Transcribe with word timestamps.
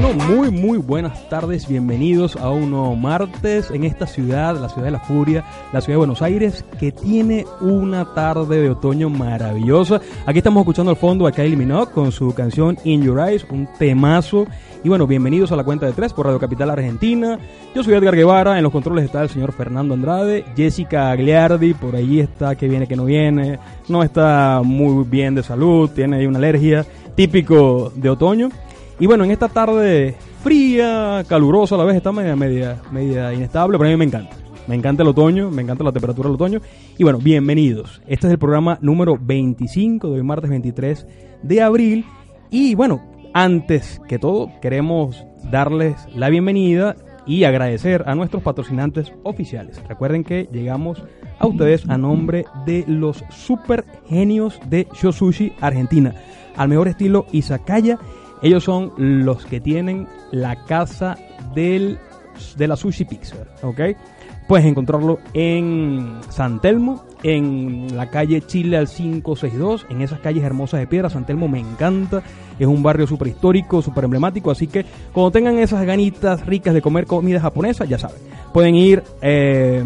bueno, 0.00 0.24
muy, 0.24 0.50
muy 0.50 0.78
buenas 0.78 1.28
tardes. 1.28 1.66
Bienvenidos 1.66 2.36
a 2.36 2.50
un 2.50 3.00
martes 3.00 3.70
en 3.70 3.84
esta 3.84 4.06
ciudad, 4.06 4.56
la 4.56 4.68
ciudad 4.68 4.84
de 4.84 4.90
la 4.92 5.00
furia, 5.00 5.44
la 5.72 5.80
ciudad 5.80 5.94
de 5.94 5.98
Buenos 5.98 6.22
Aires, 6.22 6.64
que 6.78 6.92
tiene 6.92 7.44
una 7.60 8.14
tarde 8.14 8.60
de 8.62 8.70
otoño 8.70 9.10
maravillosa. 9.10 10.00
Aquí 10.26 10.38
estamos 10.38 10.60
escuchando 10.60 10.90
al 10.90 10.96
fondo 10.96 11.26
a 11.26 11.32
Kylie 11.32 11.56
Minogue 11.56 11.92
con 11.92 12.12
su 12.12 12.32
canción 12.32 12.78
In 12.84 13.02
Your 13.02 13.18
Eyes, 13.18 13.44
un 13.50 13.68
temazo. 13.78 14.46
Y 14.84 14.88
bueno, 14.88 15.06
bienvenidos 15.06 15.50
a 15.50 15.56
la 15.56 15.64
cuenta 15.64 15.86
de 15.86 15.92
tres 15.92 16.12
por 16.12 16.26
Radio 16.26 16.38
Capital 16.38 16.70
Argentina. 16.70 17.38
Yo 17.74 17.82
soy 17.82 17.94
Edgar 17.94 18.14
Guevara, 18.14 18.56
en 18.56 18.62
los 18.62 18.72
controles 18.72 19.04
está 19.04 19.22
el 19.22 19.28
señor 19.28 19.52
Fernando 19.52 19.94
Andrade, 19.94 20.44
Jessica 20.56 21.10
Agliardi, 21.10 21.74
por 21.74 21.96
ahí 21.96 22.20
está, 22.20 22.54
que 22.54 22.68
viene, 22.68 22.86
que 22.86 22.96
no 22.96 23.04
viene, 23.04 23.58
no 23.88 24.04
está 24.04 24.60
muy 24.64 25.04
bien 25.04 25.34
de 25.34 25.42
salud, 25.42 25.90
tiene 25.90 26.26
una 26.28 26.38
alergia, 26.38 26.86
típico 27.16 27.92
de 27.96 28.10
otoño. 28.10 28.50
Y 29.00 29.06
bueno, 29.06 29.22
en 29.22 29.30
esta 29.30 29.48
tarde 29.48 30.16
fría, 30.42 31.24
calurosa 31.28 31.76
a 31.76 31.78
la 31.78 31.84
vez, 31.84 31.94
está 31.94 32.10
media, 32.10 32.34
media, 32.34 32.82
media 32.90 33.32
inestable, 33.32 33.78
pero 33.78 33.88
a 33.88 33.92
mí 33.92 33.96
me 33.96 34.04
encanta. 34.04 34.36
Me 34.66 34.74
encanta 34.74 35.04
el 35.04 35.08
otoño, 35.10 35.50
me 35.50 35.62
encanta 35.62 35.84
la 35.84 35.92
temperatura 35.92 36.28
del 36.28 36.34
otoño. 36.34 36.60
Y 36.98 37.04
bueno, 37.04 37.18
bienvenidos. 37.18 38.02
Este 38.08 38.26
es 38.26 38.32
el 38.32 38.38
programa 38.40 38.76
número 38.82 39.16
25 39.20 40.08
de 40.08 40.14
hoy, 40.14 40.22
martes 40.24 40.50
23 40.50 41.06
de 41.44 41.62
abril. 41.62 42.04
Y 42.50 42.74
bueno, 42.74 43.00
antes 43.34 44.00
que 44.08 44.18
todo, 44.18 44.50
queremos 44.60 45.24
darles 45.48 45.94
la 46.16 46.28
bienvenida 46.28 46.96
y 47.24 47.44
agradecer 47.44 48.02
a 48.08 48.16
nuestros 48.16 48.42
patrocinantes 48.42 49.12
oficiales. 49.22 49.80
Recuerden 49.88 50.24
que 50.24 50.48
llegamos 50.50 51.04
a 51.38 51.46
ustedes 51.46 51.88
a 51.88 51.98
nombre 51.98 52.46
de 52.66 52.84
los 52.88 53.24
super 53.30 53.84
genios 54.08 54.58
de 54.68 54.88
Shosushi 54.92 55.52
Argentina, 55.60 56.14
al 56.56 56.68
mejor 56.68 56.88
estilo 56.88 57.26
Izakaya 57.30 57.98
ellos 58.42 58.64
son 58.64 58.92
los 58.96 59.44
que 59.44 59.60
tienen 59.60 60.06
la 60.30 60.64
casa 60.64 61.16
del, 61.54 61.98
de 62.56 62.68
la 62.68 62.76
Sushi 62.76 63.04
Pizza, 63.04 63.36
¿ok? 63.62 63.80
Puedes 64.46 64.64
encontrarlo 64.64 65.18
en 65.34 66.20
San 66.30 66.60
Telmo, 66.60 67.04
en 67.22 67.94
la 67.94 68.08
calle 68.08 68.40
Chile 68.40 68.78
al 68.78 68.88
562, 68.88 69.86
en 69.90 70.00
esas 70.00 70.20
calles 70.20 70.42
hermosas 70.42 70.80
de 70.80 70.86
piedra. 70.86 71.10
San 71.10 71.26
Telmo 71.26 71.48
me 71.48 71.60
encanta, 71.60 72.22
es 72.58 72.66
un 72.66 72.82
barrio 72.82 73.06
súper 73.06 73.28
histórico, 73.28 73.82
súper 73.82 74.04
emblemático, 74.04 74.50
así 74.50 74.66
que 74.66 74.86
cuando 75.12 75.32
tengan 75.32 75.58
esas 75.58 75.84
ganitas 75.84 76.46
ricas 76.46 76.72
de 76.72 76.80
comer 76.80 77.06
comida 77.06 77.40
japonesa, 77.40 77.84
ya 77.84 77.98
saben, 77.98 78.18
pueden 78.52 78.74
ir... 78.74 79.02
Eh, 79.20 79.84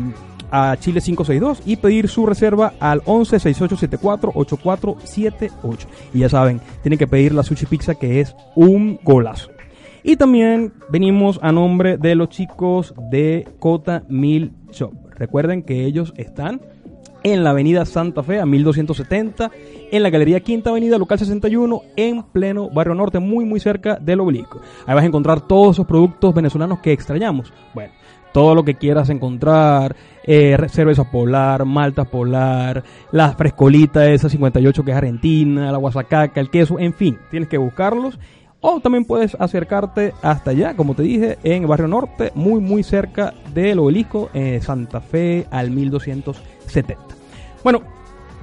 a 0.52 0.76
Chile 0.78 1.00
562 1.00 1.62
y 1.66 1.76
pedir 1.76 2.08
su 2.08 2.26
reserva 2.26 2.74
al 2.78 3.02
11 3.06 3.40
6874 3.40 4.32
8478. 4.34 5.88
Y 6.14 6.20
ya 6.20 6.28
saben, 6.28 6.60
tienen 6.82 6.98
que 6.98 7.08
pedir 7.08 7.34
la 7.34 7.42
sushi 7.42 7.66
pizza 7.66 7.94
que 7.96 8.20
es 8.20 8.36
un 8.54 9.00
golazo. 9.02 9.50
Y 10.04 10.16
también 10.16 10.72
venimos 10.90 11.38
a 11.42 11.52
nombre 11.52 11.96
de 11.96 12.14
los 12.14 12.28
chicos 12.28 12.94
de 13.10 13.48
Cota 13.58 14.04
Mil 14.08 14.52
Shop. 14.72 14.92
Recuerden 15.16 15.62
que 15.62 15.84
ellos 15.84 16.12
están 16.16 16.60
en 17.22 17.44
la 17.44 17.50
avenida 17.50 17.84
Santa 17.84 18.22
Fe 18.22 18.40
a 18.40 18.46
1270, 18.46 19.50
en 19.90 20.02
la 20.02 20.10
galería 20.10 20.40
Quinta 20.40 20.70
Avenida, 20.70 20.98
local 20.98 21.18
61, 21.18 21.82
en 21.96 22.22
pleno 22.24 22.68
barrio 22.70 22.94
norte, 22.94 23.18
muy 23.18 23.44
muy 23.44 23.60
cerca 23.60 23.96
del 23.96 24.20
obelisco. 24.20 24.60
Ahí 24.86 24.94
vas 24.94 25.04
a 25.04 25.06
encontrar 25.06 25.46
todos 25.46 25.76
esos 25.76 25.86
productos 25.86 26.34
venezolanos 26.34 26.80
que 26.80 26.92
extrañamos. 26.92 27.52
Bueno, 27.74 27.92
todo 28.32 28.54
lo 28.54 28.64
que 28.64 28.74
quieras 28.74 29.10
encontrar, 29.10 29.94
eh, 30.24 30.56
cerveza 30.68 31.10
polar, 31.10 31.64
malta 31.64 32.04
polar, 32.04 32.82
la 33.10 33.32
frescolita 33.32 34.10
esa 34.10 34.28
58 34.28 34.84
que 34.84 34.90
es 34.90 34.96
argentina, 34.96 35.70
la 35.70 35.78
guasacaca, 35.78 36.40
el 36.40 36.50
queso, 36.50 36.78
en 36.78 36.94
fin, 36.94 37.18
tienes 37.30 37.48
que 37.48 37.58
buscarlos. 37.58 38.18
O 38.64 38.80
también 38.80 39.04
puedes 39.04 39.34
acercarte 39.40 40.14
hasta 40.22 40.52
allá, 40.52 40.76
como 40.76 40.94
te 40.94 41.02
dije, 41.02 41.36
en 41.42 41.62
el 41.62 41.68
barrio 41.68 41.88
norte, 41.88 42.30
muy 42.36 42.60
muy 42.60 42.84
cerca 42.84 43.34
del 43.52 43.80
obelisco, 43.80 44.30
eh, 44.34 44.60
Santa 44.62 45.00
Fe 45.00 45.46
al 45.50 45.72
1270. 45.72 46.96
Bueno, 47.64 47.82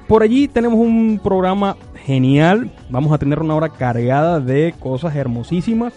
por 0.06 0.22
allí 0.22 0.46
tenemos 0.46 0.78
un 0.78 1.20
programa 1.22 1.76
genial, 2.04 2.70
vamos 2.90 3.12
a 3.12 3.18
tener 3.18 3.38
una 3.38 3.54
hora 3.54 3.70
cargada 3.70 4.40
de 4.40 4.74
cosas 4.78 5.16
hermosísimas 5.16 5.94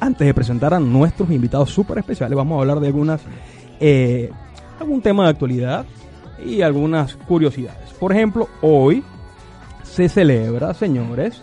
antes 0.00 0.26
de 0.26 0.34
presentar 0.34 0.74
a 0.74 0.80
nuestros 0.80 1.30
invitados 1.30 1.70
súper 1.70 1.98
especiales, 1.98 2.36
vamos 2.36 2.56
a 2.56 2.60
hablar 2.60 2.80
de 2.80 2.86
algunas, 2.88 3.20
eh, 3.78 4.30
algún 4.80 5.02
tema 5.02 5.24
de 5.24 5.30
actualidad 5.30 5.84
y 6.44 6.62
algunas 6.62 7.16
curiosidades. 7.16 7.92
Por 7.98 8.12
ejemplo, 8.12 8.48
hoy 8.62 9.04
se 9.82 10.08
celebra, 10.08 10.72
señores, 10.74 11.42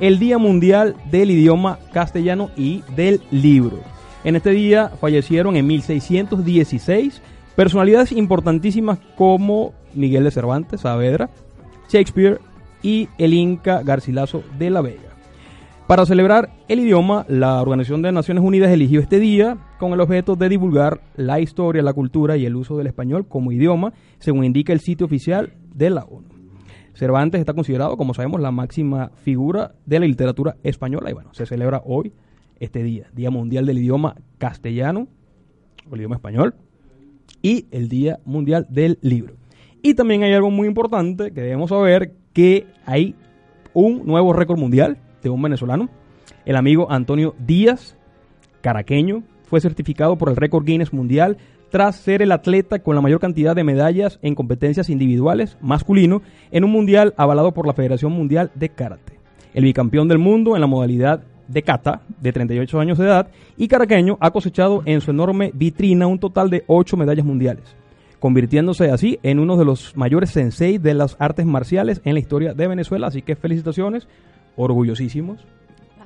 el 0.00 0.18
Día 0.18 0.38
Mundial 0.38 0.96
del 1.10 1.30
Idioma 1.30 1.78
Castellano 1.92 2.50
y 2.56 2.82
del 2.96 3.22
Libro. 3.30 3.78
En 4.24 4.36
este 4.36 4.50
día 4.50 4.90
fallecieron 5.00 5.56
en 5.56 5.66
1616 5.66 7.22
personalidades 7.54 8.10
importantísimas 8.10 8.98
como 9.16 9.72
Miguel 9.94 10.24
de 10.24 10.30
Cervantes 10.30 10.80
Saavedra, 10.80 11.30
Shakespeare 11.88 12.40
y 12.82 13.08
el 13.18 13.34
Inca 13.34 13.82
Garcilaso 13.82 14.42
de 14.58 14.70
la 14.70 14.80
Vega. 14.80 15.13
Para 15.86 16.06
celebrar 16.06 16.50
el 16.68 16.80
idioma, 16.80 17.26
la 17.28 17.60
Organización 17.60 18.00
de 18.00 18.10
Naciones 18.10 18.42
Unidas 18.42 18.70
eligió 18.70 19.00
este 19.00 19.20
día 19.20 19.58
con 19.78 19.92
el 19.92 20.00
objeto 20.00 20.34
de 20.34 20.48
divulgar 20.48 21.02
la 21.14 21.40
historia, 21.40 21.82
la 21.82 21.92
cultura 21.92 22.38
y 22.38 22.46
el 22.46 22.56
uso 22.56 22.78
del 22.78 22.86
español 22.86 23.28
como 23.28 23.52
idioma, 23.52 23.92
según 24.18 24.44
indica 24.44 24.72
el 24.72 24.80
sitio 24.80 25.04
oficial 25.04 25.52
de 25.74 25.90
la 25.90 26.04
ONU. 26.04 26.28
Cervantes 26.94 27.38
está 27.38 27.52
considerado, 27.52 27.98
como 27.98 28.14
sabemos, 28.14 28.40
la 28.40 28.50
máxima 28.50 29.10
figura 29.24 29.74
de 29.84 30.00
la 30.00 30.06
literatura 30.06 30.56
española 30.62 31.10
y 31.10 31.12
bueno, 31.12 31.34
se 31.34 31.44
celebra 31.44 31.82
hoy 31.84 32.14
este 32.60 32.82
día, 32.82 33.10
Día 33.12 33.30
Mundial 33.30 33.66
del 33.66 33.76
Idioma 33.76 34.16
Castellano, 34.38 35.06
o 35.90 35.94
el 35.94 36.00
idioma 36.00 36.16
español, 36.16 36.54
y 37.42 37.66
el 37.72 37.90
Día 37.90 38.20
Mundial 38.24 38.66
del 38.70 38.98
Libro. 39.02 39.34
Y 39.82 39.92
también 39.92 40.22
hay 40.22 40.32
algo 40.32 40.50
muy 40.50 40.66
importante 40.66 41.30
que 41.32 41.42
debemos 41.42 41.68
saber, 41.68 42.14
que 42.32 42.66
hay 42.86 43.14
un 43.74 44.06
nuevo 44.06 44.32
récord 44.32 44.58
mundial 44.58 44.96
un 45.30 45.42
venezolano. 45.42 45.88
El 46.44 46.56
amigo 46.56 46.90
Antonio 46.90 47.34
Díaz, 47.38 47.96
caraqueño, 48.60 49.22
fue 49.44 49.60
certificado 49.60 50.16
por 50.16 50.28
el 50.28 50.36
récord 50.36 50.64
Guinness 50.64 50.92
Mundial 50.92 51.36
tras 51.70 51.96
ser 51.96 52.22
el 52.22 52.32
atleta 52.32 52.78
con 52.78 52.94
la 52.94 53.00
mayor 53.00 53.18
cantidad 53.18 53.56
de 53.56 53.64
medallas 53.64 54.18
en 54.22 54.34
competencias 54.34 54.88
individuales 54.88 55.56
masculino 55.60 56.22
en 56.52 56.64
un 56.64 56.70
mundial 56.70 57.14
avalado 57.16 57.52
por 57.52 57.66
la 57.66 57.72
Federación 57.72 58.12
Mundial 58.12 58.52
de 58.54 58.68
Karate. 58.68 59.18
El 59.54 59.64
bicampeón 59.64 60.06
del 60.08 60.18
mundo 60.18 60.54
en 60.54 60.60
la 60.60 60.66
modalidad 60.66 61.24
de 61.48 61.62
kata, 61.62 62.02
de 62.20 62.32
38 62.32 62.80
años 62.80 62.98
de 62.98 63.06
edad, 63.06 63.28
y 63.56 63.68
caraqueño 63.68 64.16
ha 64.20 64.30
cosechado 64.30 64.82
en 64.84 65.00
su 65.00 65.10
enorme 65.10 65.50
vitrina 65.54 66.06
un 66.06 66.18
total 66.18 66.50
de 66.50 66.64
8 66.66 66.96
medallas 66.96 67.24
mundiales, 67.24 67.76
convirtiéndose 68.18 68.90
así 68.90 69.18
en 69.22 69.38
uno 69.38 69.56
de 69.56 69.64
los 69.64 69.96
mayores 69.96 70.30
sensei 70.30 70.78
de 70.78 70.94
las 70.94 71.16
artes 71.18 71.44
marciales 71.44 72.00
en 72.04 72.14
la 72.14 72.20
historia 72.20 72.54
de 72.54 72.68
Venezuela. 72.68 73.08
Así 73.08 73.22
que 73.22 73.36
felicitaciones 73.36 74.08
orgullosísimos. 74.56 75.44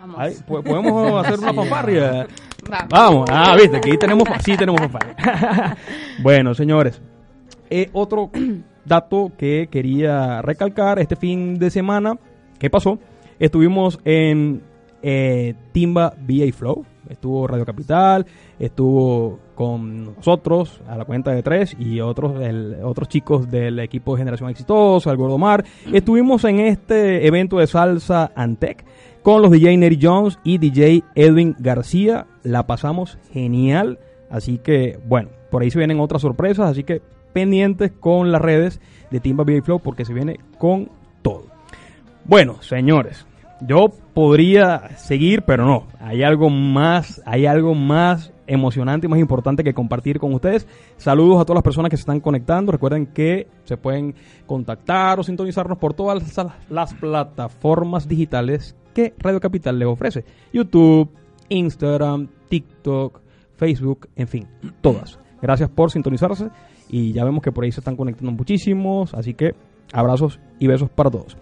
Vamos. 0.00 0.42
podemos 0.46 1.24
hacer 1.26 1.38
una 1.38 1.52
fanfarria. 1.52 2.26
Vamos. 2.88 3.28
Ah, 3.30 3.56
viste, 3.56 3.76
aquí 3.76 3.96
tenemos, 3.98 4.28
sí 4.44 4.56
tenemos 4.56 4.80
fanfarria. 4.80 5.76
bueno, 6.22 6.54
señores. 6.54 7.00
Eh, 7.70 7.90
otro 7.92 8.30
dato 8.84 9.32
que 9.36 9.68
quería 9.70 10.42
recalcar 10.42 10.98
este 10.98 11.16
fin 11.16 11.58
de 11.58 11.70
semana, 11.70 12.14
¿qué 12.58 12.70
pasó? 12.70 12.98
Estuvimos 13.38 14.00
en 14.04 14.62
eh, 15.02 15.54
Timba 15.72 16.14
VA 16.18 16.52
Flow, 16.52 16.84
estuvo 17.08 17.46
Radio 17.46 17.64
Capital, 17.64 18.26
estuvo 18.58 19.38
con 19.58 20.14
nosotros 20.14 20.80
a 20.86 20.96
la 20.96 21.04
cuenta 21.04 21.32
de 21.32 21.42
tres 21.42 21.76
y 21.80 21.98
otros 21.98 22.32
otros 22.84 23.08
chicos 23.08 23.50
del 23.50 23.80
equipo 23.80 24.14
de 24.14 24.20
Generación 24.20 24.50
Exitosa, 24.50 25.10
el 25.10 25.16
Gordomar. 25.16 25.64
Estuvimos 25.92 26.44
en 26.44 26.60
este 26.60 27.26
evento 27.26 27.58
de 27.58 27.66
salsa 27.66 28.30
Antec 28.36 28.84
con 29.24 29.42
los 29.42 29.50
DJ 29.50 29.76
Neri 29.76 29.98
Jones 30.00 30.38
y 30.44 30.58
DJ 30.58 31.02
Edwin 31.16 31.56
García. 31.58 32.28
La 32.44 32.68
pasamos 32.68 33.18
genial, 33.32 33.98
así 34.30 34.58
que 34.58 35.00
bueno, 35.08 35.30
por 35.50 35.62
ahí 35.62 35.72
se 35.72 35.78
vienen 35.78 35.98
otras 35.98 36.22
sorpresas, 36.22 36.70
así 36.70 36.84
que 36.84 37.02
pendientes 37.32 37.90
con 37.90 38.30
las 38.30 38.40
redes 38.40 38.80
de 39.10 39.18
Timba 39.18 39.42
BA 39.42 39.60
Flow 39.64 39.80
porque 39.80 40.04
se 40.04 40.14
viene 40.14 40.38
con 40.58 40.88
todo. 41.20 41.46
Bueno, 42.24 42.62
señores, 42.62 43.26
yo 43.60 43.88
podría 44.14 44.96
seguir, 44.98 45.42
pero 45.42 45.66
no. 45.66 45.88
Hay 45.98 46.22
algo 46.22 46.48
más, 46.48 47.20
hay 47.26 47.46
algo 47.46 47.74
más 47.74 48.32
emocionante 48.48 49.06
y 49.06 49.10
más 49.10 49.20
importante 49.20 49.62
que 49.62 49.74
compartir 49.74 50.18
con 50.18 50.34
ustedes. 50.34 50.66
Saludos 50.96 51.40
a 51.40 51.44
todas 51.44 51.58
las 51.58 51.62
personas 51.62 51.90
que 51.90 51.96
se 51.96 52.00
están 52.00 52.20
conectando. 52.20 52.72
Recuerden 52.72 53.06
que 53.06 53.46
se 53.64 53.76
pueden 53.76 54.14
contactar 54.46 55.20
o 55.20 55.22
sintonizarnos 55.22 55.78
por 55.78 55.94
todas 55.94 56.36
las 56.68 56.94
plataformas 56.94 58.08
digitales 58.08 58.74
que 58.94 59.14
Radio 59.18 59.38
Capital 59.38 59.78
les 59.78 59.86
ofrece. 59.86 60.24
YouTube, 60.52 61.10
Instagram, 61.48 62.28
TikTok, 62.48 63.20
Facebook, 63.56 64.08
en 64.16 64.26
fin, 64.26 64.48
todas. 64.80 65.18
Gracias 65.40 65.68
por 65.68 65.90
sintonizarse 65.90 66.48
y 66.88 67.12
ya 67.12 67.24
vemos 67.24 67.42
que 67.42 67.52
por 67.52 67.64
ahí 67.64 67.70
se 67.70 67.80
están 67.80 67.96
conectando 67.96 68.32
muchísimos, 68.32 69.14
así 69.14 69.34
que 69.34 69.54
abrazos 69.92 70.40
y 70.58 70.66
besos 70.66 70.90
para 70.90 71.10
todos. 71.10 71.36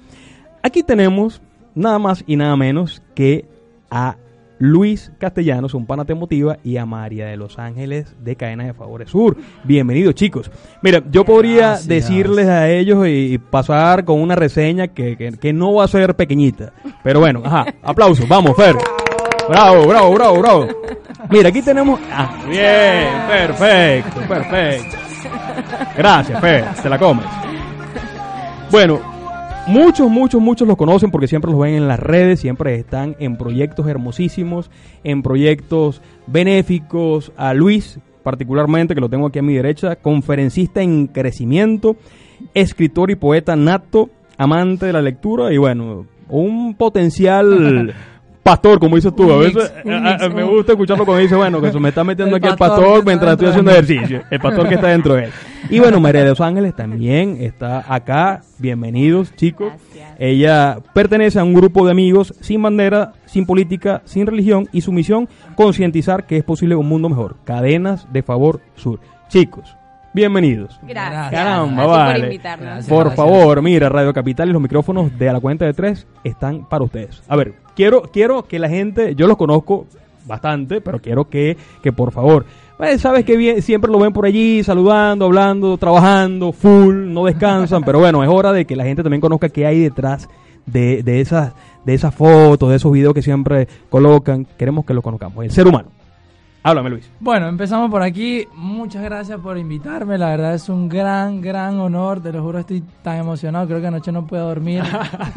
Aquí 0.62 0.82
tenemos 0.82 1.41
nada 1.75 1.99
más 1.99 2.25
y 2.26 2.37
nada 2.37 2.56
menos 2.56 3.03
que 3.14 3.47
a 3.91 4.17
Luis 4.58 5.12
Castellanos, 5.19 5.75
un 5.75 5.85
pana 5.87 6.05
te 6.06 6.14
motiva, 6.14 6.56
y 6.64 6.79
a 6.79 6.87
María 6.87 7.26
de 7.26 7.37
Los 7.37 7.58
Ángeles 7.58 8.14
de 8.23 8.37
Cadena 8.37 8.64
de 8.64 8.73
Favores 8.73 9.11
Sur. 9.11 9.37
Bienvenidos, 9.64 10.14
chicos. 10.14 10.50
Mira, 10.82 11.03
yo 11.11 11.25
podría 11.25 11.69
Gracias. 11.69 11.88
decirles 11.88 12.49
a 12.49 12.70
ellos 12.70 13.06
y, 13.06 13.35
y 13.35 13.38
pasar 13.38 14.05
con 14.06 14.20
una 14.20 14.35
reseña 14.35 14.88
que, 14.88 15.17
que- 15.17 15.32
que 15.32 15.53
no 15.53 15.75
va 15.75 15.85
a 15.85 15.88
ser 15.88 16.14
pequeñita. 16.17 16.73
Pero 17.05 17.20
bueno, 17.20 17.43
ajá, 17.44 17.67
aplausos, 17.82 18.26
vamos, 18.26 18.56
Fer. 18.56 18.76
Bravo, 19.49 19.87
bravo, 19.87 20.14
bravo, 20.14 20.38
bravo. 20.41 20.67
Mira, 21.31 21.50
aquí 21.50 21.61
tenemos. 21.62 22.00
Ah, 22.11 22.35
bien, 22.49 23.08
perfecto, 23.29 24.20
perfecto. 24.26 24.97
Gracias, 25.97 26.41
Fer, 26.41 26.64
te 26.82 26.88
la 26.88 26.99
comes. 26.99 27.25
Bueno, 28.70 29.00
muchos, 29.67 30.11
muchos, 30.11 30.41
muchos 30.41 30.69
los 30.69 30.77
conocen 30.77 31.11
porque 31.11 31.29
siempre 31.29 31.51
los 31.51 31.61
ven 31.61 31.75
en 31.75 31.89
las 31.89 32.01
redes, 32.01 32.41
siempre 32.41 32.75
están 32.75 33.17
en 33.19 33.37
proyectos 33.37 33.87
hermosísimos, 33.87 34.71
en 35.05 35.23
proyectos 35.23 36.03
benéficos. 36.27 37.33
A 37.37 37.55
Luis, 37.55 37.99
particularmente, 38.23 38.95
que 38.95 39.01
lo 39.01 39.09
tengo 39.09 39.27
aquí 39.27 39.39
a 39.39 39.43
mi 39.43 39.55
derecha, 39.55 39.97
conferencista 39.97 40.83
en 40.83 41.07
crecimiento, 41.07 41.97
escritor 42.55 43.11
y 43.11 43.17
poeta 43.17 43.57
nato, 43.57 44.11
amante 44.39 44.87
de 44.87 44.93
la 44.93 45.03
lectura 45.03 45.53
y 45.53 45.59
bueno, 45.59 46.07
un 46.29 46.75
potencial... 46.75 47.95
Pastor, 48.46 48.78
como 48.78 48.94
dices 48.96 49.14
tú, 49.14 49.31
a 49.32 49.38
veces 49.38 49.72
mix, 49.84 49.84
un 49.84 49.93
a- 50.06 50.10
a- 50.14 50.19
mix, 50.28 50.34
me 50.34 50.44
gusta 50.44 50.72
escucharlo 50.72 51.04
cuando 51.04 51.20
dice, 51.22 51.34
bueno, 51.34 51.60
que 51.60 51.72
se 51.72 51.81
me 51.81 51.88
está 51.88 52.04
metiendo 52.04 52.37
El 52.37 52.43
aquí 52.43 52.52
el 52.52 52.56
pastor 52.56 53.04
mientras 53.04 53.32
estoy 53.32 53.48
haciendo 53.48 53.70
ejercicio. 53.72 54.22
El 54.31 54.40
pastor 54.40 54.69
que 54.69 54.75
está 54.76 54.87
dentro 54.88 55.14
de 55.14 55.25
él. 55.25 55.31
Y 55.69 55.81
bueno, 55.81 55.98
María 55.98 56.22
de 56.22 56.28
los 56.28 56.40
Ángeles 56.40 56.76
también 56.76 57.38
está 57.40 57.93
acá. 57.93 58.43
Bienvenidos, 58.58 59.34
chicos. 59.34 59.72
Gracias. 59.93 60.14
Ella 60.20 60.78
pertenece 60.94 61.40
a 61.40 61.44
un 61.44 61.54
grupo 61.54 61.84
de 61.84 61.90
amigos 61.90 62.32
sin 62.40 62.62
bandera, 62.62 63.14
sin 63.25 63.46
política, 63.46 64.00
sin 64.04 64.28
religión 64.28 64.69
y 64.72 64.82
su 64.82 64.93
misión 64.93 65.28
concientizar 65.56 66.25
que 66.26 66.37
es 66.37 66.44
posible 66.44 66.76
un 66.76 66.88
mundo 66.88 67.08
mejor. 67.08 67.34
Cadenas 67.44 68.06
de 68.12 68.22
favor 68.22 68.60
sur. 68.76 69.00
Chicos, 69.28 69.76
bienvenidos. 70.14 70.78
Gracias. 70.87 71.31
Caramba, 71.32 71.82
ti 71.82 71.88
vale. 71.88 72.14
por 72.20 72.25
invitarnos. 72.26 72.66
Gracias. 72.69 72.88
Por 72.88 73.14
favor, 73.16 73.60
mira, 73.62 73.88
Radio 73.88 74.12
Capital 74.12 74.48
y 74.48 74.52
los 74.52 74.62
micrófonos 74.62 75.19
de 75.19 75.28
a 75.28 75.32
la 75.32 75.40
cuenta 75.40 75.64
de 75.64 75.72
tres 75.75 76.06
están 76.22 76.64
para 76.69 76.84
ustedes. 76.84 77.25
A 77.26 77.34
ver, 77.34 77.54
quiero, 77.76 78.02
quiero 78.12 78.43
que 78.49 78.58
la 78.58 78.69
gente, 78.69 79.14
yo 79.14 79.28
los 79.28 79.37
conozco 79.37 79.87
bastante, 80.26 80.81
pero 80.81 81.00
quiero 81.00 81.28
que, 81.28 81.56
que 81.82 81.93
por 81.93 82.11
favor, 82.11 82.44
pues, 82.76 83.00
sabes 83.00 83.25
que 83.25 83.37
bien, 83.37 83.62
siempre 83.62 83.93
lo 83.93 84.00
ven 84.00 84.12
por 84.12 84.26
allí, 84.26 84.64
saludando, 84.64 85.26
hablando, 85.26 85.78
trabajando, 85.78 86.52
full, 86.52 87.12
no 87.12 87.26
descansan, 87.26 87.84
pero 87.84 88.00
bueno, 88.00 88.25
es 88.25 88.28
hora 88.28 88.52
de 88.52 88.64
que 88.64 88.75
la 88.75 88.84
gente 88.84 89.05
también 89.05 89.20
conozca 89.20 89.49
qué 89.49 89.67
hay 89.67 89.81
detrás 89.81 90.28
de, 90.67 91.02
de 91.05 91.20
esas, 91.20 91.52
de 91.84 91.94
esas 91.94 92.12
fotos, 92.12 92.69
de 92.69 92.76
esos 92.76 92.90
videos 92.90 93.14
que 93.14 93.23
siempre 93.23 93.69
colocan. 93.88 94.44
Queremos 94.58 94.84
que 94.84 94.94
lo 94.94 95.02
conozcamos, 95.02 95.44
el 95.44 95.52
ser 95.52 95.69
humano. 95.69 95.95
Háblame, 96.67 96.91
Luis. 96.91 97.09
Bueno, 97.21 97.47
empezamos 97.47 97.89
por 97.93 98.03
aquí. 98.03 98.45
Muchas 98.53 99.01
gracias 99.05 99.39
por 99.39 99.57
invitarme. 99.57 100.19
La 100.19 100.31
verdad 100.31 100.53
es 100.53 100.69
un 100.69 100.89
gran, 100.89 101.41
gran 101.41 101.79
honor. 101.79 102.21
Te 102.21 102.33
lo 102.33 102.43
juro, 102.43 102.59
estoy 102.59 102.83
tan 103.05 103.19
emocionado. 103.19 103.69
Creo 103.69 103.81
que 103.81 103.87
anoche 103.87 104.11
no 104.11 104.27
puedo 104.27 104.49
dormir. 104.49 104.83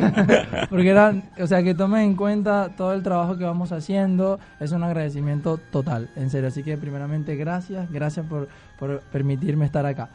Porque 0.72 0.90
era, 0.90 1.14
o 1.40 1.46
sea, 1.46 1.62
que 1.62 1.76
tomen 1.76 2.02
en 2.02 2.16
cuenta 2.16 2.70
todo 2.76 2.94
el 2.94 3.04
trabajo 3.04 3.38
que 3.38 3.44
vamos 3.44 3.72
haciendo. 3.72 4.40
Es 4.60 4.72
un 4.72 4.81
agradecimiento 4.81 5.60
total, 5.72 6.10
en 6.16 6.31
serio. 6.31 6.48
Así 6.48 6.64
que, 6.64 6.78
primeramente, 6.78 7.36
gracias. 7.36 7.92
Gracias 7.92 8.26
por, 8.26 8.48
por 8.80 9.02
permitirme 9.12 9.66
estar 9.66 9.86
acá. 9.86 10.10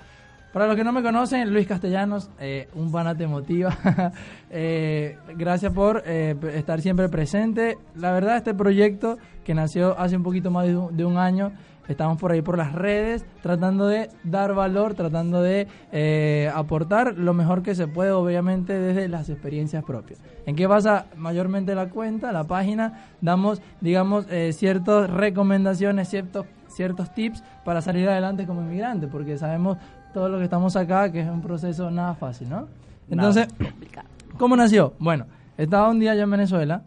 Para 0.55 0.69
los 0.69 0.77
que 0.77 0.85
no 0.85 0.93
me 0.93 1.03
conocen, 1.03 1.53
Luis 1.53 1.67
Castellanos, 1.67 2.31
eh, 2.39 2.69
un 2.77 2.93
pana 2.93 3.17
te 3.17 3.27
motiva. 3.27 3.77
Eh, 4.57 5.19
gracias 5.37 5.73
por 5.73 6.05
eh, 6.07 6.37
estar 6.55 6.81
siempre 6.81 7.09
presente. 7.09 7.77
La 7.97 8.13
verdad, 8.13 8.37
este 8.37 8.55
proyecto 8.55 9.19
que 9.43 9.53
nació 9.53 9.99
hace 9.99 10.17
un 10.17 10.23
poquito 10.23 10.53
más 10.53 10.67
de 10.67 10.77
un, 10.77 10.97
de 10.97 11.05
un 11.05 11.19
año, 11.19 11.51
estamos 11.89 12.19
por 12.19 12.31
ahí 12.31 12.41
por 12.41 12.57
las 12.57 12.73
redes, 12.73 13.27
tratando 13.43 13.89
de 13.89 14.11
dar 14.23 14.55
valor, 14.55 14.95
tratando 14.95 15.43
de 15.43 15.67
eh, 15.91 16.53
aportar 16.55 17.19
lo 17.19 17.35
mejor 17.35 17.65
que 17.65 17.75
se 17.75 17.89
puede, 17.89 18.13
obviamente, 18.13 18.79
desde 18.79 19.09
las 19.09 19.29
experiencias 19.29 19.83
propias. 19.83 20.21
¿En 20.47 20.55
qué 20.55 20.69
basa 20.69 21.07
mayormente 21.17 21.75
la 21.75 21.89
cuenta, 21.89 22.31
la 22.31 22.45
página? 22.45 23.07
Damos, 23.21 23.61
digamos, 23.81 24.27
eh, 24.31 24.53
ciertas 24.53 25.11
recomendaciones, 25.11 26.09
ciertos, 26.09 26.47
ciertos 26.69 27.13
tips 27.13 27.43
para 27.65 27.83
salir 27.83 28.09
adelante 28.09 28.47
como 28.47 28.63
inmigrante, 28.63 29.09
porque 29.09 29.37
sabemos 29.37 29.79
todo 30.15 30.29
lo 30.31 30.39
que 30.39 30.45
estamos 30.45 30.75
acá, 30.77 31.13
que 31.13 31.21
es 31.21 31.29
un 31.29 31.43
proceso 31.43 31.91
nada 31.91 32.15
fácil, 32.15 32.49
¿no? 32.49 32.67
Entonces, 33.11 33.49
Complicado. 33.63 34.07
¿cómo 34.39 34.57
nació? 34.57 34.95
Bueno, 34.99 35.27
estaba 35.59 35.91
un 35.91 35.99
día 36.01 36.15
yo 36.15 36.23
en 36.23 36.31
Venezuela, 36.31 36.83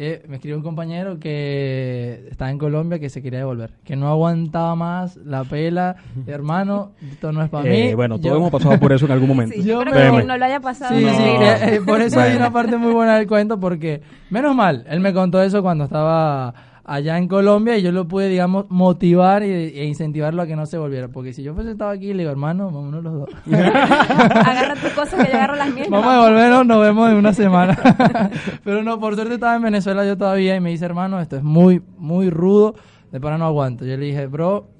eh, 0.00 0.24
me 0.28 0.36
escribió 0.36 0.56
un 0.56 0.62
compañero 0.62 1.18
que 1.18 2.28
estaba 2.30 2.52
en 2.52 2.58
Colombia 2.58 3.00
que 3.00 3.10
se 3.10 3.20
quería 3.20 3.40
devolver, 3.40 3.72
que 3.84 3.96
no 3.96 4.08
aguantaba 4.08 4.76
más 4.76 5.16
la 5.16 5.42
pela, 5.42 5.96
hermano, 6.28 6.92
esto 7.10 7.32
no 7.32 7.42
es 7.42 7.50
para 7.50 7.68
Eh, 7.68 7.88
mí. 7.88 7.94
bueno, 7.94 8.14
Yo- 8.16 8.22
todos 8.22 8.36
hemos 8.36 8.50
pasado 8.52 8.78
por 8.78 8.92
eso 8.92 9.06
en 9.06 9.12
algún 9.12 9.28
momento. 9.28 9.54
Sí, 9.56 9.62
yo 9.64 9.80
Yo 9.84 9.90
creo 9.90 10.16
que 10.16 10.24
no 10.24 10.36
lo 10.38 10.44
haya 10.44 10.60
pasado 10.60 10.96
Sí, 10.96 11.04
no 11.04 11.10
sí, 11.14 11.22
eh, 11.24 11.74
eh, 11.74 11.80
por 11.84 12.00
eso 12.00 12.20
hay 12.20 12.30
Bueno. 12.30 12.46
una 12.46 12.52
parte 12.52 12.76
muy 12.76 12.92
buena 12.92 13.16
del 13.16 13.26
cuento 13.26 13.58
porque, 13.58 14.00
menos 14.30 14.54
mal, 14.54 14.84
él 14.88 15.00
me 15.00 15.12
contó 15.12 15.42
eso 15.42 15.62
cuando 15.62 15.84
estaba 15.84 16.54
allá 16.88 17.18
en 17.18 17.28
Colombia 17.28 17.76
y 17.76 17.82
yo 17.82 17.92
lo 17.92 18.08
pude, 18.08 18.28
digamos, 18.28 18.64
motivar 18.70 19.42
y, 19.42 19.50
e 19.50 19.84
incentivarlo 19.84 20.40
a 20.42 20.46
que 20.46 20.56
no 20.56 20.64
se 20.64 20.78
volviera. 20.78 21.08
Porque 21.08 21.34
si 21.34 21.42
yo 21.42 21.54
fuese 21.54 21.72
estado 21.72 21.90
aquí, 21.90 22.14
le 22.14 22.20
digo, 22.20 22.30
hermano, 22.30 22.70
vámonos 22.70 23.04
los 23.04 23.12
dos. 23.12 23.28
Agarra 23.46 24.74
tus 24.74 24.90
cosas 24.92 25.24
que 25.24 25.30
yo 25.30 25.36
agarro 25.36 25.56
las 25.56 25.72
mías. 25.72 25.88
Vamos 25.90 26.06
a 26.06 26.14
devolvernos, 26.14 26.66
nos 26.66 26.80
vemos 26.80 27.10
en 27.10 27.16
una 27.16 27.34
semana. 27.34 27.78
Pero 28.64 28.82
no, 28.82 28.98
por 28.98 29.14
suerte 29.14 29.34
estaba 29.34 29.54
en 29.54 29.62
Venezuela 29.62 30.04
yo 30.04 30.16
todavía 30.16 30.56
y 30.56 30.60
me 30.60 30.70
dice, 30.70 30.86
hermano, 30.86 31.20
esto 31.20 31.36
es 31.36 31.42
muy, 31.42 31.82
muy 31.98 32.30
rudo, 32.30 32.74
de 33.12 33.20
para 33.20 33.36
no 33.36 33.44
aguanto. 33.44 33.84
Yo 33.84 33.96
le 33.98 34.06
dije, 34.06 34.26
bro, 34.26 34.70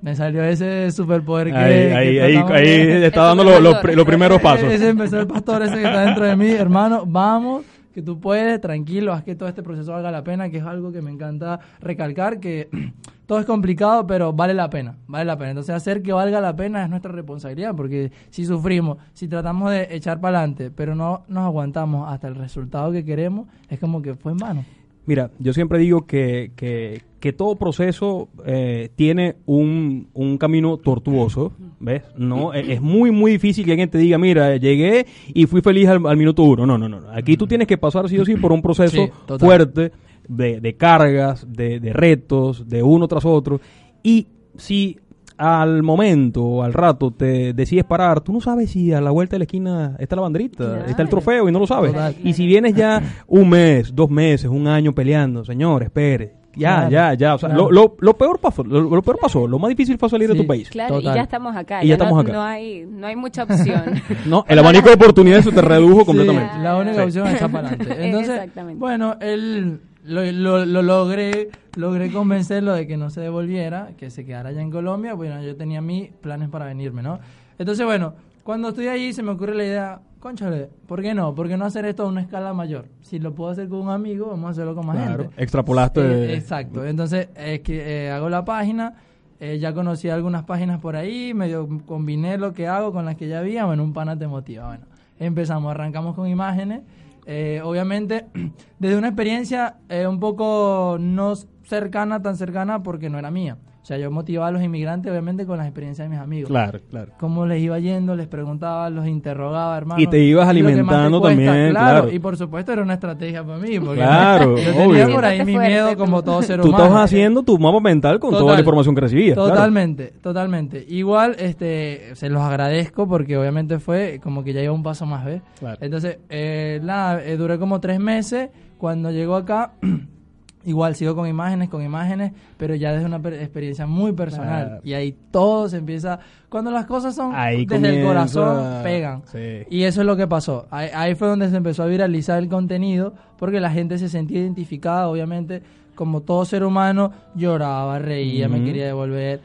me 0.00 0.16
salió 0.16 0.42
ese 0.42 0.90
superpoder 0.90 1.48
que... 1.48 1.56
Ahí, 1.56 1.88
que 1.88 2.22
ahí, 2.22 2.36
ahí, 2.36 2.68
está 3.04 3.24
dando 3.24 3.44
los, 3.44 3.60
los 3.60 4.06
primeros 4.06 4.40
pasos. 4.40 4.72
ese 4.72 4.88
empezó 4.88 5.20
el 5.20 5.26
pastor 5.26 5.62
ese 5.62 5.74
que 5.74 5.84
está 5.84 6.00
dentro 6.06 6.24
de 6.24 6.36
mí, 6.36 6.48
hermano, 6.52 7.04
vamos, 7.06 7.64
que 7.92 8.02
tú 8.02 8.20
puedes, 8.20 8.60
tranquilo, 8.60 9.12
haz 9.12 9.24
que 9.24 9.34
todo 9.34 9.48
este 9.48 9.62
proceso 9.62 9.92
valga 9.92 10.10
la 10.10 10.24
pena, 10.24 10.50
que 10.50 10.58
es 10.58 10.64
algo 10.64 10.92
que 10.92 11.02
me 11.02 11.10
encanta 11.10 11.60
recalcar, 11.80 12.40
que 12.40 12.68
todo 13.26 13.40
es 13.40 13.46
complicado, 13.46 14.06
pero 14.06 14.32
vale 14.32 14.54
la 14.54 14.70
pena, 14.70 14.96
vale 15.06 15.24
la 15.24 15.36
pena. 15.36 15.50
Entonces 15.50 15.74
hacer 15.74 16.02
que 16.02 16.12
valga 16.12 16.40
la 16.40 16.54
pena 16.54 16.82
es 16.84 16.90
nuestra 16.90 17.12
responsabilidad, 17.12 17.74
porque 17.74 18.12
si 18.30 18.44
sufrimos, 18.44 18.98
si 19.12 19.28
tratamos 19.28 19.70
de 19.70 19.88
echar 19.94 20.20
para 20.20 20.38
adelante, 20.38 20.70
pero 20.70 20.94
no 20.94 21.24
nos 21.28 21.44
aguantamos 21.44 22.12
hasta 22.12 22.28
el 22.28 22.34
resultado 22.34 22.92
que 22.92 23.04
queremos, 23.04 23.48
es 23.68 23.78
como 23.78 24.02
que 24.02 24.14
fue 24.14 24.32
en 24.32 24.38
vano. 24.38 24.64
Mira, 25.10 25.32
yo 25.40 25.52
siempre 25.52 25.80
digo 25.80 26.06
que, 26.06 26.52
que, 26.54 27.02
que 27.18 27.32
todo 27.32 27.56
proceso 27.56 28.28
eh, 28.46 28.90
tiene 28.94 29.34
un, 29.44 30.06
un 30.14 30.38
camino 30.38 30.76
tortuoso, 30.76 31.52
¿ves? 31.80 32.02
No, 32.16 32.52
es, 32.54 32.68
es 32.68 32.80
muy, 32.80 33.10
muy 33.10 33.32
difícil 33.32 33.64
que 33.64 33.72
alguien 33.72 33.90
te 33.90 33.98
diga, 33.98 34.18
mira, 34.18 34.56
llegué 34.56 35.06
y 35.34 35.46
fui 35.46 35.62
feliz 35.62 35.88
al, 35.88 36.06
al 36.06 36.16
minuto 36.16 36.44
uno. 36.44 36.64
No, 36.64 36.78
no, 36.78 36.88
no. 36.88 37.00
Aquí 37.12 37.36
tú 37.36 37.48
tienes 37.48 37.66
que 37.66 37.76
pasar 37.76 38.08
sí 38.08 38.20
o 38.20 38.24
sí 38.24 38.36
por 38.36 38.52
un 38.52 38.62
proceso 38.62 39.04
Sí, 39.04 39.10
fuerte 39.40 39.90
de, 40.28 40.60
de 40.60 40.76
cargas, 40.76 41.44
de, 41.52 41.80
de 41.80 41.92
retos, 41.92 42.68
de 42.68 42.80
uno 42.84 43.08
tras 43.08 43.24
otro. 43.24 43.60
Y 44.04 44.28
si 44.56 44.96
al 45.42 45.82
momento, 45.82 46.62
al 46.62 46.74
rato, 46.74 47.12
te 47.12 47.54
decides 47.54 47.84
parar, 47.84 48.20
tú 48.20 48.30
no 48.32 48.40
sabes 48.42 48.70
si 48.72 48.92
a 48.92 49.00
la 49.00 49.10
vuelta 49.10 49.36
de 49.36 49.38
la 49.38 49.44
esquina 49.44 49.96
está 49.98 50.14
la 50.16 50.22
banderita, 50.22 50.64
Claro. 50.66 50.84
está 50.86 51.00
el 51.02 51.08
trofeo 51.08 51.48
y 51.48 51.52
no 51.52 51.58
lo 51.58 51.66
sabes. 51.66 51.92
Total. 51.92 52.14
Y 52.22 52.34
si 52.34 52.46
vienes 52.46 52.74
ya 52.74 53.02
un 53.26 53.48
mes, 53.48 53.94
dos 53.94 54.10
meses, 54.10 54.50
un 54.50 54.68
año 54.68 54.92
peleando, 54.94 55.42
señor, 55.44 55.82
espere. 55.82 56.34
Ya, 56.56 56.88
Claro, 56.88 56.90
ya, 56.90 57.14
ya. 57.14 57.34
O 57.36 57.38
sea, 57.38 57.48
claro. 57.48 57.70
lo, 57.70 57.82
lo, 57.82 57.96
lo 58.00 58.18
peor 58.18 58.38
pasó, 58.40 58.64
lo, 58.64 58.80
lo 58.82 59.02
peor 59.02 59.18
pasó. 59.22 59.46
Lo 59.46 59.58
más 59.60 59.68
difícil 59.68 59.96
fue 59.98 60.10
salir 60.10 60.28
de 60.28 60.34
tu 60.34 60.46
país. 60.46 60.68
Claro, 60.68 60.96
Total. 60.96 61.12
y 61.12 61.16
ya 61.16 61.22
estamos 61.22 61.56
acá. 61.56 61.84
Y 61.84 61.86
ya 61.88 61.96
no- 61.96 62.02
estamos 62.04 62.24
acá. 62.24 62.32
No 62.32 62.42
hay, 62.42 62.84
no 62.86 63.06
hay 63.06 63.16
mucha 63.16 63.44
opción. 63.44 63.82
No, 64.26 64.44
el 64.48 64.58
abanico 64.58 64.88
de 64.88 64.94
oportunidades 64.96 65.44
se 65.44 65.52
te 65.52 65.62
redujo 65.62 66.04
completamente. 66.04 66.52
Sí, 66.56 66.60
la 66.62 66.76
única 66.76 66.96
Sí. 66.96 67.00
opción 67.02 67.26
es 67.28 67.34
echar 67.36 67.50
para 67.52 67.68
adelante. 67.68 67.96
Entonces, 68.06 68.30
Exactamente. 68.34 68.78
bueno, 68.80 69.14
él 69.20 69.80
lo, 70.04 70.24
lo, 70.32 70.64
lo 70.66 70.82
logré, 70.82 71.50
logré 71.76 72.10
convencerlo 72.10 72.72
de 72.72 72.86
que 72.86 72.96
no 72.96 73.10
se 73.10 73.20
devolviera, 73.20 73.90
que 73.96 74.10
se 74.10 74.24
quedara 74.24 74.50
allá 74.50 74.62
en 74.62 74.70
Colombia. 74.70 75.14
Bueno, 75.14 75.42
yo 75.42 75.56
tenía 75.56 75.80
mis 75.80 76.10
planes 76.10 76.48
para 76.48 76.66
venirme, 76.66 77.02
¿no? 77.02 77.18
Entonces, 77.58 77.84
bueno, 77.84 78.14
cuando 78.42 78.70
estoy 78.70 78.88
allí 78.88 79.12
se 79.12 79.22
me 79.22 79.30
ocurre 79.32 79.54
la 79.54 79.64
idea, 79.64 80.00
conchale, 80.18 80.68
¿por 80.86 81.02
qué 81.02 81.12
no? 81.14 81.34
¿Por 81.34 81.48
qué 81.48 81.56
no 81.56 81.64
hacer 81.66 81.84
esto 81.84 82.04
a 82.04 82.06
una 82.06 82.22
escala 82.22 82.52
mayor? 82.54 82.86
Si 83.02 83.18
lo 83.18 83.34
puedo 83.34 83.50
hacer 83.50 83.68
con 83.68 83.80
un 83.80 83.90
amigo, 83.90 84.28
vamos 84.28 84.48
a 84.48 84.50
hacerlo 84.52 84.74
con 84.74 84.86
más 84.86 84.96
Claro, 84.96 85.24
gente. 85.24 85.42
extrapolaste. 85.42 86.00
Eh, 86.00 86.34
exacto. 86.34 86.84
Entonces, 86.84 87.28
es 87.36 87.60
que 87.60 88.06
eh, 88.06 88.10
hago 88.10 88.30
la 88.30 88.44
página, 88.44 88.94
eh, 89.38 89.58
ya 89.58 89.72
conocí 89.74 90.08
algunas 90.08 90.44
páginas 90.44 90.80
por 90.80 90.96
ahí, 90.96 91.34
medio 91.34 91.68
combiné 91.86 92.38
lo 92.38 92.52
que 92.54 92.66
hago 92.66 92.92
con 92.92 93.04
las 93.04 93.16
que 93.16 93.28
ya 93.28 93.38
había, 93.40 93.66
bueno, 93.66 93.82
un 93.84 93.92
pana 93.92 94.18
te 94.18 94.26
motiva. 94.26 94.66
Bueno, 94.68 94.84
empezamos, 95.18 95.70
arrancamos 95.70 96.14
con 96.16 96.26
imágenes. 96.26 96.80
Eh, 97.26 97.60
obviamente, 97.62 98.26
desde 98.78 98.96
una 98.96 99.08
experiencia 99.08 99.78
eh, 99.88 100.06
un 100.06 100.20
poco 100.20 100.96
no 100.98 101.34
cercana, 101.64 102.22
tan 102.22 102.36
cercana, 102.36 102.82
porque 102.82 103.10
no 103.10 103.18
era 103.18 103.30
mía. 103.30 103.58
O 103.90 103.92
sea, 103.92 103.98
yo 103.98 104.08
motivaba 104.12 104.46
a 104.46 104.50
los 104.52 104.62
inmigrantes, 104.62 105.10
obviamente, 105.10 105.44
con 105.46 105.58
las 105.58 105.66
experiencias 105.66 106.06
de 106.08 106.14
mis 106.14 106.22
amigos. 106.22 106.48
Claro, 106.48 106.78
claro. 106.90 107.10
Cómo 107.18 107.44
les 107.44 107.60
iba 107.60 107.76
yendo, 107.80 108.14
les 108.14 108.28
preguntaba, 108.28 108.88
los 108.88 109.04
interrogaba, 109.08 109.76
hermano. 109.76 110.00
Y 110.00 110.06
te 110.06 110.20
ibas 110.20 110.48
¿qué 110.48 110.58
es 110.58 110.62
lo 110.62 110.68
que 110.68 110.74
más 110.76 110.76
te 110.76 110.80
alimentando 110.94 111.20
cuesta? 111.20 111.44
también, 111.44 111.70
claro. 111.70 112.12
Y 112.12 112.18
por 112.20 112.36
supuesto 112.36 112.72
era 112.72 112.82
una 112.82 112.94
estrategia 112.94 113.42
para 113.42 113.58
mí. 113.58 113.80
Porque 113.80 113.96
Claro, 113.96 114.56
yo 114.56 114.62
tenía 114.64 115.06
obvio. 115.06 115.14
por 115.16 115.24
ahí 115.24 115.44
mi 115.44 115.58
miedo 115.58 115.96
como 115.96 116.22
tú. 116.22 116.26
todo 116.30 116.42
ser 116.42 116.60
Tú 116.60 116.68
humano. 116.68 116.84
estabas 116.84 117.04
haciendo 117.04 117.42
tu 117.42 117.58
mapa 117.58 117.80
mental 117.80 118.20
con 118.20 118.30
toda 118.30 118.54
la 118.54 118.60
información 118.60 118.94
que 118.94 119.00
recibías. 119.00 119.34
claro. 119.34 119.50
Totalmente, 119.50 120.12
totalmente. 120.22 120.86
Igual, 120.88 121.34
este, 121.40 122.14
se 122.14 122.28
los 122.30 122.42
agradezco 122.42 123.08
porque 123.08 123.36
obviamente 123.36 123.80
fue 123.80 124.20
como 124.22 124.44
que 124.44 124.52
ya 124.52 124.62
iba 124.62 124.72
un 124.72 124.84
paso 124.84 125.04
más, 125.04 125.24
¿ves? 125.24 125.42
Claro. 125.58 125.78
Entonces, 125.80 126.18
eh, 126.28 126.78
nada, 126.84 127.24
eh, 127.24 127.36
duré 127.36 127.58
como 127.58 127.80
tres 127.80 127.98
meses. 127.98 128.50
Cuando 128.78 129.10
llegó 129.10 129.34
acá, 129.34 129.72
igual 130.64 130.94
sigo 130.94 131.14
con 131.14 131.26
imágenes, 131.26 131.68
con 131.68 131.82
imágenes, 131.82 132.32
pero 132.56 132.74
ya 132.74 132.92
desde 132.92 133.06
una 133.06 133.18
per- 133.20 133.34
experiencia 133.34 133.86
muy 133.86 134.12
personal. 134.12 134.66
Claro. 134.66 134.80
Y 134.84 134.92
ahí 134.92 135.16
todo 135.30 135.68
se 135.68 135.78
empieza, 135.78 136.18
cuando 136.48 136.70
las 136.70 136.86
cosas 136.86 137.14
son 137.14 137.32
Ahí 137.34 137.64
desde 137.64 138.00
el 138.00 138.06
corazón, 138.06 138.82
pegan. 138.82 139.22
Sí. 139.32 139.64
Y 139.70 139.84
eso 139.84 140.00
es 140.02 140.06
lo 140.06 140.16
que 140.16 140.26
pasó. 140.26 140.66
Ahí, 140.70 140.88
ahí 140.94 141.14
fue 141.14 141.28
donde 141.28 141.48
se 141.48 141.56
empezó 141.56 141.82
a 141.82 141.86
viralizar 141.86 142.38
el 142.38 142.48
contenido, 142.48 143.14
porque 143.38 143.60
la 143.60 143.70
gente 143.70 143.98
se 143.98 144.08
sentía 144.08 144.40
identificada, 144.40 145.08
obviamente, 145.08 145.62
como 145.94 146.20
todo 146.22 146.44
ser 146.44 146.64
humano, 146.64 147.12
lloraba, 147.34 147.98
reía, 147.98 148.48
me 148.48 148.62
quería 148.64 148.86
devolver. 148.86 149.40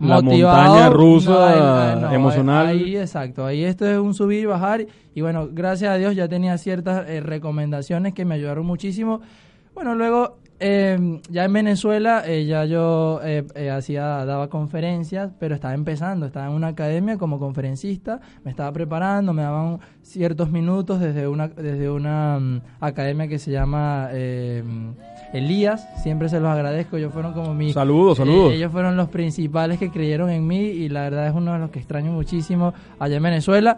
La 0.00 0.20
motivado. 0.20 0.64
montaña 0.68 0.90
rusa 0.90 2.12
emocional. 2.14 2.66
Ahí, 2.66 2.96
exacto. 2.96 3.46
Ahí 3.46 3.62
esto 3.62 3.86
es 3.86 3.98
un 3.98 4.14
subir 4.14 4.42
y 4.42 4.46
bajar. 4.46 4.84
Y 5.14 5.20
bueno, 5.20 5.48
gracias 5.52 5.92
a 5.92 5.96
Dios 5.96 6.16
ya 6.16 6.26
tenía 6.28 6.58
ciertas 6.58 7.08
eh, 7.08 7.20
recomendaciones 7.20 8.12
que 8.14 8.24
me 8.24 8.34
ayudaron 8.34 8.66
muchísimo. 8.66 9.20
Bueno, 9.74 9.94
luego 9.94 10.38
eh, 10.62 11.20
ya 11.28 11.44
en 11.44 11.52
Venezuela 11.52 12.22
eh, 12.24 12.46
ya 12.46 12.64
yo 12.64 13.20
eh, 13.24 13.44
eh, 13.54 13.70
hacía 13.70 14.24
daba 14.24 14.48
conferencias, 14.48 15.32
pero 15.38 15.54
estaba 15.54 15.74
empezando, 15.74 16.24
estaba 16.26 16.46
en 16.46 16.52
una 16.52 16.68
academia 16.68 17.18
como 17.18 17.38
conferencista, 17.38 18.20
me 18.44 18.50
estaba 18.50 18.72
preparando, 18.72 19.32
me 19.32 19.42
daban 19.42 19.80
ciertos 20.02 20.50
minutos 20.50 21.00
desde 21.00 21.26
una 21.26 21.48
desde 21.48 21.90
una 21.90 22.38
mm, 22.38 22.60
academia 22.80 23.26
que 23.28 23.38
se 23.38 23.50
llama 23.50 24.08
eh, 24.12 24.62
Elías, 25.32 25.86
siempre 26.02 26.28
se 26.28 26.38
los 26.40 26.48
agradezco, 26.50 26.96
ellos 26.96 27.12
fueron 27.12 27.32
como 27.32 27.52
mi 27.54 27.72
Saludos, 27.72 28.18
saludos. 28.18 28.52
eh, 28.52 28.56
ellos 28.56 28.70
fueron 28.70 28.96
los 28.96 29.08
principales 29.08 29.78
que 29.78 29.90
creyeron 29.90 30.30
en 30.30 30.46
mí 30.46 30.60
y 30.60 30.88
la 30.88 31.02
verdad 31.02 31.26
es 31.26 31.34
uno 31.34 31.52
de 31.54 31.58
los 31.58 31.70
que 31.70 31.80
extraño 31.80 32.12
muchísimo 32.12 32.72
allá 32.98 33.16
en 33.16 33.22
Venezuela. 33.22 33.76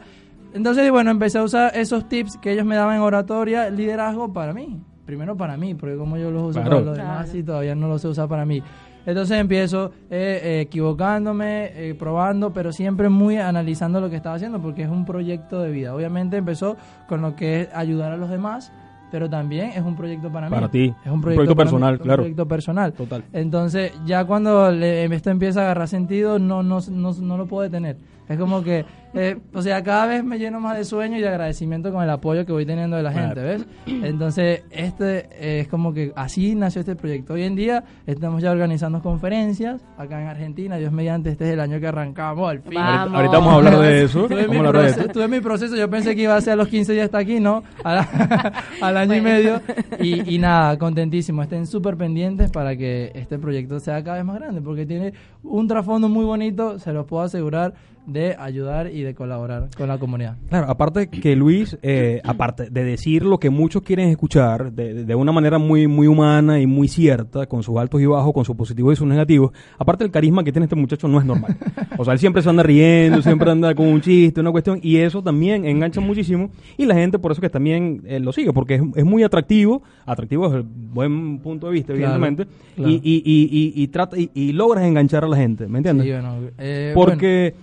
Entonces, 0.53 0.89
bueno, 0.91 1.11
empecé 1.11 1.39
a 1.39 1.43
usar 1.43 1.77
esos 1.77 2.09
tips 2.09 2.37
que 2.37 2.53
ellos 2.53 2.65
me 2.65 2.77
daban 2.77 2.97
en 2.97 3.03
oratoria, 3.03 3.71
liderazgo 3.71 4.33
para 4.33 4.53
mí. 4.53 4.81
Primero 5.07 5.37
para 5.37 5.57
mí, 5.57 5.75
porque 5.75 5.97
como 5.97 6.17
yo 6.17 6.31
los 6.31 6.43
uso 6.51 6.53
Claro. 6.61 6.71
para 6.77 6.81
los 6.87 6.97
demás 6.97 7.25
Claro. 7.25 7.39
y 7.39 7.43
todavía 7.43 7.75
no 7.75 7.89
los 7.89 8.01
sé 8.03 8.09
usar 8.09 8.29
para 8.29 8.45
mí. 8.47 8.63
Entonces 9.07 9.39
empiezo 9.39 9.93
eh, 10.11 10.41
eh, 10.43 10.61
equivocándome, 10.63 11.73
eh, 11.75 11.95
probando, 11.95 12.53
pero 12.55 12.73
siempre 12.73 13.11
muy 13.11 13.37
analizando 13.37 14.01
lo 14.01 14.09
que 14.09 14.17
estaba 14.17 14.37
haciendo, 14.37 14.61
porque 14.61 14.83
es 14.83 14.89
un 14.89 15.05
proyecto 15.05 15.61
de 15.61 15.71
vida. 15.71 15.95
Obviamente 15.95 16.39
empezó 16.39 16.77
con 17.07 17.21
lo 17.21 17.37
que 17.37 17.63
es 17.63 17.69
ayudar 17.75 18.13
a 18.13 18.17
los 18.17 18.31
demás, 18.31 18.73
pero 19.11 19.29
también 19.29 19.71
es 19.71 19.83
un 19.83 19.95
proyecto 19.95 20.31
para 20.33 20.49
mí. 20.49 20.55
Para 20.55 20.71
ti. 20.71 20.95
Es 21.05 21.07
un 21.09 21.13
Un 21.15 21.21
proyecto, 21.21 21.51
mí, 21.51 21.55
personal, 21.57 21.93
un 21.95 21.99
claro. 22.01 22.23
proyecto 22.23 22.49
personal. 22.49 22.93
Total. 22.95 23.23
Entonces, 23.35 23.93
ya 24.07 24.25
cuando 24.25 24.71
le- 24.73 25.05
esto 25.05 25.31
empieza 25.31 25.61
a 25.61 25.65
agarrar 25.65 25.87
sentido, 25.89 26.39
no, 26.39 26.63
no, 26.63 26.79
no, 26.91 27.13
no 27.13 27.37
lo 27.37 27.47
puedo 27.47 27.63
detener. 27.63 27.97
Es 28.29 28.39
como 28.39 28.63
que, 28.63 28.85
eh, 29.13 29.37
o 29.53 29.61
sea, 29.61 29.83
cada 29.83 30.07
vez 30.07 30.25
me 30.25 30.39
lleno 30.39 30.59
más 30.59 30.77
de 30.79 30.85
sueño 30.85 31.19
y 31.19 31.21
de 31.21 31.29
agradecimiento 31.29 31.93
con 31.93 32.03
el 32.03 32.09
apoyo 32.09 32.47
que 32.47 32.53
voy 32.53 32.65
teniendo 32.65 32.97
de 32.97 33.03
la 33.03 33.13
gente, 33.13 33.41
¿ves? 33.43 33.67
Entonces, 33.87 34.63
este 34.71 35.29
eh, 35.33 35.61
es 35.61 35.69
como 35.69 35.93
que 35.93 36.13
así 36.17 36.55
nació 36.55 36.81
este 36.81 36.97
proyecto. 36.97 37.35
Hoy 37.35 37.43
en 37.43 37.55
día 37.55 37.85
estamos 38.07 38.43
ya 38.43 38.51
organizando 38.51 39.03
conferencias 39.03 39.83
acá 39.99 40.23
en 40.23 40.29
Argentina. 40.29 40.77
Dios 40.79 40.91
mediante, 40.93 41.31
este 41.31 41.45
es 41.49 41.53
el 41.53 41.61
año 41.61 41.79
que 41.81 41.87
arrancamos 41.87 42.51
al 42.51 42.61
fin. 42.63 42.75
Vamos. 42.75 43.15
Ahorita, 43.15 43.39
vamos 43.39 43.53
a 43.53 43.57
hablar 43.57 43.79
de 43.79 44.05
eso. 44.05 44.27
Tuve 44.27 44.49
mi, 44.49 44.59
proceso, 44.59 45.01
eso. 45.01 45.09
tuve 45.11 45.29
mi 45.29 45.41
proceso, 45.41 45.77
yo 45.77 45.91
pensé 45.91 46.17
que 46.17 46.23
iba 46.23 46.35
a 46.37 46.41
ser 46.41 46.55
a 46.55 46.57
los 46.57 46.69
15 46.69 46.93
días 46.95 47.05
hasta 47.05 47.19
aquí, 47.19 47.41
¿no? 47.41 47.63
La- 47.85 48.53
al 48.81 48.97
año 48.97 49.15
y 49.17 49.21
Bueno. 49.21 49.37
medio. 49.37 49.61
Y, 50.01 50.35
y 50.35 50.39
nada, 50.39 50.79
contentísimo. 50.79 51.43
Estén 51.43 51.67
súper 51.67 51.97
pendientes 51.97 52.51
para 52.51 52.75
que 52.77 53.13
este 53.15 53.39
proyecto 53.39 53.79
sea 53.81 54.03
cada 54.03 54.17
vez 54.17 54.25
más 54.25 54.37
grande, 54.41 54.61
porque 54.63 54.87
tiene 54.87 55.13
un 55.43 55.69
trasfondo 55.69 56.09
muy 56.09 56.25
bonito, 56.25 56.79
se 56.79 56.93
los 56.93 57.05
puedo 57.07 57.23
asegurar, 57.23 57.75
de 58.07 58.37
ayudar 58.39 58.91
y 58.93 59.03
de 59.03 59.15
colaborar 59.15 59.69
con 59.77 59.89
la 59.89 59.99
comunidad. 59.99 60.37
Claro, 60.49 60.69
aparte 60.69 61.09
que 61.09 61.37
Luis, 61.37 61.79
eh, 61.83 62.21
aparte 62.25 62.69
de 62.71 62.85
decir 62.85 63.25
lo 63.25 63.39
que 63.39 63.51
muchos 63.51 63.83
quieren 63.83 64.09
escuchar 64.09 64.73
de, 64.73 65.05
de 65.05 65.15
una 65.15 65.33
manera 65.33 65.59
muy 65.59 65.87
muy 65.87 66.07
humana 66.07 66.61
y 66.61 66.67
muy 66.67 66.89
cierta, 66.89 67.47
con 67.47 67.63
sus 67.63 67.77
altos 67.77 68.01
y 68.01 68.07
bajos, 68.07 68.33
con 68.33 68.45
sus 68.45 68.57
positivos 68.57 68.95
y 68.95 68.97
sus 68.97 69.07
negativos, 69.07 69.53
aparte 69.79 70.05
el 70.05 70.11
carisma 70.11 70.45
que 70.45 70.53
tiene 70.53 70.65
este 70.65 70.77
muchacho 70.77 71.09
no 71.09 71.19
es 71.19 71.25
normal. 71.25 71.57
O 71.97 72.05
sea, 72.05 72.13
él 72.13 72.19
siempre 72.19 72.43
se 72.43 72.51
anda 72.51 72.63
riendo, 72.63 73.23
siempre 73.23 73.51
anda 73.51 73.75
con 73.75 73.87
un 73.87 74.01
chiste, 74.01 74.41
una 74.41 74.51
cuestión, 74.51 74.81
y 74.83 74.97
eso 74.97 75.23
también 75.23 75.65
engancha 75.65 76.01
muchísimo, 76.01 76.51
y 76.77 76.87
la 76.87 76.95
gente 76.95 77.19
por 77.19 77.33
eso 77.33 77.41
que 77.41 77.51
también 77.51 78.03
eh, 78.05 78.21
lo 78.21 78.33
sigue, 78.33 78.53
porque 78.53 78.75
es, 78.77 78.83
es 78.97 79.05
muy 79.05 79.23
atractivo, 79.23 79.83
atractivo 80.05 80.47
es 80.49 80.55
el 80.55 80.63
buen 80.63 81.39
punto 81.39 81.69
de 81.69 81.73
vista, 81.73 81.95
Claro, 81.95 82.17
evidentemente, 82.17 82.47
claro. 82.75 82.91
Y, 82.91 83.01
y, 83.05 83.73
y, 83.83 83.89
trata, 83.89 84.19
y, 84.19 84.31
y 84.35 84.53
logras 84.53 84.85
enganchar 84.85 85.25
a 85.25 85.29
la 85.29 85.37
gente, 85.37 85.67
¿me 85.69 85.79
entiendes? 85.79 86.07
Sí, 86.07 86.13
bueno, 86.13 86.35
eh, 86.59 86.93
Porque 86.95 87.55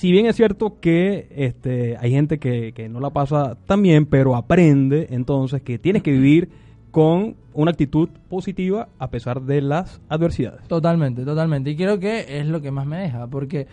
si 0.00 0.10
bien 0.10 0.24
es 0.24 0.34
cierto 0.34 0.80
que 0.80 1.28
este, 1.36 1.98
hay 1.98 2.12
gente 2.12 2.38
que, 2.38 2.72
que 2.72 2.88
no 2.88 3.00
la 3.00 3.10
pasa 3.10 3.58
tan 3.66 3.82
bien, 3.82 4.06
pero 4.06 4.34
aprende 4.34 5.08
entonces 5.10 5.60
que 5.60 5.78
tienes 5.78 6.02
que 6.02 6.10
vivir 6.10 6.48
con 6.90 7.36
una 7.52 7.72
actitud 7.72 8.08
positiva 8.30 8.88
a 8.98 9.10
pesar 9.10 9.42
de 9.42 9.60
las 9.60 10.00
adversidades. 10.08 10.66
Totalmente, 10.68 11.22
totalmente. 11.22 11.68
Y 11.68 11.76
creo 11.76 11.98
que 11.98 12.38
es 12.40 12.46
lo 12.46 12.62
que 12.62 12.70
más 12.70 12.86
me 12.86 12.96
deja, 12.96 13.26
porque 13.26 13.66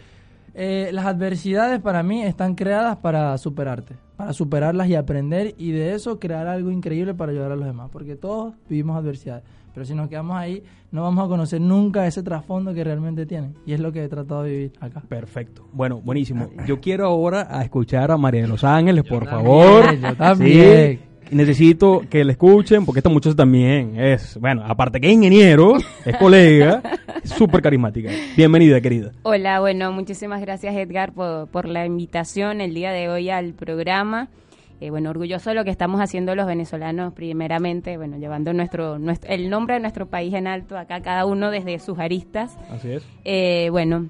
eh, 0.54 0.90
las 0.92 1.06
adversidades 1.06 1.80
para 1.80 2.04
mí 2.04 2.22
están 2.24 2.56
creadas 2.56 2.98
para 2.98 3.38
superarte, 3.38 3.96
para 4.18 4.34
superarlas 4.34 4.90
y 4.90 4.96
aprender 4.96 5.56
y 5.58 5.72
de 5.72 5.94
eso 5.94 6.20
crear 6.20 6.48
algo 6.48 6.72
increíble 6.72 7.14
para 7.14 7.32
ayudar 7.32 7.54
a 7.54 7.56
los 7.56 7.68
demás, 7.68 7.90
porque 7.90 8.18
todos 8.18 8.54
vivimos 8.68 8.98
adversidades. 8.98 9.46
Pero 9.78 9.86
si 9.86 9.94
nos 9.94 10.10
quedamos 10.10 10.36
ahí, 10.36 10.64
no 10.90 11.04
vamos 11.04 11.24
a 11.24 11.28
conocer 11.28 11.62
nunca 11.62 12.08
ese 12.08 12.24
trasfondo 12.24 12.74
que 12.74 12.84
realmente 12.84 13.28
tienen. 13.28 13.54
Y 13.64 13.74
es 13.74 13.80
lo 13.80 13.92
que 13.92 14.04
he 14.04 14.10
tratado 14.10 14.42
de 14.42 14.50
vivir 14.50 14.72
acá. 14.80 15.04
Perfecto. 15.08 15.68
Bueno, 15.72 16.02
buenísimo. 16.02 16.50
Yo 16.66 16.82
quiero 16.82 17.06
ahora 17.06 17.48
a 17.48 17.62
escuchar 17.62 18.10
a 18.10 18.18
María 18.18 18.42
de 18.42 18.48
los 18.48 18.64
Ángeles, 18.64 19.04
por 19.04 19.26
también, 19.26 19.46
favor. 19.46 19.96
yo 20.02 20.16
también. 20.16 21.00
Sí, 21.30 21.36
necesito 21.36 22.02
que 22.10 22.26
la 22.26 22.32
escuchen 22.32 22.88
porque 22.88 23.02
esta 23.02 23.10
muchacha 23.12 23.36
también 23.36 24.00
es, 24.00 24.36
bueno, 24.42 24.64
aparte 24.66 25.00
que 25.00 25.10
es 25.10 25.14
ingeniero, 25.14 25.78
es 26.04 26.18
colega, 26.18 26.82
es 27.24 27.30
súper 27.30 27.62
carismática. 27.62 28.10
Bienvenida, 28.36 28.82
querida. 28.82 29.12
Hola, 29.22 29.60
bueno, 29.60 29.92
muchísimas 29.92 30.42
gracias 30.42 30.76
Edgar 30.76 31.14
por, 31.14 31.50
por 31.50 31.68
la 31.68 31.86
invitación 31.86 32.62
el 32.62 32.74
día 32.74 32.92
de 32.92 33.10
hoy 33.10 33.30
al 33.30 33.54
programa. 33.54 34.28
Eh, 34.80 34.92
bueno, 34.92 35.10
orgulloso 35.10 35.50
de 35.50 35.56
lo 35.56 35.64
que 35.64 35.72
estamos 35.72 36.00
haciendo 36.02 36.36
los 36.36 36.46
venezolanos, 36.46 37.14
primeramente, 37.14 37.98
bueno, 37.98 38.18
llevando 38.18 38.54
nuestro, 38.54 39.00
nuestro 39.00 39.32
el 39.32 39.50
nombre 39.50 39.76
de 39.76 39.82
nuestro 39.82 40.08
país 40.08 40.34
en 40.34 40.46
alto, 40.46 40.78
acá 40.78 41.02
cada 41.02 41.26
uno 41.26 41.50
desde 41.50 41.80
sus 41.80 41.98
aristas. 41.98 42.56
Así 42.70 42.92
es. 42.92 43.04
Eh, 43.26 43.70
bueno, 43.72 44.10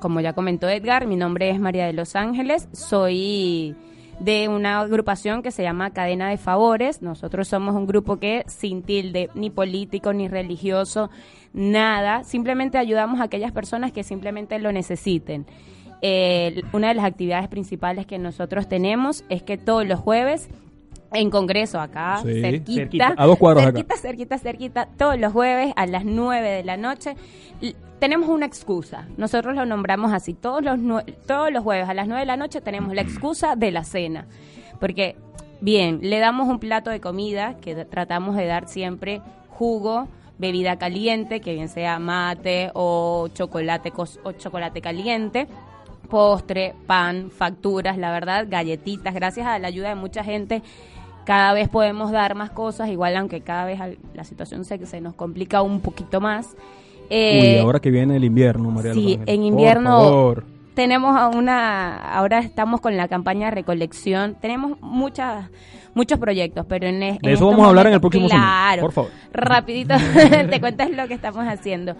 como 0.00 0.20
ya 0.20 0.32
comentó 0.32 0.68
Edgar, 0.68 1.06
mi 1.06 1.16
nombre 1.16 1.50
es 1.50 1.60
María 1.60 1.86
de 1.86 1.92
los 1.92 2.16
Ángeles, 2.16 2.68
soy 2.72 3.76
de 4.18 4.48
una 4.48 4.80
agrupación 4.80 5.42
que 5.42 5.50
se 5.50 5.62
llama 5.62 5.90
Cadena 5.90 6.28
de 6.28 6.36
Favores. 6.36 7.02
Nosotros 7.02 7.48
somos 7.48 7.74
un 7.74 7.86
grupo 7.86 8.18
que 8.18 8.44
sin 8.46 8.82
tilde, 8.82 9.30
ni 9.34 9.50
político, 9.50 10.12
ni 10.12 10.28
religioso, 10.28 11.10
nada, 11.52 12.24
simplemente 12.24 12.78
ayudamos 12.78 13.20
a 13.20 13.24
aquellas 13.24 13.52
personas 13.52 13.92
que 13.92 14.04
simplemente 14.04 14.58
lo 14.58 14.72
necesiten. 14.72 15.46
Eh, 16.02 16.62
una 16.72 16.88
de 16.88 16.94
las 16.94 17.04
actividades 17.04 17.48
principales 17.48 18.06
que 18.06 18.18
nosotros 18.18 18.68
tenemos 18.68 19.24
es 19.28 19.42
que 19.42 19.58
todos 19.58 19.86
los 19.86 20.00
jueves 20.00 20.48
en 21.12 21.28
Congreso, 21.30 21.80
acá, 21.80 22.20
Sí, 22.22 22.40
cerquita, 22.40 22.72
cerquita, 22.82 23.14
a 23.16 23.26
dos 23.26 23.36
acá. 23.42 23.60
cerquita, 23.62 23.96
cerquita, 23.96 24.38
cerquita, 24.38 24.88
todos 24.96 25.18
los 25.18 25.32
jueves 25.32 25.72
a 25.76 25.86
las 25.86 26.04
9 26.04 26.48
de 26.48 26.64
la 26.64 26.76
noche. 26.76 27.16
Tenemos 27.98 28.28
una 28.30 28.46
excusa, 28.46 29.08
nosotros 29.18 29.54
lo 29.56 29.66
nombramos 29.66 30.12
así, 30.12 30.32
todos 30.34 30.62
los, 30.62 30.78
nue- 30.78 31.04
todos 31.26 31.52
los 31.52 31.62
jueves 31.62 31.88
a 31.88 31.94
las 31.94 32.06
9 32.06 32.20
de 32.20 32.26
la 32.26 32.36
noche 32.38 32.60
tenemos 32.62 32.94
la 32.94 33.02
excusa 33.02 33.56
de 33.56 33.70
la 33.72 33.84
cena. 33.84 34.26
Porque, 34.78 35.16
bien, 35.60 35.98
le 36.00 36.18
damos 36.18 36.48
un 36.48 36.60
plato 36.60 36.88
de 36.88 37.00
comida 37.00 37.56
que 37.60 37.74
tratamos 37.84 38.36
de 38.36 38.46
dar 38.46 38.68
siempre 38.68 39.20
jugo, 39.50 40.08
bebida 40.38 40.78
caliente, 40.78 41.40
que 41.42 41.52
bien 41.52 41.68
sea 41.68 41.98
mate 41.98 42.70
o 42.72 43.28
chocolate, 43.34 43.92
o 44.22 44.32
chocolate 44.32 44.80
caliente 44.80 45.46
postre, 46.10 46.74
pan, 46.86 47.30
facturas, 47.30 47.96
la 47.96 48.10
verdad, 48.12 48.46
galletitas. 48.50 49.14
Gracias 49.14 49.46
a 49.46 49.58
la 49.58 49.68
ayuda 49.68 49.88
de 49.88 49.94
mucha 49.94 50.22
gente, 50.22 50.62
cada 51.24 51.52
vez 51.54 51.68
podemos 51.68 52.10
dar 52.10 52.34
más 52.34 52.50
cosas, 52.50 52.88
igual 52.90 53.16
aunque 53.16 53.40
cada 53.40 53.64
vez 53.64 53.78
la 54.14 54.24
situación 54.24 54.64
se, 54.64 54.84
se 54.84 55.00
nos 55.00 55.14
complica 55.14 55.62
un 55.62 55.80
poquito 55.80 56.20
más. 56.20 56.56
Eh, 57.08 57.54
Uy, 57.56 57.58
ahora 57.64 57.80
que 57.80 57.90
viene 57.90 58.16
el 58.16 58.24
invierno, 58.24 58.70
María 58.70 58.92
sí, 58.94 59.14
en 59.14 59.40
Por 59.40 59.46
invierno 59.46 60.00
favor. 60.00 60.44
tenemos 60.74 61.16
a 61.16 61.28
una, 61.28 61.96
ahora 62.14 62.38
estamos 62.40 62.80
con 62.80 62.96
la 62.96 63.08
campaña 63.08 63.46
de 63.46 63.50
recolección, 63.52 64.36
tenemos 64.40 64.80
muchas, 64.80 65.46
muchos 65.94 66.18
proyectos, 66.20 66.66
pero 66.68 66.86
en, 66.86 67.02
es- 67.02 67.18
De 67.18 67.30
en 67.30 67.34
eso 67.36 67.46
vamos 67.48 67.64
a 67.66 67.68
hablar 67.70 67.88
en 67.88 67.94
el 67.94 68.00
próximo 68.00 68.28
Claro, 68.28 68.82
por 68.82 68.92
favor. 68.92 69.10
rapidito 69.32 69.94
te 70.50 70.60
cuentas 70.60 70.90
lo 70.90 71.08
que 71.08 71.14
estamos 71.14 71.44
haciendo. 71.46 71.96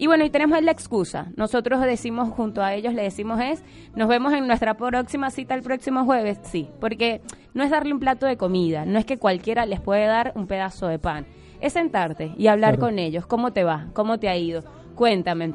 Y 0.00 0.06
bueno, 0.06 0.24
y 0.24 0.30
tenemos 0.30 0.62
la 0.62 0.70
excusa. 0.70 1.26
Nosotros 1.36 1.82
decimos 1.82 2.30
junto 2.30 2.62
a 2.62 2.72
ellos, 2.72 2.94
le 2.94 3.02
decimos 3.02 3.38
es, 3.38 3.62
nos 3.94 4.08
vemos 4.08 4.32
en 4.32 4.46
nuestra 4.46 4.72
próxima 4.72 5.30
cita 5.30 5.54
el 5.54 5.60
próximo 5.60 6.06
jueves, 6.06 6.40
sí, 6.42 6.70
porque 6.80 7.20
no 7.52 7.62
es 7.62 7.70
darle 7.70 7.92
un 7.92 8.00
plato 8.00 8.24
de 8.24 8.38
comida, 8.38 8.86
no 8.86 8.98
es 8.98 9.04
que 9.04 9.18
cualquiera 9.18 9.66
les 9.66 9.78
puede 9.78 10.06
dar 10.06 10.32
un 10.36 10.46
pedazo 10.46 10.86
de 10.86 10.98
pan, 10.98 11.26
es 11.60 11.74
sentarte 11.74 12.32
y 12.38 12.46
hablar 12.46 12.78
con 12.78 12.98
ellos, 12.98 13.26
cómo 13.26 13.52
te 13.52 13.62
va, 13.62 13.88
cómo 13.92 14.18
te 14.18 14.30
ha 14.30 14.36
ido, 14.38 14.64
cuéntame. 14.94 15.52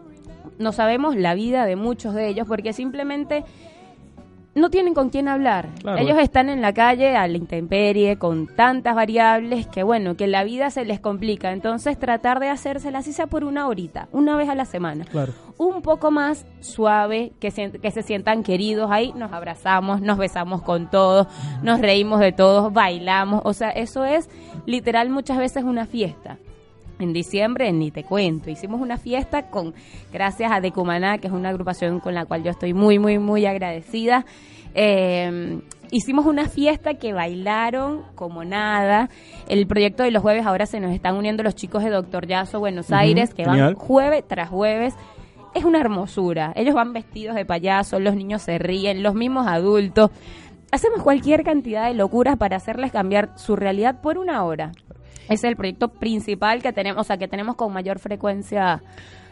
No 0.59 0.73
sabemos 0.73 1.15
la 1.15 1.33
vida 1.33 1.65
de 1.65 1.75
muchos 1.75 2.13
de 2.13 2.27
ellos 2.27 2.47
porque 2.47 2.71
simplemente 2.71 3.45
no 4.55 4.69
tienen 4.69 4.93
con 4.93 5.09
quién 5.09 5.27
hablar. 5.27 5.67
Claro. 5.81 6.01
Ellos 6.01 6.17
están 6.17 6.49
en 6.49 6.61
la 6.61 6.73
calle 6.73 7.15
a 7.17 7.27
la 7.27 7.37
intemperie 7.37 8.17
con 8.17 8.47
tantas 8.47 8.95
variables 8.95 9.67
que 9.67 9.83
bueno, 9.83 10.15
que 10.15 10.27
la 10.27 10.45
vida 10.45 10.69
se 10.69 10.85
les 10.85 11.01
complica. 11.01 11.51
Entonces 11.51 11.99
tratar 11.99 12.39
de 12.39 12.49
hacérsela 12.49 12.99
así 12.99 13.11
sea 13.11 13.27
por 13.27 13.43
una 13.43 13.67
horita, 13.67 14.07
una 14.13 14.37
vez 14.37 14.47
a 14.47 14.55
la 14.55 14.63
semana. 14.63 15.05
Claro. 15.05 15.33
Un 15.57 15.81
poco 15.81 16.09
más 16.09 16.45
suave, 16.61 17.33
que 17.39 17.51
se, 17.51 17.71
que 17.71 17.91
se 17.91 18.01
sientan 18.01 18.43
queridos 18.43 18.89
ahí, 18.91 19.13
nos 19.15 19.33
abrazamos, 19.33 20.01
nos 20.01 20.17
besamos 20.17 20.61
con 20.61 20.89
todos, 20.89 21.27
nos 21.61 21.81
reímos 21.81 22.21
de 22.21 22.31
todos, 22.31 22.71
bailamos. 22.71 23.41
O 23.43 23.53
sea, 23.53 23.69
eso 23.69 24.05
es 24.05 24.29
literal 24.65 25.09
muchas 25.09 25.37
veces 25.37 25.65
una 25.65 25.85
fiesta. 25.85 26.37
En 26.99 27.11
diciembre 27.11 27.71
ni 27.73 27.91
te 27.91 28.03
cuento, 28.03 28.49
hicimos 28.49 28.79
una 28.79 28.97
fiesta 28.97 29.49
con 29.49 29.73
gracias 30.13 30.51
a 30.51 30.61
Decumaná, 30.61 31.17
que 31.17 31.27
es 31.27 31.33
una 31.33 31.49
agrupación 31.49 31.99
con 31.99 32.13
la 32.13 32.25
cual 32.25 32.43
yo 32.43 32.51
estoy 32.51 32.73
muy, 32.73 32.99
muy, 32.99 33.19
muy 33.19 33.45
agradecida. 33.45 34.25
Eh, 34.73 35.61
hicimos 35.91 36.25
una 36.25 36.47
fiesta 36.47 36.95
que 36.95 37.13
bailaron 37.13 38.03
como 38.15 38.43
nada. 38.43 39.09
El 39.47 39.67
proyecto 39.67 40.03
de 40.03 40.11
los 40.11 40.21
jueves 40.21 40.45
ahora 40.45 40.65
se 40.65 40.79
nos 40.79 40.91
están 40.91 41.15
uniendo 41.15 41.43
los 41.43 41.55
chicos 41.55 41.83
de 41.83 41.89
Doctor 41.89 42.27
Yaso 42.27 42.59
Buenos 42.59 42.91
Aires, 42.91 43.33
que 43.33 43.45
genial. 43.45 43.73
van 43.73 43.75
jueves 43.75 44.23
tras 44.27 44.49
jueves. 44.49 44.95
Es 45.53 45.63
una 45.63 45.79
hermosura. 45.79 46.51
Ellos 46.55 46.75
van 46.75 46.91
vestidos 46.91 47.35
de 47.35 47.45
payaso, 47.45 47.99
los 47.99 48.15
niños 48.15 48.41
se 48.41 48.57
ríen, 48.57 49.03
los 49.03 49.15
mismos 49.15 49.47
adultos. 49.47 50.11
Hacemos 50.71 51.01
cualquier 51.01 51.43
cantidad 51.43 51.87
de 51.87 51.93
locuras 51.93 52.37
para 52.37 52.57
hacerles 52.57 52.91
cambiar 52.91 53.37
su 53.37 53.55
realidad 53.55 54.01
por 54.01 54.17
una 54.17 54.43
hora. 54.43 54.73
Ese 55.25 55.33
es 55.33 55.43
el 55.45 55.55
proyecto 55.55 55.89
principal 55.89 56.61
que 56.61 56.71
tenemos, 56.73 57.01
o 57.01 57.03
sea, 57.03 57.17
que 57.17 57.27
tenemos 57.27 57.55
con 57.55 57.71
mayor 57.73 57.99
frecuencia 57.99 58.81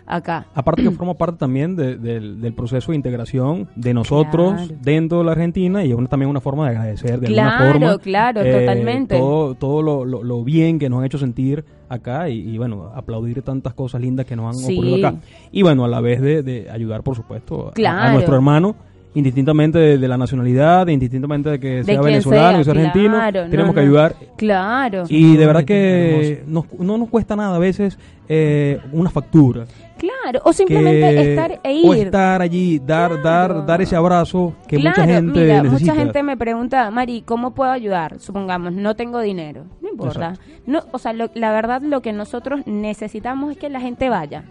acá. 0.06 0.48
Aparte 0.54 0.84
que 0.84 0.92
forma 0.92 1.14
parte 1.14 1.38
también 1.38 1.78
de- 1.78 1.96
del, 1.96 2.42
del 2.42 2.54
proceso 2.54 2.92
de 2.92 2.98
integración 2.98 3.70
de 3.78 3.94
nosotros 3.94 4.54
Claro. 4.54 4.76
dentro 4.82 5.20
de 5.20 5.24
la 5.24 5.32
Argentina 5.32 5.86
y 5.86 5.92
es 5.92 5.96
una- 5.98 6.10
también 6.10 6.30
una 6.30 6.42
forma 6.42 6.66
de 6.70 6.76
agradecer 6.76 7.22
de 7.22 7.28
Claro, 7.28 7.68
alguna 7.68 7.88
forma. 7.92 8.04
claro, 8.04 8.42
eh, 8.42 8.52
totalmente. 8.60 9.18
Todo, 9.18 9.56
todo 9.56 9.82
lo, 9.82 10.04
lo- 10.04 10.22
lo 10.24 10.44
bien 10.44 10.78
que 10.78 10.90
nos 10.90 11.00
han 11.00 11.06
hecho 11.06 11.18
sentir 11.18 11.64
acá 11.88 12.28
y, 12.28 12.40
y, 12.54 12.58
bueno, 12.58 12.92
aplaudir 12.94 13.42
tantas 13.44 13.74
cosas 13.76 14.02
lindas 14.02 14.26
que 14.26 14.36
nos 14.36 14.48
han 14.48 14.56
Sí. 14.62 14.74
ocurrido 14.74 15.08
acá. 15.08 15.18
Y 15.54 15.62
bueno, 15.62 15.86
a 15.86 15.88
la 15.88 16.02
vez 16.02 16.20
de, 16.20 16.44
de 16.44 16.70
ayudar, 16.70 17.02
por 17.04 17.16
supuesto, 17.16 17.72
a- 17.88 18.12
nuestro 18.12 18.36
hermano. 18.36 18.76
Indistintamente 19.16 19.78
de, 19.78 19.98
de 20.00 20.08
la 20.08 20.18
nacionalidad, 20.18 20.88
indistintamente 20.88 21.50
de 21.52 21.60
que 21.60 21.68
De 21.76 21.84
sea 21.84 22.02
venezolano, 22.02 22.64
sea, 22.64 22.74
sea 22.74 22.74
argentino, 22.74 23.14
claro, 23.16 23.44
no, 23.46 23.50
tenemos 23.52 23.74
que 23.76 23.80
ayudar 23.82 24.16
Claro. 24.38 25.04
y 25.08 25.38
de 25.38 25.46
verdad 25.46 25.64
que 25.66 26.44
nos- 26.48 26.66
no 26.80 26.98
nos 26.98 27.10
cuesta 27.10 27.36
nada 27.36 27.56
a 27.56 27.60
veces 27.60 27.98
eh, 28.28 28.80
una 28.92 29.10
factura. 29.12 29.66
Claro, 29.98 30.42
o 30.44 30.52
simplemente 30.52 31.00
que- 31.00 31.30
estar 31.32 31.60
e 31.64 31.74
ir. 31.74 31.86
O 31.86 31.94
estar 31.94 32.42
allí, 32.42 32.80
dar, 32.80 33.12
Claro. 33.22 33.24
dar, 33.24 33.66
dar 33.66 33.82
ese 33.82 33.96
abrazo 33.96 34.54
que 34.68 34.78
Claro, 34.78 35.02
mucha 35.02 35.14
gente 35.14 35.40
mira, 35.42 35.62
necesita. 35.64 35.92
mucha 35.94 36.04
gente 36.06 36.24
me 36.24 36.36
pregunta, 36.38 36.90
Mari, 36.90 37.22
¿cómo 37.22 37.52
puedo 37.52 37.72
ayudar? 37.72 38.20
Supongamos, 38.20 38.74
no 38.74 38.96
tengo 38.96 39.20
dinero. 39.20 39.66
No 39.82 39.90
importa. 39.90 40.34
No, 40.66 40.80
o 40.92 40.98
sea, 41.00 41.14
lo- 41.14 41.30
la 41.36 41.52
verdad 41.52 41.82
lo 41.84 42.02
que 42.02 42.14
nosotros 42.14 42.62
necesitamos 42.66 43.52
es 43.52 43.58
que 43.58 43.70
la 43.70 43.80
gente 43.80 44.10
vaya. 44.10 44.44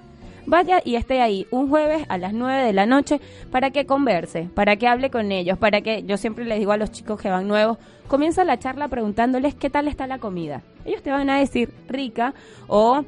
Vaya 0.47 0.81
y 0.85 0.97
esté 0.97 1.21
ahí 1.21 1.47
un 1.51 1.69
jueves 1.69 2.05
a 2.09 2.19
las 2.19 2.33
9 2.33 2.65
de 2.65 2.73
la 2.73 2.87
noche 2.87 3.21
para 3.51 3.71
que 3.71 3.87
converse, 3.87 4.49
para 4.55 4.77
que 4.77 4.89
hable 4.89 5.11
con 5.11 5.33
ellos, 5.33 5.59
para 5.59 5.81
que 5.83 6.03
yo 6.03 6.17
siempre 6.17 6.45
les 6.45 6.59
digo 6.59 6.73
a 6.73 6.77
los 6.77 6.91
chicos 6.91 7.21
que 7.21 7.31
van 7.31 7.49
nuevos, 7.49 7.79
comienza 8.09 8.45
la 8.45 8.59
charla 8.59 8.89
preguntándoles 8.89 9.55
qué 9.55 9.71
tal 9.71 9.89
está 9.89 10.07
la 10.07 10.19
comida. 10.19 10.63
Ellos 10.85 11.03
te 11.03 11.11
van 11.11 11.31
a 11.31 11.39
decir 11.39 11.71
rica 11.89 12.35
o 12.67 13.05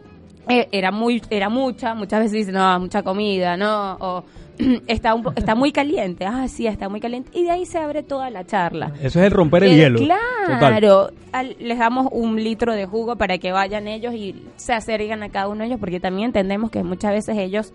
eh, 0.48 0.68
era 0.72 0.92
muy 0.92 1.22
era 1.30 1.48
mucha, 1.48 1.94
muchas 1.94 2.20
veces 2.20 2.32
dicen, 2.32 2.54
no, 2.54 2.80
mucha 2.80 3.02
comida, 3.02 3.56
no, 3.56 3.96
o 4.00 4.24
está 4.86 5.14
un 5.14 5.32
está 5.34 5.54
muy 5.54 5.72
caliente. 5.72 6.26
Ah, 6.26 6.46
sí, 6.48 6.66
está 6.66 6.88
muy 6.88 7.00
caliente 7.00 7.30
y 7.34 7.44
de 7.44 7.50
ahí 7.50 7.66
se 7.66 7.78
abre 7.78 8.02
toda 8.02 8.30
la 8.30 8.44
charla. 8.44 8.92
Eso 9.00 9.20
es 9.20 9.26
el 9.26 9.30
romper 9.30 9.64
el 9.64 9.76
hielo. 9.76 9.98
Total. 10.46 11.12
Les 11.42 11.78
damos 11.78 12.08
un 12.12 12.36
litro 12.42 12.74
de 12.74 12.86
jugo 12.86 13.16
para 13.16 13.38
que 13.38 13.50
vayan 13.50 13.88
ellos 13.88 14.14
y 14.14 14.44
se 14.56 14.72
acerquen 14.72 15.22
a 15.22 15.28
cada 15.30 15.48
uno 15.48 15.60
de 15.60 15.66
ellos, 15.66 15.80
porque 15.80 16.00
también 16.00 16.26
entendemos 16.26 16.70
que 16.70 16.82
muchas 16.84 17.12
veces 17.12 17.36
ellos 17.38 17.72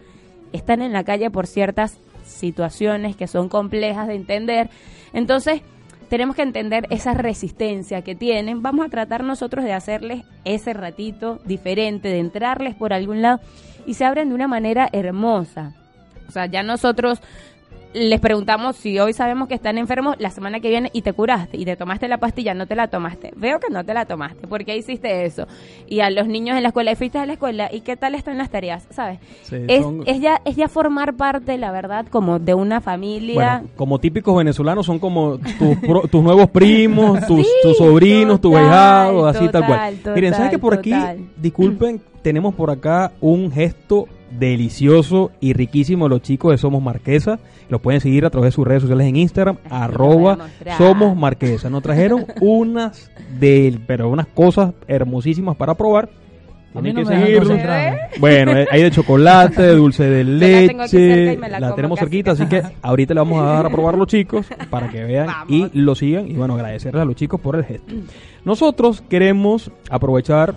están 0.54 0.82
en 0.82 0.94
la 0.94 1.04
calle 1.04 1.30
por 1.30 1.46
ciertas 1.46 2.00
situaciones 2.24 3.16
que 3.16 3.28
son 3.28 3.50
complejas 3.50 4.08
de 4.08 4.16
entender. 4.16 4.70
Entonces, 5.14 5.62
tenemos 6.10 6.36
que 6.36 6.42
entender 6.42 6.88
esa 6.90 7.14
resistencia 7.14 8.02
que 8.02 8.16
tienen. 8.16 8.62
Vamos 8.62 8.86
a 8.86 8.90
tratar 8.90 9.24
nosotros 9.24 9.64
de 9.64 9.74
hacerles 9.74 10.24
ese 10.44 10.74
ratito 10.74 11.40
diferente, 11.46 12.10
de 12.10 12.20
entrarles 12.20 12.76
por 12.76 12.94
algún 12.94 13.22
lado 13.22 13.40
y 13.86 13.94
se 13.94 14.06
abren 14.06 14.30
de 14.30 14.36
una 14.36 14.48
manera 14.48 14.90
hermosa. 14.92 15.76
O 16.28 16.32
sea, 16.32 16.46
ya 16.46 16.64
nosotros 16.64 17.22
les 17.94 18.20
preguntamos 18.20 18.76
si 18.76 19.00
hoy 19.00 19.14
sabemos 19.14 19.48
que 19.48 19.56
están 19.56 19.80
enfermos 19.80 20.16
la 20.20 20.30
semana 20.30 20.60
que 20.60 20.70
viene 20.70 20.92
y 20.94 21.02
te 21.02 21.12
curaste 21.12 21.58
y 21.58 21.66
te 21.66 21.76
tomaste 21.76 22.08
la 22.08 22.20
pastilla, 22.20 22.54
no 22.54 22.68
te 22.68 22.76
la 22.76 22.88
tomaste. 22.88 23.32
Veo 23.36 23.60
que 23.60 23.74
no 23.74 23.84
te 23.84 23.96
la 23.96 24.06
tomaste. 24.06 24.48
¿Por 24.48 24.64
qué 24.64 24.78
hiciste 24.78 25.26
eso? 25.26 25.48
Y 25.88 26.02
a 26.02 26.12
los 26.12 26.28
niños 26.28 26.56
en 26.56 26.62
la 26.62 26.70
escuela, 26.70 26.92
y 26.92 26.96
fuiste 26.96 27.18
a 27.18 27.26
la 27.26 27.34
escuela, 27.34 27.68
¿y 27.74 27.82
qué 27.82 27.98
tal 27.98 28.14
están 28.14 28.38
las 28.38 28.52
tareas? 28.52 28.86
¿Sabes? 28.92 29.18
Sí, 29.42 29.56
es, 29.68 29.82
son- 29.84 30.04
es, 30.06 30.22
ya, 30.22 30.40
es 30.46 30.56
ya 30.56 30.68
formar 30.68 31.16
parte, 31.16 31.58
la 31.58 31.72
verdad, 31.72 32.06
como 32.12 32.38
de 32.38 32.54
una 32.54 32.80
familia. 32.80 33.34
Bueno, 33.62 33.70
como 33.76 33.98
típicos 34.00 34.38
venezolanos 34.38 34.86
son 34.86 35.00
como 35.00 35.40
tus, 35.40 35.78
pro- 35.80 36.08
tus 36.08 36.22
nuevos 36.24 36.48
primos, 36.52 37.20
tus, 37.28 37.40
Sí, 37.48 37.52
tus 37.64 37.78
sobrinos, 37.78 38.40
tus 38.40 38.56
ahijados, 38.56 39.36
así 39.36 39.50
tal 39.50 39.66
cual. 39.66 39.96
total, 39.98 40.14
Miren, 40.16 40.34
¿sabes 40.36 40.52
que 40.52 40.60
por 40.60 40.76
aquí, 40.76 40.92
total. 40.92 41.18
disculpen, 41.38 42.02
tenemos 42.22 42.54
por 42.54 42.70
acá 42.70 43.14
un 43.20 43.52
gesto 43.52 44.08
delicioso 44.32 45.32
y 45.40 45.54
riquísimo 45.54 46.08
los 46.10 46.22
chicos 46.22 46.52
de 46.52 46.58
Somos 46.58 46.82
Marquesa. 46.82 47.40
Los 47.70 47.82
pueden 47.82 48.02
seguir 48.02 48.26
a 48.26 48.30
través 48.30 48.50
de 48.50 48.56
sus 48.56 48.68
redes 48.68 48.82
sociales 48.82 49.08
en 49.08 49.16
Instagram, 49.16 49.58
lo 49.70 49.76
arroba. 49.76 50.38
Somos 50.78 51.16
Marquesa. 51.16 51.70
Nos 51.70 51.84
trajeron 51.84 52.26
unas 52.42 53.12
de, 53.40 53.80
pero 53.88 54.10
unas 54.10 54.28
cosas 54.28 54.74
hermosísimas 54.88 55.56
para 55.56 55.76
probar. 55.76 56.10
Tienen 56.74 56.96
no 56.96 57.02
que 57.02 57.16
seguirlos. 57.16 57.48
concentrarme. 57.48 58.00
Bueno, 58.20 58.52
eh, 58.56 58.68
hay 58.70 58.84
de 58.84 58.92
chocolate, 58.92 59.62
de 59.62 59.76
dulce 59.76 60.04
de 60.04 60.24
la 60.24 60.38
leche, 60.38 61.38
la 61.38 61.74
tenemos 61.74 62.00
cerquita, 62.00 62.32
así 62.32 62.46
que 62.46 62.62
ahorita 62.82 63.16
le 63.16 63.20
vamos 63.20 63.42
a 63.42 63.46
dar 63.46 63.66
a 63.66 63.70
probar 63.70 63.96
a 63.96 63.98
los 63.98 64.08
chicos 64.08 64.46
para 64.70 64.88
que 64.88 65.04
vean 65.04 65.26
Vamos. 65.26 65.48
y 65.50 65.70
lo 65.74 65.96
sigan 65.96 66.28
y 66.28 66.34
bueno, 66.34 66.54
agradecerles 66.54 67.02
a 67.02 67.06
los 67.06 67.16
chicos 67.16 67.42
por 67.42 67.56
el 67.56 67.66
gesto. 67.66 67.96
Nosotros 68.46 69.02
queremos 69.10 69.72
aprovechar 69.90 70.56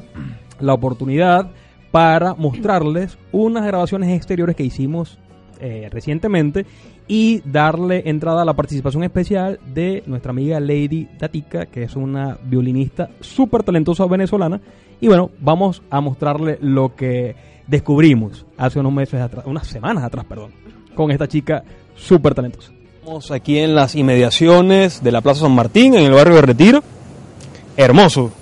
la 0.61 0.75
oportunidad 0.75 1.51
para 1.92 2.35
mostrarles 2.35 3.16
unas 3.31 3.64
grabaciones 3.64 4.11
exteriores 4.11 4.57
que 4.57 4.64
hicimos 4.64 5.18
eh, 5.61 5.88
recientemente 5.92 6.66
y 7.07 7.40
darle 7.44 8.02
entrada 8.07 8.42
a 8.42 8.44
la 8.44 8.55
participación 8.55 9.05
especial 9.05 9.61
de 9.72 10.02
nuestra 10.07 10.31
amiga 10.31 10.59
Lady 10.59 11.07
Datica, 11.18 11.66
que 11.66 11.85
es 11.85 11.94
una 11.94 12.38
violinista 12.42 13.11
súper 13.20 13.62
talentosa 13.62 14.07
venezolana. 14.07 14.61
Y 15.00 15.07
bueno, 15.07 15.31
vamos 15.38 15.83
a 15.90 16.00
mostrarle 16.00 16.59
lo 16.61 16.96
que 16.96 17.37
descubrimos 17.66 18.46
hace 18.57 18.81
unos 18.81 18.92
meses 18.92 19.20
atrás, 19.20 19.44
unas 19.46 19.66
semanas 19.66 20.02
atrás, 20.02 20.24
perdón, 20.24 20.52
con 20.94 21.11
esta 21.11 21.28
chica 21.28 21.62
súper 21.94 22.35
talentosa. 22.35 22.72
Estamos 22.98 23.31
aquí 23.31 23.59
en 23.59 23.74
las 23.74 23.94
inmediaciones 23.94 25.02
de 25.02 25.12
la 25.12 25.20
Plaza 25.20 25.42
San 25.42 25.55
Martín, 25.55 25.94
en 25.94 26.07
el 26.07 26.12
barrio 26.12 26.37
de 26.37 26.42
Retiro. 26.42 26.83
Hermoso. 27.76 28.33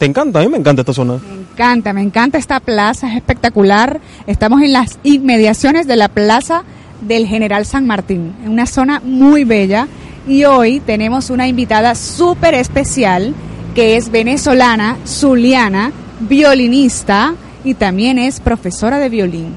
¿Te 0.00 0.06
encanta? 0.06 0.38
A 0.40 0.42
mí 0.42 0.48
me 0.48 0.56
encanta 0.56 0.80
esta 0.80 0.94
zona. 0.94 1.18
Me 1.28 1.42
encanta, 1.42 1.92
me 1.92 2.00
encanta 2.00 2.38
esta 2.38 2.58
plaza, 2.58 3.10
es 3.10 3.16
espectacular. 3.16 4.00
Estamos 4.26 4.62
en 4.62 4.72
las 4.72 4.98
inmediaciones 5.02 5.86
de 5.86 5.96
la 5.96 6.08
plaza 6.08 6.62
del 7.02 7.26
General 7.26 7.66
San 7.66 7.86
Martín, 7.86 8.34
en 8.42 8.50
una 8.50 8.64
zona 8.64 9.00
muy 9.04 9.44
bella. 9.44 9.88
Y 10.26 10.44
hoy 10.44 10.80
tenemos 10.80 11.28
una 11.28 11.48
invitada 11.48 11.94
súper 11.94 12.54
especial 12.54 13.34
que 13.74 13.96
es 13.98 14.10
venezolana, 14.10 14.96
zuliana, 15.06 15.92
violinista 16.20 17.34
y 17.62 17.74
también 17.74 18.16
es 18.18 18.40
profesora 18.40 18.98
de 18.98 19.10
violín. 19.10 19.54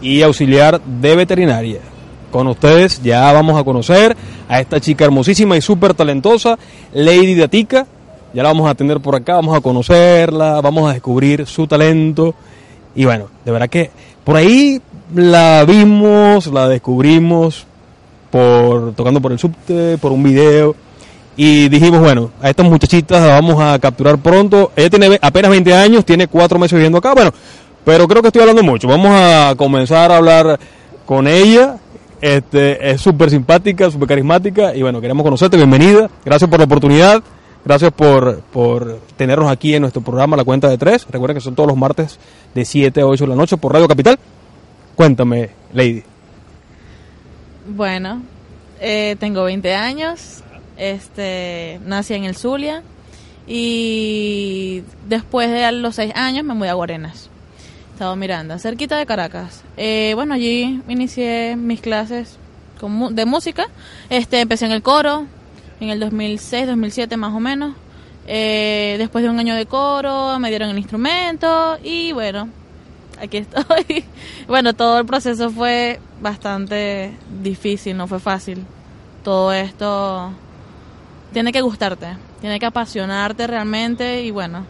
y 0.00 0.22
auxiliar 0.22 0.80
de 0.80 1.16
veterinaria. 1.16 1.80
Con 2.30 2.46
ustedes 2.46 3.02
ya 3.02 3.32
vamos 3.32 3.58
a 3.58 3.64
conocer 3.64 4.16
a 4.48 4.60
esta 4.60 4.78
chica 4.78 5.04
hermosísima 5.04 5.56
y 5.56 5.60
súper 5.60 5.92
talentosa, 5.94 6.56
Lady 6.92 7.34
Datica. 7.34 7.86
Ya 8.36 8.42
la 8.42 8.50
vamos 8.50 8.68
a 8.68 8.74
tener 8.74 9.00
por 9.00 9.16
acá, 9.16 9.36
vamos 9.36 9.56
a 9.56 9.62
conocerla, 9.62 10.60
vamos 10.60 10.90
a 10.90 10.92
descubrir 10.92 11.46
su 11.46 11.66
talento. 11.66 12.34
Y 12.94 13.06
bueno, 13.06 13.28
de 13.46 13.50
verdad 13.50 13.70
que 13.70 13.90
por 14.24 14.36
ahí 14.36 14.78
la 15.14 15.64
vimos, 15.66 16.46
la 16.48 16.68
descubrimos 16.68 17.64
por 18.30 18.92
tocando 18.92 19.22
por 19.22 19.32
el 19.32 19.38
subte, 19.38 19.96
por 19.96 20.12
un 20.12 20.22
video. 20.22 20.76
Y 21.34 21.70
dijimos, 21.70 22.00
bueno, 22.00 22.30
a 22.42 22.50
estas 22.50 22.66
muchachitas 22.66 23.22
las 23.22 23.30
vamos 23.30 23.58
a 23.58 23.78
capturar 23.78 24.18
pronto. 24.18 24.70
Ella 24.76 24.90
tiene 24.90 25.18
apenas 25.22 25.50
20 25.50 25.72
años, 25.72 26.04
tiene 26.04 26.26
cuatro 26.26 26.58
meses 26.58 26.74
viviendo 26.74 26.98
acá. 26.98 27.14
Bueno, 27.14 27.32
Pero 27.86 28.06
creo 28.06 28.20
que 28.20 28.28
estoy 28.28 28.42
hablando 28.42 28.62
mucho. 28.62 28.86
Vamos 28.86 29.12
a 29.14 29.54
comenzar 29.56 30.12
a 30.12 30.18
hablar 30.18 30.60
con 31.06 31.26
ella. 31.26 31.78
Este, 32.20 32.90
es 32.90 33.00
súper 33.00 33.30
simpática, 33.30 33.90
súper 33.90 34.08
carismática 34.08 34.74
y 34.74 34.82
bueno, 34.82 35.00
queremos 35.00 35.24
conocerte. 35.24 35.56
Bienvenida. 35.56 36.10
Gracias 36.22 36.50
por 36.50 36.58
la 36.58 36.66
oportunidad. 36.66 37.22
Gracias 37.66 37.92
por, 37.92 38.42
por 38.42 39.00
tenernos 39.16 39.50
aquí 39.50 39.74
en 39.74 39.80
nuestro 39.80 40.00
programa 40.00 40.36
La 40.36 40.44
Cuenta 40.44 40.68
de 40.68 40.78
Tres. 40.78 41.04
Recuerden 41.10 41.36
que 41.36 41.40
son 41.40 41.56
todos 41.56 41.66
los 41.66 41.76
martes 41.76 42.16
de 42.54 42.64
7 42.64 43.00
a 43.00 43.06
8 43.06 43.24
de 43.24 43.28
la 43.28 43.34
noche 43.34 43.56
por 43.56 43.72
Radio 43.72 43.88
Capital. 43.88 44.16
Cuéntame, 44.94 45.50
Lady. 45.72 46.04
Bueno, 47.68 48.22
eh, 48.80 49.16
tengo 49.18 49.42
20 49.42 49.74
años, 49.74 50.44
este, 50.76 51.80
nací 51.84 52.14
en 52.14 52.22
el 52.22 52.36
Zulia 52.36 52.84
y 53.48 54.84
después 55.08 55.50
de 55.50 55.72
los 55.72 55.96
6 55.96 56.12
años 56.14 56.44
me 56.44 56.54
mudé 56.54 56.68
a 56.68 56.74
Guarenas, 56.74 57.28
Estado 57.94 58.14
Miranda, 58.14 58.60
cerquita 58.60 58.96
de 58.96 59.06
Caracas. 59.06 59.64
Eh, 59.76 60.12
bueno, 60.14 60.34
allí 60.34 60.82
inicié 60.86 61.56
mis 61.56 61.80
clases 61.80 62.38
con 62.78 63.16
de 63.16 63.26
música, 63.26 63.66
este, 64.08 64.38
empecé 64.40 64.66
en 64.66 64.72
el 64.72 64.82
coro 64.82 65.26
en 65.80 65.90
el 65.90 66.00
2006, 66.00 66.66
2007 66.66 67.16
más 67.16 67.34
o 67.34 67.40
menos. 67.40 67.74
Eh, 68.26 68.96
después 68.98 69.22
de 69.22 69.30
un 69.30 69.38
año 69.38 69.54
de 69.54 69.66
coro 69.66 70.38
me 70.40 70.48
dieron 70.48 70.68
el 70.70 70.78
instrumento 70.78 71.78
y 71.82 72.10
bueno, 72.12 72.48
aquí 73.20 73.36
estoy. 73.38 74.04
bueno, 74.48 74.74
todo 74.74 74.98
el 74.98 75.06
proceso 75.06 75.50
fue 75.50 76.00
bastante 76.20 77.16
difícil, 77.42 77.96
no 77.96 78.06
fue 78.06 78.18
fácil. 78.20 78.64
Todo 79.22 79.52
esto 79.52 80.32
tiene 81.32 81.52
que 81.52 81.60
gustarte, 81.60 82.16
tiene 82.40 82.58
que 82.58 82.66
apasionarte 82.66 83.46
realmente 83.46 84.22
y 84.22 84.30
bueno. 84.30 84.64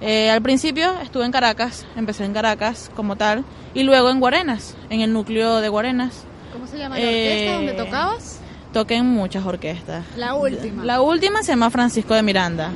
eh, 0.00 0.30
al 0.30 0.42
principio 0.42 0.92
estuve 1.02 1.24
en 1.24 1.32
Caracas, 1.32 1.86
empecé 1.96 2.24
en 2.24 2.32
Caracas 2.34 2.90
como 2.94 3.16
tal 3.16 3.44
y 3.74 3.82
luego 3.82 4.10
en 4.10 4.20
Guarenas, 4.20 4.76
en 4.90 5.00
el 5.00 5.12
núcleo 5.12 5.60
de 5.60 5.68
Guarenas. 5.68 6.24
¿Cómo 6.52 6.66
se 6.66 6.78
llama 6.78 6.98
la 6.98 7.06
orquesta 7.06 7.54
donde 7.54 7.72
tocabas? 7.72 8.40
Toqué 8.74 8.96
en 8.96 9.06
muchas 9.06 9.46
orquestas. 9.46 10.04
La 10.16 10.34
última. 10.34 10.84
La 10.84 11.00
última 11.00 11.44
se 11.44 11.52
llama 11.52 11.70
Francisco 11.70 12.12
de 12.12 12.24
Miranda. 12.24 12.72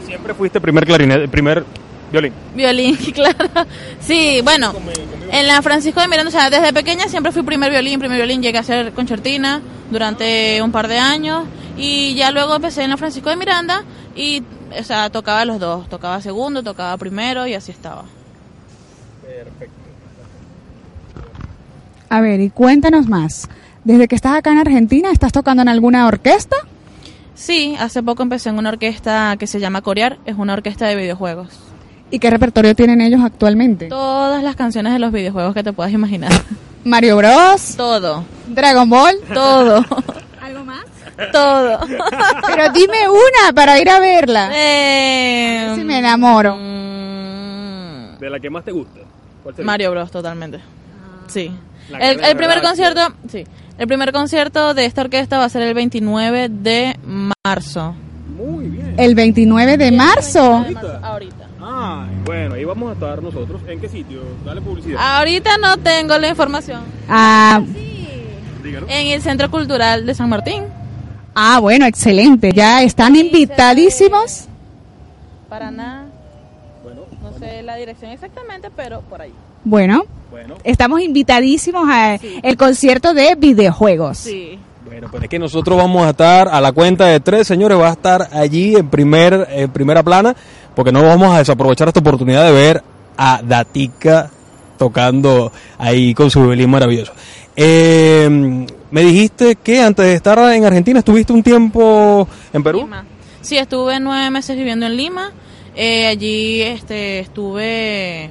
Y 0.00 0.06
siempre 0.06 0.32
fuiste 0.32 0.60
primer 0.60 0.86
clarinete, 0.86 1.26
primer 1.26 1.64
violín. 2.12 2.32
Violín, 2.54 2.96
claro. 3.14 3.66
Sí, 4.00 4.40
bueno, 4.44 4.72
en 5.32 5.48
la 5.48 5.60
Francisco 5.60 6.00
de 6.00 6.06
Miranda, 6.06 6.28
o 6.28 6.30
sea, 6.30 6.50
desde 6.50 6.72
pequeña 6.72 7.08
siempre 7.08 7.32
fui 7.32 7.42
primer 7.42 7.72
violín, 7.72 7.98
primer 7.98 8.16
violín, 8.16 8.42
llegué 8.42 8.58
a 8.58 8.62
ser 8.62 8.92
concertina 8.92 9.60
durante 9.90 10.62
un 10.62 10.70
par 10.70 10.86
de 10.86 11.00
años 11.00 11.46
y 11.76 12.14
ya 12.14 12.30
luego 12.30 12.54
empecé 12.54 12.84
en 12.84 12.90
la 12.90 12.96
Francisco 12.96 13.28
de 13.28 13.36
Miranda 13.36 13.82
y, 14.14 14.44
o 14.78 14.84
sea, 14.84 15.10
tocaba 15.10 15.44
los 15.44 15.58
dos, 15.58 15.88
tocaba 15.88 16.22
segundo, 16.22 16.62
tocaba 16.62 16.96
primero 16.96 17.44
y 17.44 17.54
así 17.54 17.72
estaba. 17.72 18.04
A 22.08 22.20
ver, 22.20 22.40
y 22.40 22.50
cuéntanos 22.50 23.08
más. 23.08 23.48
Desde 23.84 24.08
que 24.08 24.14
estás 24.16 24.36
acá 24.36 24.52
en 24.52 24.58
Argentina, 24.58 25.10
¿estás 25.10 25.32
tocando 25.32 25.62
en 25.62 25.68
alguna 25.68 26.06
orquesta? 26.06 26.56
Sí, 27.34 27.76
hace 27.78 28.02
poco 28.02 28.22
empecé 28.22 28.48
en 28.48 28.58
una 28.58 28.70
orquesta 28.70 29.36
que 29.38 29.46
se 29.46 29.60
llama 29.60 29.80
Corear, 29.82 30.18
es 30.26 30.36
una 30.36 30.54
orquesta 30.54 30.86
de 30.86 30.96
videojuegos. 30.96 31.48
¿Y 32.10 32.18
qué 32.18 32.30
repertorio 32.30 32.74
tienen 32.74 33.00
ellos 33.00 33.20
actualmente? 33.22 33.86
Todas 33.86 34.42
las 34.42 34.56
canciones 34.56 34.92
de 34.92 34.98
los 34.98 35.12
videojuegos 35.12 35.54
que 35.54 35.62
te 35.62 35.72
puedas 35.72 35.92
imaginar. 35.92 36.32
Mario 36.84 37.16
Bros, 37.16 37.74
Todo, 37.76 38.24
Dragon 38.48 38.88
Ball. 38.88 39.16
todo, 39.32 39.84
¿Algo 40.42 40.64
más? 40.64 40.84
todo. 41.32 41.80
Pero 42.46 42.72
dime 42.72 43.08
una 43.08 43.52
para 43.54 43.78
ir 43.78 43.90
a 43.90 44.00
verla. 44.00 44.50
Eh, 44.54 45.72
Si 45.76 45.84
me 45.84 45.98
enamoro. 45.98 46.56
mm, 46.56 48.18
¿De 48.18 48.30
la 48.30 48.40
que 48.40 48.48
más 48.50 48.64
te 48.64 48.72
gusta? 48.72 49.00
¿Cuál 49.42 49.54
Mario 49.64 49.90
Bros, 49.92 50.10
totalmente. 50.10 50.60
Sí. 51.28 51.50
La 51.90 51.98
El, 51.98 52.22
el 52.24 52.36
primer 52.36 52.60
concierto, 52.62 53.00
sí. 53.30 53.44
El 53.78 53.86
primer 53.86 54.12
concierto 54.12 54.74
de 54.74 54.84
esta 54.84 55.02
orquesta 55.02 55.38
va 55.38 55.44
a 55.44 55.48
ser 55.48 55.62
el 55.62 55.74
29 55.74 56.48
de 56.48 56.96
marzo. 57.44 57.94
Muy 58.36 58.66
bien. 58.66 58.94
El 58.98 59.14
29 59.14 59.76
de 59.76 59.92
marzo. 59.92 60.64
Ahorita. 61.02 61.46
Ah, 61.60 62.06
bueno, 62.24 62.54
ahí 62.54 62.64
vamos 62.64 62.90
a 62.90 62.92
estar 62.94 63.22
nosotros. 63.22 63.60
¿En 63.68 63.80
qué 63.80 63.88
sitio? 63.88 64.20
Dale 64.44 64.60
publicidad. 64.60 64.98
Ahorita 65.18 65.58
no 65.58 65.76
tengo 65.76 66.18
la 66.18 66.28
información. 66.28 66.80
Ah, 67.08 67.60
Dígalo. 68.64 68.86
En 68.88 69.06
el 69.08 69.22
Centro 69.22 69.50
Cultural 69.50 70.04
de 70.06 70.14
San 70.14 70.28
Martín. 70.28 70.64
ah, 71.34 71.58
bueno, 71.60 71.86
excelente. 71.86 72.52
Ya 72.52 72.82
están 72.82 73.14
invitadísimos. 73.14 74.46
Para 75.48 75.70
nada. 75.70 76.06
Bueno, 76.82 77.02
No 77.22 77.38
sé 77.38 77.62
la 77.62 77.76
dirección 77.76 78.10
exactamente, 78.10 78.70
pero 78.74 79.02
por 79.02 79.22
ahí. 79.22 79.32
Bueno, 79.64 80.04
bueno. 80.30 80.56
estamos 80.64 81.00
invitadísimos 81.00 81.88
al 81.88 82.18
Sí. 82.18 82.38
el 82.42 82.56
concierto 82.56 83.14
de 83.14 83.34
videojuegos. 83.34 84.18
Sí. 84.18 84.58
Bueno, 84.84 85.08
pues 85.10 85.24
es 85.24 85.28
que 85.28 85.38
nosotros 85.38 85.76
vamos 85.76 86.06
a 86.06 86.10
estar 86.10 86.48
a 86.48 86.60
la 86.60 86.72
cuenta 86.72 87.06
de 87.06 87.20
tres, 87.20 87.46
señores, 87.46 87.78
va 87.78 87.88
a 87.88 87.92
estar 87.92 88.28
allí 88.32 88.74
en 88.74 88.88
primer 88.88 89.46
en 89.50 89.70
primera 89.70 90.02
plana, 90.02 90.34
porque 90.74 90.92
no 90.92 91.02
vamos 91.02 91.34
a 91.34 91.38
desaprovechar 91.38 91.88
esta 91.88 92.00
oportunidad 92.00 92.44
de 92.44 92.52
ver 92.52 92.82
a 93.16 93.40
Datica 93.42 94.30
tocando 94.78 95.52
ahí 95.76 96.14
con 96.14 96.30
su 96.30 96.42
violín 96.42 96.70
maravilloso. 96.70 97.12
Eh, 97.54 98.66
me 98.90 99.02
dijiste 99.02 99.56
que 99.56 99.82
antes 99.82 100.06
de 100.06 100.14
estar 100.14 100.38
en 100.54 100.64
Argentina 100.64 101.00
estuviste 101.00 101.32
un 101.32 101.42
tiempo 101.42 102.26
en 102.52 102.62
Perú. 102.62 102.80
Lima. 102.80 103.04
Sí, 103.40 103.58
estuve 103.58 104.00
nueve 104.00 104.30
meses 104.30 104.56
viviendo 104.56 104.86
en 104.86 104.96
Lima. 104.96 105.32
Eh, 105.74 106.06
allí 106.06 106.62
este, 106.62 107.18
estuve 107.20 108.30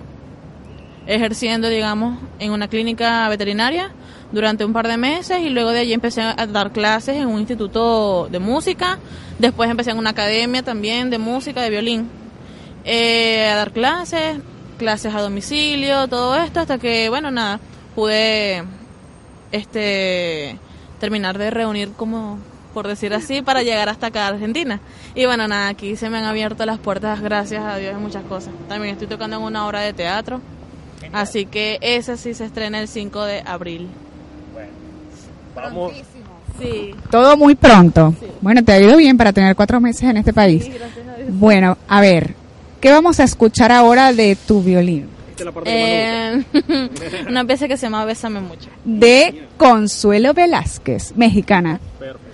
ejerciendo, 1.07 1.69
digamos, 1.69 2.19
en 2.39 2.51
una 2.51 2.67
clínica 2.67 3.27
veterinaria 3.29 3.91
durante 4.31 4.65
un 4.65 4.73
par 4.73 4.87
de 4.87 4.97
meses 4.97 5.39
y 5.39 5.49
luego 5.49 5.71
de 5.71 5.79
allí 5.79 5.93
empecé 5.93 6.21
a 6.21 6.45
dar 6.47 6.71
clases 6.71 7.15
en 7.15 7.27
un 7.27 7.39
instituto 7.39 8.27
de 8.29 8.39
música. 8.39 8.99
Después 9.39 9.69
empecé 9.69 9.91
en 9.91 9.97
una 9.97 10.11
academia 10.11 10.63
también 10.63 11.09
de 11.09 11.17
música, 11.17 11.61
de 11.61 11.69
violín. 11.69 12.09
Eh, 12.83 13.49
a 13.51 13.55
dar 13.55 13.71
clases, 13.71 14.37
clases 14.77 15.13
a 15.13 15.21
domicilio, 15.21 16.07
todo 16.07 16.35
esto, 16.35 16.59
hasta 16.59 16.77
que, 16.77 17.09
bueno, 17.09 17.31
nada, 17.31 17.59
pude 17.95 18.63
este 19.51 20.59
terminar 20.99 21.37
de 21.37 21.49
reunir 21.49 21.91
como 21.95 22.39
por 22.73 22.87
decir 22.87 23.13
así 23.13 23.41
para 23.41 23.63
llegar 23.63 23.89
hasta 23.89 24.07
acá 24.07 24.25
a 24.25 24.29
Argentina 24.29 24.81
y 25.15 25.25
bueno 25.25 25.47
nada 25.47 25.69
aquí 25.69 25.95
se 25.95 26.09
me 26.09 26.17
han 26.17 26.25
abierto 26.25 26.65
las 26.65 26.79
puertas 26.79 27.21
gracias 27.21 27.63
a 27.63 27.77
Dios 27.77 27.93
en 27.93 28.01
muchas 28.01 28.23
cosas 28.25 28.53
también 28.67 28.93
estoy 28.93 29.07
tocando 29.07 29.37
en 29.37 29.43
una 29.43 29.65
obra 29.65 29.81
de 29.81 29.93
teatro 29.93 30.41
así 31.13 31.45
que 31.45 31.77
esa 31.81 32.17
sí 32.17 32.33
se 32.33 32.45
estrena 32.45 32.79
el 32.79 32.87
5 32.87 33.23
de 33.23 33.41
abril 33.45 33.87
Vamos. 35.55 35.93
sí 36.59 36.93
Todo 37.09 37.35
muy 37.35 37.55
pronto. 37.55 38.13
Bueno, 38.41 38.63
te 38.63 38.73
ha 38.73 38.79
ido 38.79 38.95
bien 38.97 39.17
para 39.17 39.33
tener 39.33 39.55
cuatro 39.55 39.81
meses 39.81 40.03
en 40.03 40.17
este 40.17 40.33
país. 40.33 40.69
Bueno, 41.29 41.77
a 41.87 41.99
ver, 41.99 42.35
¿qué 42.79 42.91
vamos 42.91 43.19
a 43.19 43.23
escuchar 43.23 43.71
ahora 43.71 44.13
de 44.13 44.35
tu 44.35 44.61
violín? 44.61 45.07
Esta 45.31 45.41
es 45.41 45.45
la 45.45 45.51
parte 45.51 45.71
que 45.71 46.43
más 46.53 46.63
me 46.63 46.85
gusta. 46.85 47.05
Eh, 47.13 47.25
una 47.29 47.45
pieza 47.45 47.67
que 47.67 47.77
se 47.77 47.85
llama 47.87 48.05
Bésame 48.05 48.39
mucho 48.39 48.69
De 48.85 49.47
Consuelo 49.57 50.33
Velázquez, 50.33 51.15
mexicana. 51.15 51.79
Perfecto. 51.99 52.26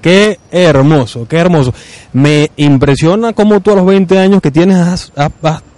Qué 0.00 0.38
hermoso, 0.50 1.26
qué 1.28 1.36
hermoso. 1.36 1.74
Me 2.12 2.50
impresiona 2.56 3.32
cómo 3.32 3.60
tú 3.60 3.72
a 3.72 3.76
los 3.76 3.84
20 3.84 4.18
años 4.18 4.40
que 4.40 4.50
tienes 4.50 4.76
has, 4.76 5.12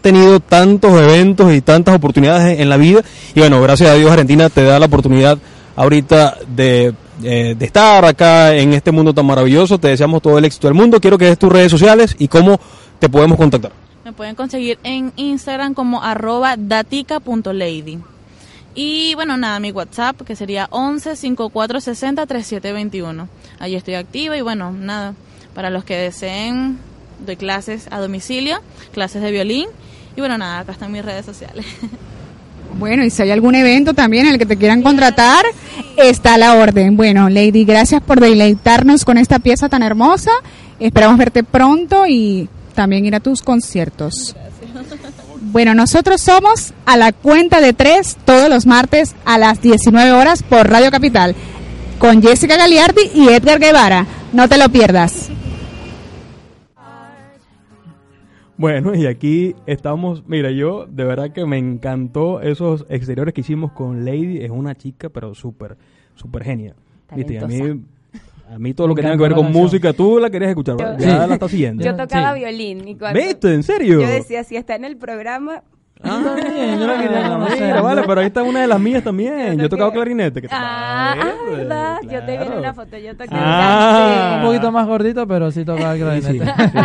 tenido 0.00 0.40
tantos 0.40 0.92
eventos 0.92 1.52
y 1.52 1.60
tantas 1.60 1.94
oportunidades 1.94 2.60
en 2.60 2.68
la 2.68 2.76
vida. 2.76 3.02
Y 3.34 3.40
bueno, 3.40 3.60
gracias 3.60 3.90
a 3.90 3.94
Dios 3.94 4.10
Argentina 4.10 4.48
te 4.48 4.62
da 4.62 4.78
la 4.78 4.86
oportunidad 4.86 5.38
ahorita 5.76 6.36
de, 6.46 6.94
eh, 7.22 7.54
de 7.58 7.64
estar 7.64 8.04
acá 8.04 8.54
en 8.54 8.74
este 8.74 8.92
mundo 8.92 9.12
tan 9.12 9.26
maravilloso. 9.26 9.78
Te 9.78 9.88
deseamos 9.88 10.22
todo 10.22 10.38
el 10.38 10.44
éxito 10.44 10.68
del 10.68 10.74
mundo. 10.74 11.00
Quiero 11.00 11.18
que 11.18 11.24
des 11.24 11.38
tus 11.38 11.50
redes 11.50 11.70
sociales 11.70 12.14
y 12.18 12.28
cómo 12.28 12.60
te 12.98 13.08
podemos 13.08 13.36
contactar. 13.36 13.72
Me 14.04 14.12
pueden 14.12 14.34
conseguir 14.34 14.78
en 14.82 15.12
Instagram 15.16 15.74
como 15.74 16.02
arroba 16.02 16.56
datica.lady. 16.56 17.98
Y 18.74 19.14
bueno, 19.14 19.36
nada, 19.36 19.58
mi 19.60 19.72
WhatsApp 19.72 20.22
que 20.22 20.36
sería 20.36 20.68
11 20.70 21.16
54 21.16 21.80
60 21.80 22.26
3721. 22.26 23.28
Ahí 23.58 23.74
estoy 23.74 23.94
activa 23.94 24.36
y 24.36 24.42
bueno, 24.42 24.72
nada, 24.72 25.14
para 25.54 25.70
los 25.70 25.84
que 25.84 25.96
deseen 25.96 26.78
doy 27.24 27.36
clases 27.36 27.88
a 27.90 28.00
domicilio, 28.00 28.60
clases 28.92 29.22
de 29.22 29.30
violín. 29.30 29.68
Y 30.16 30.20
bueno, 30.20 30.38
nada, 30.38 30.60
acá 30.60 30.72
están 30.72 30.92
mis 30.92 31.04
redes 31.04 31.26
sociales. 31.26 31.66
Bueno, 32.78 33.04
y 33.04 33.10
si 33.10 33.20
hay 33.20 33.30
algún 33.32 33.56
evento 33.56 33.94
también 33.94 34.26
en 34.26 34.34
el 34.34 34.38
que 34.38 34.46
te 34.46 34.56
quieran 34.56 34.80
contratar, 34.80 35.44
está 35.96 36.34
a 36.34 36.38
la 36.38 36.54
orden. 36.54 36.96
Bueno, 36.96 37.28
Lady, 37.28 37.64
gracias 37.64 38.00
por 38.00 38.20
deleitarnos 38.20 39.04
con 39.04 39.18
esta 39.18 39.38
pieza 39.38 39.68
tan 39.68 39.82
hermosa. 39.82 40.30
Esperamos 40.78 41.18
verte 41.18 41.42
pronto 41.42 42.06
y 42.06 42.48
también 42.74 43.04
ir 43.04 43.14
a 43.14 43.20
tus 43.20 43.42
conciertos. 43.42 44.36
Bueno, 45.52 45.74
nosotros 45.74 46.20
somos 46.20 46.72
a 46.86 46.96
la 46.96 47.12
cuenta 47.12 47.60
de 47.60 47.72
tres 47.72 48.16
todos 48.24 48.48
los 48.48 48.66
martes 48.66 49.16
a 49.24 49.36
las 49.36 49.60
19 49.60 50.12
horas 50.12 50.44
por 50.44 50.70
Radio 50.70 50.92
Capital 50.92 51.34
con 51.98 52.22
Jessica 52.22 52.56
Galiardi 52.56 53.10
y 53.14 53.28
Edgar 53.30 53.58
Guevara. 53.58 54.06
No 54.32 54.48
te 54.48 54.56
lo 54.58 54.68
pierdas. 54.68 55.28
Bueno, 58.56 58.94
y 58.94 59.06
aquí 59.06 59.56
estamos, 59.66 60.22
mira, 60.28 60.52
yo 60.52 60.86
de 60.86 61.02
verdad 61.02 61.32
que 61.32 61.44
me 61.44 61.58
encantó 61.58 62.40
esos 62.40 62.86
exteriores 62.88 63.34
que 63.34 63.40
hicimos 63.40 63.72
con 63.72 64.04
Lady, 64.04 64.44
es 64.44 64.50
una 64.50 64.76
chica 64.76 65.08
pero 65.08 65.34
súper, 65.34 65.76
súper 66.14 66.44
genia. 66.44 66.76
Viste, 67.16 67.34
y 67.34 67.36
a 67.38 67.46
mí, 67.48 67.82
a 68.52 68.58
mí 68.58 68.74
todo 68.74 68.88
lo 68.88 68.94
que 68.94 69.02
tenga 69.02 69.16
que 69.16 69.22
ver 69.22 69.34
con 69.34 69.52
música, 69.52 69.92
tú 69.92 70.18
la 70.18 70.28
querías 70.30 70.50
escuchar. 70.50 70.76
Yo- 70.78 70.96
ya 70.98 71.22
Sí. 71.22 71.26
la 71.28 71.34
estás 71.34 71.50
siguiendo. 71.50 71.84
Yo 71.84 71.92
Sí. 71.92 71.96
tocaba 71.96 72.32
violín 72.34 72.86
y 72.88 72.96
cuando 72.96 73.18
¿Viste? 73.20 73.54
¿En 73.54 73.62
serio? 73.62 74.00
yo 74.00 74.08
decía, 74.08 74.42
si 74.44 74.56
está 74.56 74.74
en 74.74 74.84
el 74.84 74.96
programa, 74.96 75.62
Ah, 76.02 76.18
yo 76.34 76.86
la 76.86 76.98
quería 76.98 77.28
conocer. 77.28 77.60
Mira, 77.62 77.82
vale, 77.82 78.02
pero 78.06 78.22
ahí 78.22 78.26
está 78.28 78.42
una 78.42 78.62
de 78.62 78.66
las 78.66 78.80
mías 78.80 79.04
también. 79.04 79.58
Yo 79.58 79.66
he 79.66 79.68
tocado 79.68 79.92
clarinete. 79.92 80.40
¿qué 80.40 80.48
te 80.48 80.54
Ah, 80.56 81.14
ah, 81.20 81.26
verdad. 81.54 81.98
Yo 82.10 82.24
te 82.24 82.38
vi 82.38 82.44
en 82.44 82.52
una 82.54 82.72
foto. 82.72 82.96
Yo 82.96 83.14
toqué 83.14 83.28
Ah. 83.32 84.38
Un 84.40 84.46
poquito 84.46 84.72
más 84.72 84.86
gordito, 84.86 85.26
pero 85.28 85.50
sí 85.50 85.62
tocaba 85.62 85.92
el 85.94 86.22
Sí, 86.22 86.28
sí, 86.32 86.38
clarinete. 86.38 86.52
sí, 86.56 86.70
sí. 86.72 86.78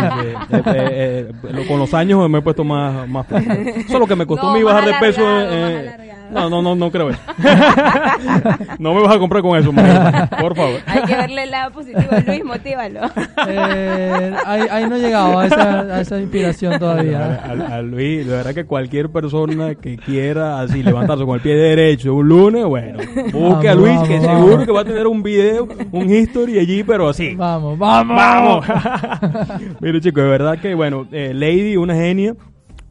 Eh, 0.52 0.62
eh, 0.66 1.32
eh, 1.48 1.64
con 1.66 1.78
los 1.78 1.94
años 1.94 2.28
me 2.28 2.40
he 2.40 2.42
puesto 2.42 2.62
más, 2.62 3.08
más 3.08 3.26
flaco. 3.26 3.52
Eso 3.52 3.94
es 3.94 3.98
lo 3.98 4.06
que 4.06 4.16
me 4.16 4.26
costó 4.26 4.48
No, 4.48 4.52
a 4.52 4.54
mí 4.54 4.62
bajar 4.62 4.84
de 4.84 4.92
peso. 5.00 5.26
alargado, 5.26 5.54
eh, 5.54 5.62
más 5.62 5.94
alargado. 5.94 6.15
No, 6.30 6.50
no, 6.50 6.62
no, 6.62 6.74
no 6.74 6.90
creo 6.90 7.10
eso. 7.10 7.20
no 8.78 8.94
me 8.94 9.02
vas 9.02 9.16
a 9.16 9.18
comprar 9.18 9.42
con 9.42 9.58
eso, 9.58 9.72
María, 9.72 10.28
por 10.40 10.54
favor. 10.56 10.80
Hay 10.86 11.02
que 11.02 11.16
verle 11.16 11.42
el 11.44 11.50
lado 11.50 11.72
positivo. 11.72 12.02
Luis, 12.26 12.44
motívalo. 12.44 13.00
Eh, 13.48 14.34
ahí, 14.44 14.62
ahí 14.70 14.88
no 14.88 14.96
he 14.96 15.00
llegado 15.00 15.38
a 15.38 15.46
esa, 15.46 15.80
a 15.80 16.00
esa 16.00 16.20
inspiración 16.20 16.74
A, 16.74 16.78
todavía. 16.78 17.40
a- 17.44 17.76
a 17.76 17.82
Luis, 17.82 18.26
de 18.26 18.32
verdad 18.32 18.54
que 18.54 18.64
cualquier 18.64 19.10
persona 19.10 19.74
que 19.74 19.96
quiera 19.96 20.60
así 20.60 20.82
levantarse 20.82 21.24
con 21.24 21.34
el 21.36 21.40
pie 21.40 21.54
derecho 21.54 22.14
un 22.14 22.28
lunes, 22.28 22.64
bueno, 22.64 22.98
busque 23.32 23.68
a 23.68 23.74
Vamos, 23.74 23.88
Luis 23.88 24.00
que 24.08 24.18
vamos, 24.18 24.46
seguro 24.48 24.66
que 24.66 24.72
va 24.72 24.80
a 24.80 24.84
tener 24.84 25.06
un 25.06 25.22
video, 25.22 25.68
un 25.92 26.10
history 26.10 26.58
allí, 26.58 26.82
pero 26.82 27.08
así. 27.08 27.34
Vamos, 27.34 27.78
vamos. 27.78 28.16
¡Vamos! 28.16 28.66
Mire, 29.80 30.00
chicos, 30.00 30.22
de 30.24 30.28
verdad 30.30 30.58
que, 30.58 30.74
bueno, 30.74 31.06
eh, 31.12 31.32
Lady, 31.34 31.76
una 31.76 31.94
genia, 31.94 32.34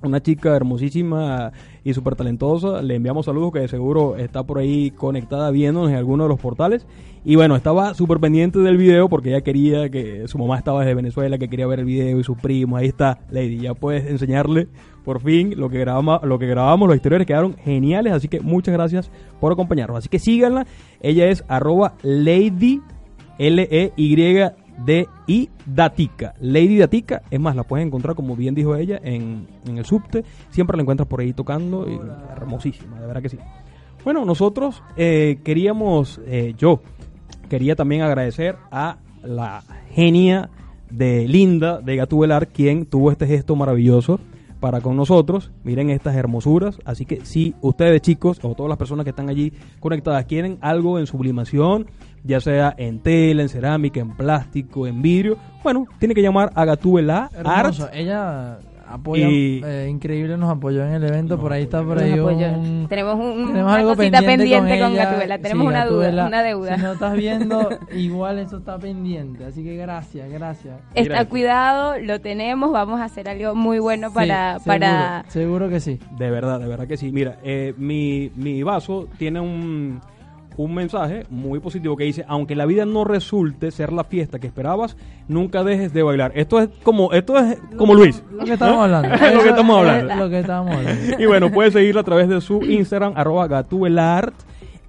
una 0.01 0.21
chica 0.21 0.55
hermosísima 0.55 1.51
y 1.85 1.93
súper 1.93 2.15
talentosa. 2.15 2.81
Le 2.81 2.95
enviamos 2.95 3.27
saludos 3.27 3.53
que 3.53 3.59
de 3.59 3.67
seguro 3.67 4.17
está 4.17 4.43
por 4.43 4.57
ahí 4.57 4.89
conectada 4.89 5.51
viéndonos 5.51 5.91
en 5.91 5.95
alguno 5.95 6.23
de 6.23 6.29
los 6.29 6.39
portales. 6.39 6.85
Y 7.23 7.35
bueno, 7.35 7.55
estaba 7.55 7.93
súper 7.93 8.19
pendiente 8.19 8.59
del 8.59 8.75
video 8.75 9.07
porque 9.07 9.29
ella 9.29 9.41
quería 9.41 9.87
que 9.89 10.27
su 10.27 10.39
mamá 10.39 10.57
estaba 10.57 10.79
desde 10.79 10.95
Venezuela, 10.95 11.37
que 11.37 11.47
quería 11.47 11.67
ver 11.67 11.79
el 11.79 11.85
video 11.85 12.19
y 12.19 12.23
sus 12.23 12.37
primos. 12.39 12.79
Ahí 12.79 12.87
está, 12.87 13.19
Lady. 13.29 13.59
Ya 13.59 13.75
puedes 13.75 14.07
enseñarle 14.07 14.67
por 15.05 15.21
fin 15.21 15.53
lo 15.57 15.69
que 15.69 15.77
grabamos, 15.77 16.23
lo 16.23 16.39
que 16.39 16.47
grabamos. 16.47 16.87
Los 16.87 16.95
exteriores 16.95 17.27
quedaron 17.27 17.55
geniales. 17.55 18.13
Así 18.13 18.27
que 18.27 18.41
muchas 18.41 18.73
gracias 18.73 19.11
por 19.39 19.53
acompañarnos. 19.53 19.99
Así 19.99 20.09
que 20.09 20.17
síganla. 20.17 20.65
Ella 21.01 21.27
es 21.27 21.45
arroba 21.47 21.93
Lady 22.01 22.81
E 23.37 23.93
L-E-Y-D-I 24.77 25.49
Datica. 25.65 26.33
Lady 26.39 26.77
Datica, 26.77 27.21
es 27.29 27.39
más, 27.39 27.55
la 27.55 27.63
puedes 27.63 27.85
encontrar, 27.85 28.15
como 28.15 28.35
bien 28.35 28.55
dijo 28.55 28.75
ella, 28.75 28.99
en, 29.03 29.47
en 29.67 29.77
el 29.77 29.85
subte. 29.85 30.23
Siempre 30.49 30.77
la 30.77 30.81
encuentras 30.81 31.07
por 31.07 31.21
ahí 31.21 31.33
tocando. 31.33 31.87
y 31.89 31.99
hermosísima, 32.35 32.99
de 32.99 33.07
verdad 33.07 33.21
que 33.21 33.29
sí. 33.29 33.37
Bueno, 34.03 34.23
nosotros 34.23 34.83
eh, 34.95 35.39
queríamos, 35.43 36.21
eh, 36.27 36.53
yo 36.57 36.81
quería 37.49 37.75
también 37.75 38.03
agradecer 38.03 38.55
a 38.71 38.97
la 39.23 39.63
genia 39.91 40.49
de 40.91 41.27
Linda 41.27 41.81
de 41.81 41.95
Gatubelar, 41.95 42.47
quien 42.47 42.85
tuvo 42.85 43.11
este 43.11 43.25
gesto 43.25 43.55
maravilloso 43.55 44.19
para 44.65 44.81
con 44.81 44.97
nosotros. 44.97 45.51
Miren 45.63 45.91
estas 45.91 46.15
hermosuras. 46.15 46.79
Así 46.85 47.05
que 47.05 47.23
si 47.23 47.53
ustedes 47.61 48.01
chicos 48.01 48.39
o 48.41 48.55
todas 48.55 48.67
las 48.67 48.79
personas 48.79 49.03
que 49.03 49.11
están 49.11 49.29
allí 49.29 49.53
conectadas 49.79 50.25
quieren 50.25 50.57
algo 50.59 50.97
en 50.97 51.05
sublimación, 51.05 51.85
ya 52.23 52.41
sea 52.41 52.73
en 52.75 52.97
tela, 52.97 53.43
en 53.43 53.49
cerámica, 53.49 53.99
en 53.99 54.17
plástico, 54.17 54.87
en 54.87 55.03
vidrio, 55.03 55.37
bueno, 55.63 55.85
tiene 55.99 56.15
que 56.15 56.23
llamar 56.23 56.51
a 56.55 56.65
Gatubelar 56.65 57.29
Art. 57.43 57.75
Ella 57.93 58.57
apoya, 58.87 59.27
Y- 59.29 59.61
eh, 59.65 59.87
increíble, 59.89 60.37
nos 60.37 60.49
apoyó 60.49 60.85
en 60.85 60.93
el 60.93 61.03
evento. 61.03 61.39
por 61.39 61.53
ahí 61.53 61.63
está 61.63 61.83
por 61.83 61.99
ahí 61.99 62.19
un... 62.19 62.85
Tenemos 62.87 63.15
un- 63.15 63.47
Tenemos 63.47 63.53
una 63.63 63.75
algo 63.75 63.95
cosita 63.95 64.19
pendiente, 64.19 64.37
pendiente 64.37 64.79
con, 64.79 64.91
ella. 64.93 65.05
Gatubela. 65.05 65.37
Tenemos 65.39 65.63
Sí, 65.63 65.67
una 65.67 65.85
duda, 65.85 66.27
una 66.27 66.43
deuda. 66.43 66.75
Si 66.75 66.81
no 66.81 66.91
estás 66.93 67.13
viendo, 67.15 67.69
igual 67.95 68.39
eso 68.39 68.57
está 68.57 68.77
pendiente. 68.77 69.45
Así 69.45 69.63
que 69.63 69.75
gracias, 69.75 70.29
gracias. 70.29 70.75
Está 70.93 71.25
cuidado, 71.25 71.97
lo 71.99 72.21
tenemos, 72.21 72.71
vamos 72.71 72.99
a 73.01 73.05
hacer 73.05 73.27
algo 73.29 73.55
muy 73.55 73.79
bueno 73.79 74.11
para... 74.13 74.59
Sí, 74.59 74.65
para 74.65 75.23
seguro, 75.29 75.29
seguro 75.29 75.69
que 75.69 75.79
sí. 75.79 75.99
De 76.17 76.29
verdad, 76.29 76.59
de 76.59 76.67
verdad 76.67 76.87
que 76.87 76.97
sí. 76.97 77.11
Mira, 77.11 77.37
eh, 77.43 77.73
mi, 77.77 78.31
mi 78.35 78.61
vaso 78.63 79.07
tiene 79.17 79.39
un, 79.39 80.01
un 80.57 80.73
mensaje 80.73 81.25
muy 81.29 81.59
positivo 81.59 81.95
que 81.95 82.05
dice, 82.05 82.25
aunque 82.27 82.55
la 82.55 82.65
vida 82.65 82.85
no 82.85 83.03
resulte 83.03 83.71
ser 83.71 83.91
la 83.91 84.03
fiesta 84.03 84.39
que 84.39 84.47
esperabas, 84.47 84.97
nunca 85.27 85.63
dejes 85.63 85.93
de 85.93 86.03
bailar. 86.03 86.31
Esto 86.35 86.59
es 86.59 86.69
como, 86.83 87.11
esto 87.13 87.37
es 87.37 87.57
como 87.77 87.93
Luis. 87.93 88.23
Lo 88.31 88.45
que 88.45 88.53
estamos 88.53 88.83
hablando. 88.83 89.15
Es 89.25 89.33
lo 89.33 89.43
que 89.43 89.49
estamos 89.49 89.75
es 89.75 89.79
hablando. 89.79 90.15
Lo 90.15 90.29
que 90.29 90.39
estamos 90.39 90.75
hablando. 90.75 91.23
Y 91.23 91.25
bueno, 91.25 91.51
puedes 91.51 91.73
seguirla 91.73 92.01
a 92.01 92.03
través 92.03 92.29
de 92.29 92.41
su 92.41 92.61
Instagram, 92.61 93.13
arroba 93.15 93.47
gatubelart, 93.47 94.35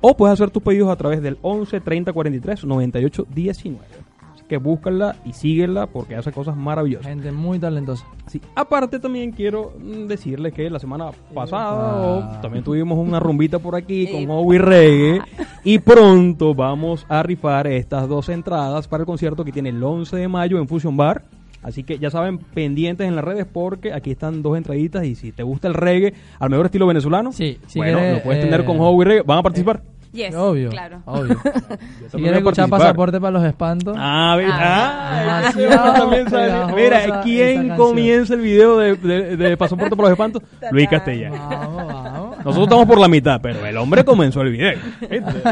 o 0.00 0.16
puedes 0.16 0.34
hacer 0.34 0.50
tus 0.50 0.62
pedidos 0.62 0.90
a 0.90 0.96
través 0.96 1.22
del 1.22 1.38
11 1.42 1.80
30 1.80 2.12
43 2.12 2.64
98 2.64 3.26
19. 3.34 4.05
Que 4.48 4.58
búscala 4.58 5.16
y 5.24 5.32
síguela 5.32 5.86
porque 5.86 6.14
hace 6.14 6.30
cosas 6.30 6.56
maravillosas. 6.56 7.06
Gente 7.06 7.32
muy 7.32 7.58
talentosa. 7.58 8.06
Sí. 8.26 8.40
Aparte 8.54 9.00
también 9.00 9.32
quiero 9.32 9.72
mm, 9.78 10.06
decirles 10.06 10.52
que 10.52 10.70
la 10.70 10.78
semana 10.78 11.10
pasada 11.34 11.96
oh, 11.96 12.40
también 12.40 12.62
tuvimos 12.62 12.98
una 12.98 13.18
rumbita 13.18 13.58
por 13.58 13.74
aquí 13.74 14.06
con. 14.06 14.30
Howie 14.30 14.58
Reggae 14.58 15.20
y 15.64 15.78
pronto 15.78 16.54
vamos 16.54 17.06
a 17.08 17.22
rifar 17.22 17.66
estas 17.66 18.08
dos 18.08 18.28
entradas 18.28 18.86
para 18.86 19.02
el 19.02 19.06
concierto 19.06 19.44
que 19.44 19.52
tiene 19.52 19.70
el 19.70 19.82
11 19.82 20.16
de 20.16 20.28
mayo 20.28 20.58
en 20.58 20.68
Fusion 20.68 20.96
Bar. 20.96 21.24
Así 21.62 21.82
que 21.82 21.98
ya 21.98 22.10
saben, 22.10 22.38
pendientes 22.38 23.08
en 23.08 23.16
las 23.16 23.24
redes 23.24 23.44
porque 23.52 23.92
aquí 23.92 24.12
están 24.12 24.40
dos 24.40 24.56
entraditas 24.56 25.04
y 25.04 25.16
si 25.16 25.32
te 25.32 25.42
gusta 25.42 25.66
el 25.66 25.74
reggae 25.74 26.14
al 26.38 26.48
mejor 26.48 26.66
estilo 26.66 26.86
venezolano, 26.86 27.32
Sí, 27.32 27.58
si 27.66 27.80
bueno, 27.80 27.98
quieres, 27.98 28.18
lo 28.18 28.22
puedes 28.22 28.44
eh, 28.44 28.46
tener 28.46 28.64
con 28.64 28.78
Howie 28.78 29.04
Reggae. 29.04 29.22
¿Van 29.22 29.38
a 29.38 29.42
participar? 29.42 29.82
Yes, 30.16 30.34
obvio. 30.34 30.70
claro. 30.70 31.02
Obvio. 31.04 31.36
si 32.10 32.24
escuchar 32.26 32.68
pasaporte 32.70 33.20
para 33.20 33.30
los 33.32 33.44
espantos. 33.44 33.94
Ah. 33.98 34.38
Ah, 34.50 35.42
Ah, 35.46 35.52
pegajosa 35.54 36.74
Mira, 36.74 37.20
¿quién 37.22 37.76
comienza 37.76 38.34
el 38.34 38.40
video 38.40 38.78
de, 38.78 38.96
de- 38.96 39.36
de 39.36 39.56
Pasaporte 39.56 39.94
por 39.94 40.04
los 40.04 40.12
Espantos? 40.12 40.42
Luis 40.70 40.88
Castellano. 40.88 41.36
Vamos, 41.48 41.86
vamos. 41.86 42.38
Nosotros 42.38 42.62
estamos 42.64 42.86
por 42.86 42.98
la 42.98 43.08
mitad, 43.08 43.40
pero 43.40 43.64
el 43.66 43.76
hombre 43.76 44.04
comenzó 44.04 44.40
el 44.42 44.52
video. 44.52 44.78
¿viste? 45.00 45.42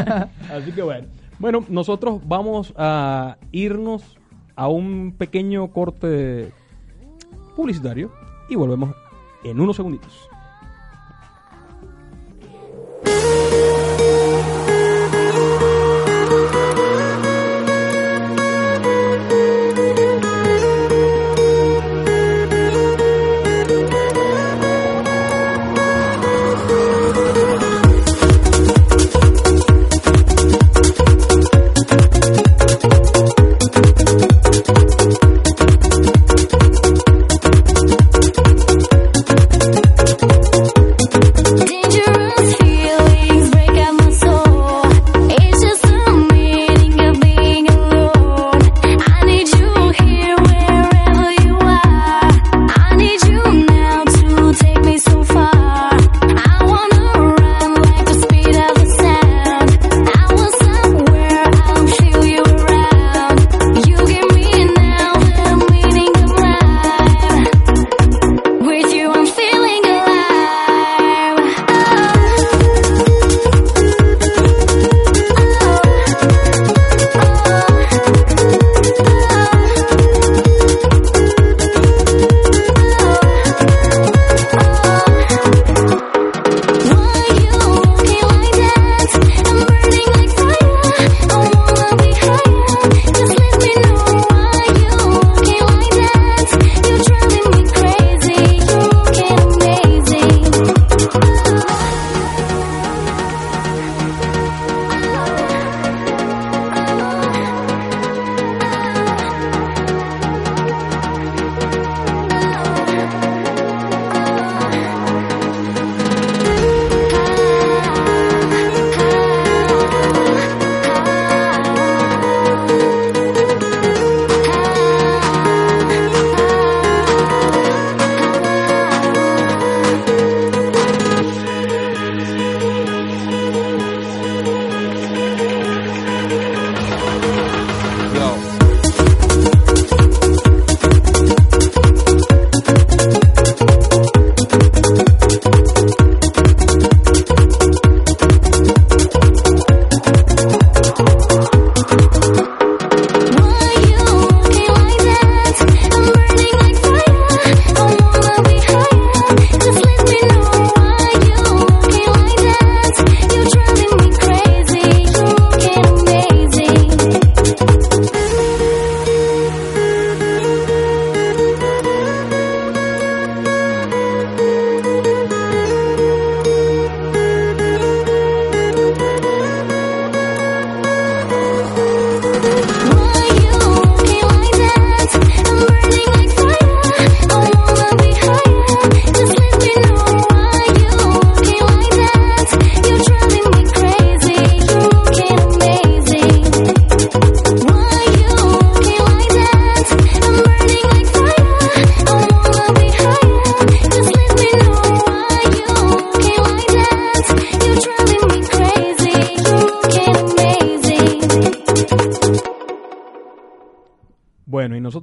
Así 0.51 0.71
que 0.73 0.81
bueno. 0.81 1.07
Bueno, 1.37 1.63
nosotros 1.69 2.21
vamos 2.25 2.73
a 2.77 3.37
irnos 3.51 4.17
a 4.55 4.67
un 4.69 5.13
pequeño 5.17 5.67
corte 5.67 6.51
publicitario 7.55 8.11
y 8.49 8.55
volvemos 8.55 8.95
en 9.43 9.59
unos 9.59 9.75
segunditos. 9.75 10.29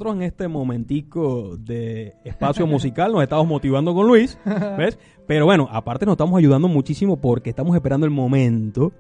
Nosotros 0.03 0.17
en 0.17 0.23
este 0.29 0.49
momentico 0.49 1.57
de 1.59 2.15
espacio 2.25 2.67
musical 2.67 3.12
nos 3.12 3.23
estamos 3.23 3.47
motivando 3.47 3.95
con 3.95 4.07
Luis, 4.09 4.37
¿ves? 4.77 4.99
Pero 5.27 5.45
bueno, 5.45 5.69
aparte 5.71 6.05
nos 6.07 6.15
estamos 6.15 6.37
ayudando 6.38 6.67
muchísimo 6.69 7.21
porque 7.21 7.51
estamos 7.51 7.75
esperando 7.77 8.05
el 8.07 8.12
momento 8.12 8.93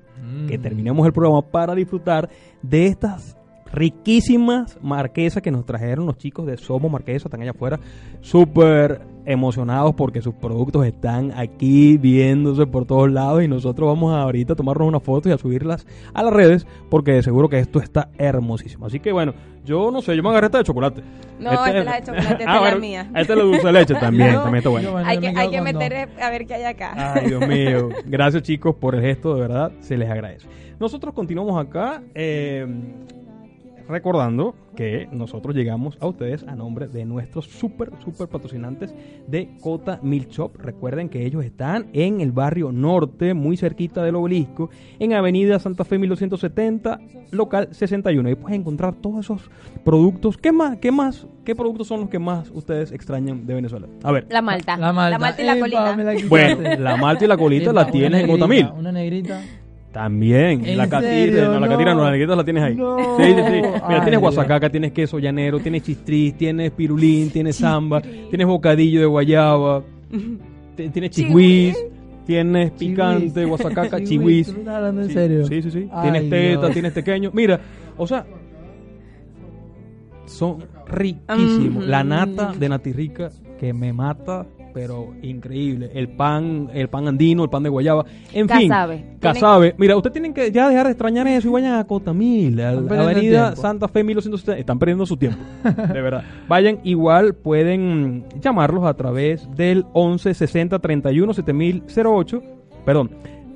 que 0.46 0.58
Mm. 0.58 0.62
terminemos 0.62 1.04
el 1.06 1.12
programa 1.12 1.42
para 1.42 1.74
disfrutar 1.74 2.28
de 2.62 2.86
estas 2.86 3.36
riquísimas 3.72 4.78
marquesas 4.82 5.42
que 5.42 5.50
nos 5.50 5.64
trajeron 5.64 6.06
los 6.06 6.18
chicos 6.18 6.46
de 6.46 6.56
Somos 6.56 6.90
Marquesa, 6.90 7.28
están 7.28 7.42
allá 7.42 7.52
afuera, 7.52 7.80
súper 8.20 9.00
emocionados 9.24 9.94
porque 9.94 10.20
sus 10.20 10.34
productos 10.34 10.84
están 10.84 11.32
aquí 11.38 11.96
viéndose 11.96 12.66
por 12.66 12.86
todos 12.86 13.10
lados 13.10 13.42
y 13.42 13.48
nosotros 13.48 13.88
vamos 13.88 14.12
a 14.12 14.22
ahorita 14.22 14.54
a 14.54 14.56
tomarnos 14.56 14.88
unas 14.88 15.02
fotos 15.02 15.30
y 15.30 15.32
a 15.32 15.38
subirlas 15.38 15.86
a 16.12 16.22
las 16.24 16.32
redes 16.32 16.66
porque 16.90 17.12
de 17.12 17.22
seguro 17.22 17.48
que 17.48 17.58
esto 17.58 17.78
está 17.80 18.08
hermosísimo. 18.18 18.86
Así 18.86 18.98
que 18.98 19.12
bueno, 19.12 19.32
yo 19.64 19.90
no 19.92 20.02
sé, 20.02 20.16
yo 20.16 20.22
me 20.22 20.30
agarré 20.30 20.46
esta 20.46 20.58
de 20.58 20.64
chocolate. 20.64 21.02
No, 21.38 21.52
esta 21.52 21.78
es 21.78 21.84
la 21.84 21.94
de 21.94 22.02
chocolate, 22.02 22.32
esta 22.42 22.52
Ah, 22.52 22.66
es 22.68 22.74
la 22.74 22.80
mía. 22.80 23.10
Esta 23.14 23.32
es 23.32 23.38
la 23.38 23.44
dulce 23.44 23.66
de 23.66 23.72
leche 23.72 23.94
también, 23.94 24.34
también 24.34 24.56
está 24.56 24.70
bueno. 24.70 24.96
Hay 24.96 25.18
que, 25.18 25.28
hay 25.28 25.50
que 25.50 25.60
meter 25.60 26.08
a 26.20 26.30
ver 26.30 26.46
qué 26.46 26.54
hay 26.54 26.64
acá. 26.64 27.14
Ay, 27.14 27.28
Dios 27.28 27.46
mío. 27.48 27.88
Gracias, 28.06 28.42
chicos, 28.42 28.74
por 28.74 28.94
el 28.96 29.02
gesto, 29.02 29.34
de 29.34 29.40
verdad, 29.40 29.72
se 29.80 29.96
les 29.96 30.10
agradece. 30.10 30.48
Nosotros 30.80 31.14
continuamos 31.14 31.64
acá 31.64 32.02
eh, 32.14 32.66
recordando 33.92 34.54
que 34.74 35.06
nosotros 35.12 35.54
llegamos 35.54 35.98
a 36.00 36.06
ustedes 36.06 36.42
a 36.44 36.56
nombre 36.56 36.88
de 36.88 37.04
nuestros 37.04 37.44
súper, 37.44 37.90
súper 38.02 38.26
patrocinantes 38.26 38.94
de 39.28 39.50
Cota 39.60 40.00
Milk 40.02 40.30
Shop. 40.30 40.56
Recuerden 40.56 41.10
que 41.10 41.26
ellos 41.26 41.44
están 41.44 41.88
en 41.92 42.22
el 42.22 42.32
barrio 42.32 42.72
norte, 42.72 43.34
muy 43.34 43.58
cerquita 43.58 44.02
del 44.02 44.16
obelisco, 44.16 44.70
en 44.98 45.12
Avenida 45.12 45.58
Santa 45.58 45.84
Fe 45.84 45.98
1270, 45.98 47.00
local 47.32 47.68
61. 47.70 48.28
Ahí 48.30 48.34
puedes 48.34 48.58
encontrar 48.58 48.94
todos 48.94 49.26
esos 49.26 49.50
productos. 49.84 50.38
¿Qué 50.38 50.52
más? 50.52 50.78
¿Qué 50.78 50.90
más? 50.90 51.26
¿Qué 51.44 51.54
productos 51.54 51.86
son 51.86 52.00
los 52.00 52.08
que 52.08 52.18
más 52.18 52.50
ustedes 52.50 52.92
extrañan 52.92 53.46
de 53.46 53.54
Venezuela? 53.54 53.88
A 54.02 54.10
ver. 54.10 54.26
La 54.30 54.40
malta. 54.40 54.76
La 54.78 54.92
malta. 54.92 55.42
y 55.42 55.44
la 55.44 55.58
colita. 55.58 55.96
me 55.96 56.04
la 56.04 56.14
quitaste. 56.14 56.28
Bueno, 56.28 56.78
la 56.78 56.96
malta 56.96 57.24
y 57.24 57.28
la 57.28 57.36
colita 57.36 57.72
la 57.74 57.86
tienes 57.86 58.22
en 58.22 58.26
negrita, 58.26 58.32
Cotamil. 58.32 58.70
Una 58.74 58.92
negrita. 58.92 59.42
También, 59.92 60.64
¿En 60.64 60.78
la 60.78 60.88
catira, 60.88 61.48
no, 61.48 61.60
la 61.60 61.68
catira 61.68 61.94
no, 61.94 62.02
la 62.04 62.10
negrita 62.12 62.34
la 62.34 62.44
tienes 62.44 62.62
ahí. 62.62 62.74
No. 62.74 62.96
Sí, 63.18 63.24
sí, 63.24 63.34
sí. 63.34 63.52
Mira, 63.52 63.80
Ay, 63.86 64.00
tienes 64.00 64.20
guasacaca, 64.20 64.70
tienes 64.70 64.92
queso 64.92 65.18
llanero, 65.18 65.60
tienes 65.60 65.82
chistris, 65.82 66.34
tienes 66.36 66.70
pirulín, 66.70 67.30
tienes 67.30 67.56
samba, 67.56 68.00
tienes 68.00 68.46
bocadillo 68.46 69.00
de 69.00 69.06
guayaba, 69.06 69.82
t- 70.76 70.84
titienes 70.84 71.10
chihuís, 71.10 71.76
tienes 72.26 72.70
picante, 72.70 73.44
guasacaca, 73.44 74.02
Chihuís, 74.02 74.46
chihuís. 74.46 74.46
¿tú 74.46 74.52
me 74.54 74.58
estás 74.60 74.74
hablando 74.76 75.02
en 75.02 75.08
Sí, 75.08 75.12
serio? 75.14 75.46
Sí, 75.46 75.62
sí, 75.62 75.70
sí. 75.70 75.88
Ay, 75.92 76.02
tienes 76.10 76.30
teta, 76.30 76.60
Dios. 76.60 76.72
tienes 76.72 76.94
tequeño. 76.94 77.30
Mira, 77.34 77.60
o 77.98 78.06
sea, 78.06 78.24
son 80.26 80.64
riquísimos. 80.88 81.84
Mm. 81.84 81.88
La 81.88 82.04
nata 82.04 82.52
de 82.58 82.68
Natirrica 82.68 83.30
que 83.60 83.72
me 83.72 83.92
mata, 83.92 84.46
pero 84.72 85.14
increíble. 85.22 85.90
El 85.94 86.08
pan, 86.08 86.68
el 86.72 86.88
pan 86.88 87.08
andino, 87.08 87.44
el 87.44 87.50
pan 87.50 87.62
de 87.62 87.68
guayaba. 87.68 88.04
En 88.32 88.46
Casabe. 88.46 88.96
fin, 88.98 89.06
casabe. 89.20 89.74
Mira, 89.78 89.96
ustedes 89.96 90.12
tienen 90.12 90.34
que 90.34 90.50
ya 90.50 90.68
dejar 90.68 90.86
de 90.86 90.92
extrañar 90.92 91.26
eso 91.28 91.48
y 91.48 91.52
vayan 91.52 91.74
a 91.74 91.84
Cotamil, 91.84 92.60
a 92.60 92.72
la 92.72 93.02
avenida. 93.02 93.56
Santa 93.56 93.88
Fe 93.88 94.04
1270. 94.04 94.58
Están 94.58 94.78
perdiendo 94.78 95.06
su 95.06 95.16
tiempo, 95.16 95.38
de 95.64 96.00
verdad. 96.02 96.24
Vayan, 96.48 96.80
igual 96.84 97.34
pueden 97.34 98.24
llamarlos 98.40 98.84
a 98.84 98.94
través 98.94 99.48
del 99.56 99.84
11 99.92 100.34
60 100.34 100.78
31 100.78 101.34
7008. 101.34 102.42
Perdón. 102.84 103.10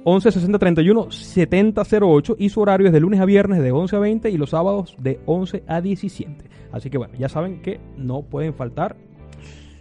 11 0.08 0.30
60 0.30 0.58
31 0.60 1.10
7008 1.10 2.36
y 2.38 2.48
su 2.50 2.60
horario 2.60 2.86
es 2.86 2.92
de 2.92 3.00
lunes 3.00 3.18
a 3.18 3.24
viernes 3.24 3.60
de 3.60 3.72
11 3.72 3.96
a 3.96 3.98
20 3.98 4.30
y 4.30 4.36
los 4.36 4.50
sábados 4.50 4.94
de 5.00 5.18
11 5.26 5.64
a 5.66 5.80
17. 5.80 6.44
Así 6.70 6.90
que 6.90 6.98
bueno, 6.98 7.14
ya 7.18 7.28
saben 7.28 7.60
que 7.60 7.80
no 7.96 8.22
pueden 8.22 8.54
faltar 8.54 8.94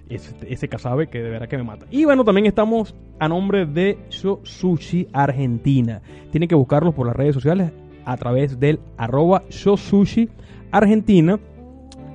ese, 0.09 0.35
ese 0.47 0.67
casabe 0.67 1.07
que 1.07 1.21
de 1.21 1.29
verdad 1.29 1.47
que 1.47 1.57
me 1.57 1.63
mata. 1.63 1.85
Y 1.91 2.05
bueno, 2.05 2.23
también 2.23 2.45
estamos 2.45 2.95
a 3.19 3.27
nombre 3.27 3.65
de 3.65 3.97
Sho 4.09 4.39
Sushi 4.43 5.07
Argentina. 5.13 6.01
Tienen 6.31 6.49
que 6.49 6.55
buscarlos 6.55 6.93
por 6.93 7.07
las 7.07 7.15
redes 7.15 7.33
sociales 7.33 7.71
a 8.05 8.17
través 8.17 8.59
del 8.59 8.79
arroba 8.97 9.43
Sushi 9.49 10.29
Argentina. 10.71 11.39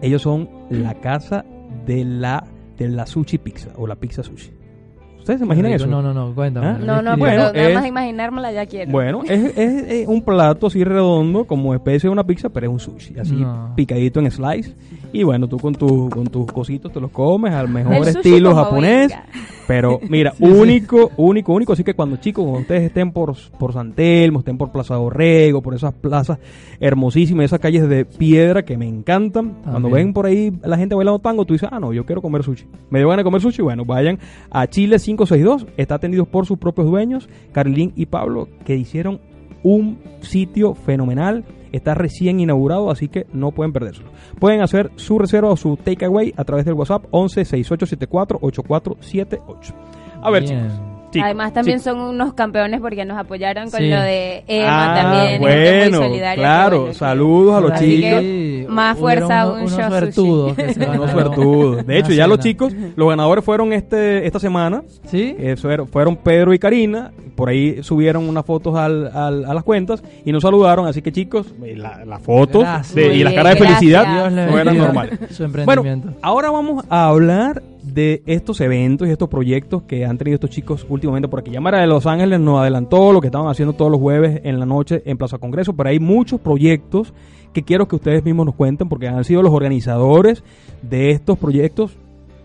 Ellos 0.03 0.23
son 0.23 0.49
la 0.71 0.95
casa 0.95 1.45
de 1.87 2.05
la, 2.05 2.47
de 2.79 2.89
la 2.89 3.07
sushi 3.07 3.39
pizza 3.39 3.73
o 3.77 3.87
la 3.87 3.97
pizza 3.97 4.23
sushi. 4.23 4.60
¿Ustedes 5.21 5.39
se 5.41 5.45
imaginan 5.47 5.73
eso? 5.73 5.87
No, 5.87 6.03
no, 6.03 6.13
no, 6.13 6.35
cuéntame. 6.35 6.67
¿Ah? 6.67 6.79
No, 6.85 7.01
no. 7.01 7.17
Bueno, 7.17 7.45
pero 7.53 7.55
nada 7.55 7.69
es- 7.69 7.75
más 7.77 7.87
imaginármela 7.87 8.53
ya 8.53 8.67
quiero. 8.67 8.91
Bueno, 8.91 9.23
es, 9.29 9.57
es- 9.57 9.85
es 9.91 10.09
un 10.09 10.23
plato 10.23 10.67
así 10.67 10.83
redondo, 10.85 11.45
como 11.45 11.73
especie 11.75 12.09
de 12.09 12.13
una 12.13 12.25
pizza, 12.25 12.49
pero 12.49 12.67
es 12.67 12.73
un 12.73 12.81
sushi, 12.81 13.19
así 13.19 13.37
No. 13.37 13.73
picadito 13.77 14.21
en 14.21 14.31
slice. 14.31 14.75
Y 15.13 15.23
bueno, 15.25 15.49
tú 15.49 15.59
con, 15.59 15.75
tu, 15.75 16.09
con 16.11 16.27
tus 16.29 16.47
cositos 16.53 16.93
te 16.93 17.01
los 17.01 17.11
comes 17.11 17.53
al 17.53 17.69
mejor 17.69 18.07
estilo 18.09 18.55
japonés. 18.55 19.09
venga. 19.09 19.25
Pero 19.71 20.01
mira, 20.09 20.33
Sí, 20.33 20.45
sí. 20.45 20.51
único, 20.51 21.13
único, 21.17 21.53
único. 21.53 21.73
Así 21.75 21.85
que 21.85 21.95
cuando 21.95 22.17
chicos, 22.17 22.43
cuando 22.43 22.61
ustedes 22.63 22.83
estén 22.83 23.13
por, 23.13 23.37
por 23.57 23.73
San 23.73 23.93
Telmo, 23.93 24.41
estén 24.41 24.59
por 24.59 24.73
Plaza 24.73 24.97
Dorrego, 24.97 25.63
por 25.63 25.75
esas 25.77 25.95
plazas 25.95 26.39
hermosísimas, 26.81 27.45
esas 27.45 27.61
calles 27.61 27.89
de 27.89 28.05
piedra 28.05 28.65
que 28.65 28.77
me 28.77 28.89
encantan. 28.89 29.59
Cuando 29.63 29.89
ven 29.91 30.13
por 30.13 30.27
ahí 30.27 30.53
la 30.65 30.77
gente 30.77 30.95
bailando 30.97 31.21
tango, 31.21 31.45
tú 31.45 31.53
dices, 31.53 31.69
ah, 31.71 31.79
no, 31.79 31.93
yo 31.93 32.05
quiero 32.05 32.21
comer 32.23 32.43
sushi. 32.43 32.65
Me 32.91 32.99
dio 32.99 33.09
ganas 33.09 33.19
de 33.21 33.25
comer 33.25 33.41
sushi. 33.41 33.63
Bueno, 33.63 33.85
vayan 33.85 34.19
a 34.51 34.67
Chile 34.67 34.99
562. 35.27 35.67
Está 35.77 35.97
atendido 35.97 36.27
por 36.27 36.47
sus 36.47 36.59
propios 36.59 36.87
dueños, 36.89 37.29
Carlín 37.53 37.93
y 37.97 38.07
Pablo, 38.07 38.49
que 38.65 38.77
hicieron 38.77 39.21
un 39.63 39.99
sitio 40.21 40.75
fenomenal. 40.75 41.45
Está 41.73 41.95
recién 41.95 42.41
inaugurado, 42.41 42.91
así 42.91 43.09
que 43.09 43.27
no 43.33 43.53
pueden 43.53 43.73
perdérselo. 43.73 44.11
Pueden 44.41 44.61
hacer 44.61 44.91
su 44.97 45.19
reserva 45.19 45.51
o 45.51 45.57
su 45.57 45.77
takeaway 45.77 46.35
a 46.37 46.45
través 46.45 46.65
del 46.65 46.75
WhatsApp 46.75 47.05
11 47.11 47.45
6874 47.45 48.39
8478. 48.41 49.75
A 50.23 50.31
ver, 50.31 50.43
Bien. 50.45 50.69
chicos. 50.69 50.90
Además 51.23 51.53
también 51.53 51.81
son 51.81 51.99
unos 51.99 52.35
campeones 52.35 52.81
porque 52.81 53.05
nos 53.05 53.19
apoyaron 53.19 53.71
con 53.71 53.81
Sí. 53.81 53.89
lo 53.89 54.01
de 54.01 54.45
Emma 54.47 54.93
Ah, 54.93 55.03
también. 55.03 55.41
bueno, 55.41 56.09
muy 56.09 56.21
claro, 56.35 56.81
bueno, 56.81 56.95
saludos 56.95 57.57
a 57.57 57.61
los 57.61 57.73
Así 57.73 57.97
chicos. 57.97 58.21
que, 58.21 58.67
más 58.69 58.99
fuerza 58.99 59.41
a 59.41 59.51
un 59.51 59.59
unos 59.61 59.73
show 59.73 59.89
suertudos 59.89 60.57
Unos. 61.37 61.87
De 61.87 61.99
hecho, 61.99 62.13
ya 62.13 62.27
los 62.27 62.39
chicos, 62.39 62.73
los 62.97 63.09
ganadores 63.09 63.45
fueron 63.45 63.73
este 63.73 64.27
esta 64.27 64.39
semana. 64.39 64.83
¿Sí? 65.07 65.37
fueron, 65.61 65.89
fueron 65.89 66.17
Pedro 66.17 66.53
y 66.55 66.59
Karina. 66.59 67.11
Por 67.35 67.49
ahí 67.49 67.83
subieron 67.83 68.29
unas 68.29 68.45
fotos 68.45 68.77
al, 68.77 69.07
al- 69.17 69.45
a 69.47 69.55
las 69.55 69.65
cuentas 69.65 70.03
y 70.27 70.33
nos 70.33 70.43
saludaron. 70.43 70.87
Así 70.87 71.01
que, 71.01 71.11
chicos, 71.11 71.47
eh, 71.65 71.75
la- 71.77 72.05
las 72.05 72.21
fotos 72.21 72.65
de- 72.95 73.15
y 73.15 73.25
las 73.25 73.33
caras 73.33 73.55
de 73.55 73.61
felicidad 73.65 74.07
Dios 74.07 74.33
no 74.33 74.59
eran 74.59 74.77
normales. 74.77 75.19
Su 75.31 75.49
Bueno, 75.49 75.83
ahora 76.23 76.51
vamos 76.51 76.85
a 76.91 77.07
hablar 77.07 77.63
de 77.95 78.23
estos 78.27 78.61
eventos 78.61 79.09
y 79.09 79.11
estos 79.11 79.29
proyectos 79.29 79.83
que 79.85 80.05
han 80.05 80.19
tenido 80.19 80.35
estos 80.35 80.51
chicos 80.51 80.87
últimamente 80.89 81.29
por 81.29 81.41
aquí. 81.41 81.51
Llamara 81.51 81.81
de 81.81 81.87
Los 81.87 82.07
Ángeles 82.07 82.41
nos 82.41 82.61
adelantó 82.61 83.13
lo 83.13 83.21
que 83.21 83.29
estaban 83.29 83.49
haciendo 83.49 83.73
todos 83.73 83.91
los 83.91 84.01
jueves 84.01 84.41
en 84.45 84.59
la 84.59 84.67
noche 84.67 85.03
en 85.05 85.19
Plaza 85.19 85.39
Congreso, 85.39 85.75
pero 85.75 85.89
hay 85.89 85.99
muchos 85.99 86.41
proyectos 86.41 87.13
que 87.53 87.63
quiero 87.63 87.89
que 87.89 87.97
ustedes 87.97 88.25
mismos 88.25 88.47
nos 88.47 88.55
cuenten 88.55 88.89
porque 88.89 89.09
han 89.09 89.25
sido 89.25 89.43
los 89.43 89.53
organizadores 89.53 90.45
de 90.83 91.11
estos 91.11 91.39
proyectos, 91.39 91.97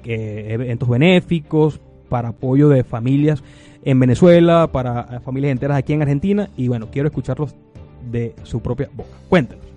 que, 0.03 0.53
eventos 0.53 0.89
benéficos 0.89 1.79
para 2.09 2.29
apoyo 2.29 2.69
de 2.69 2.83
familias 2.83 3.43
en 3.83 3.99
Venezuela, 3.99 4.69
para 4.71 5.01
eh, 5.11 5.19
familias 5.19 5.51
enteras 5.51 5.77
aquí 5.77 5.93
en 5.93 6.01
Argentina 6.01 6.49
y 6.57 6.67
bueno, 6.67 6.87
quiero 6.91 7.07
escucharlos 7.07 7.55
de 8.11 8.33
su 8.43 8.61
propia 8.61 8.89
boca. 8.93 9.11
Cuéntenos. 9.29 9.74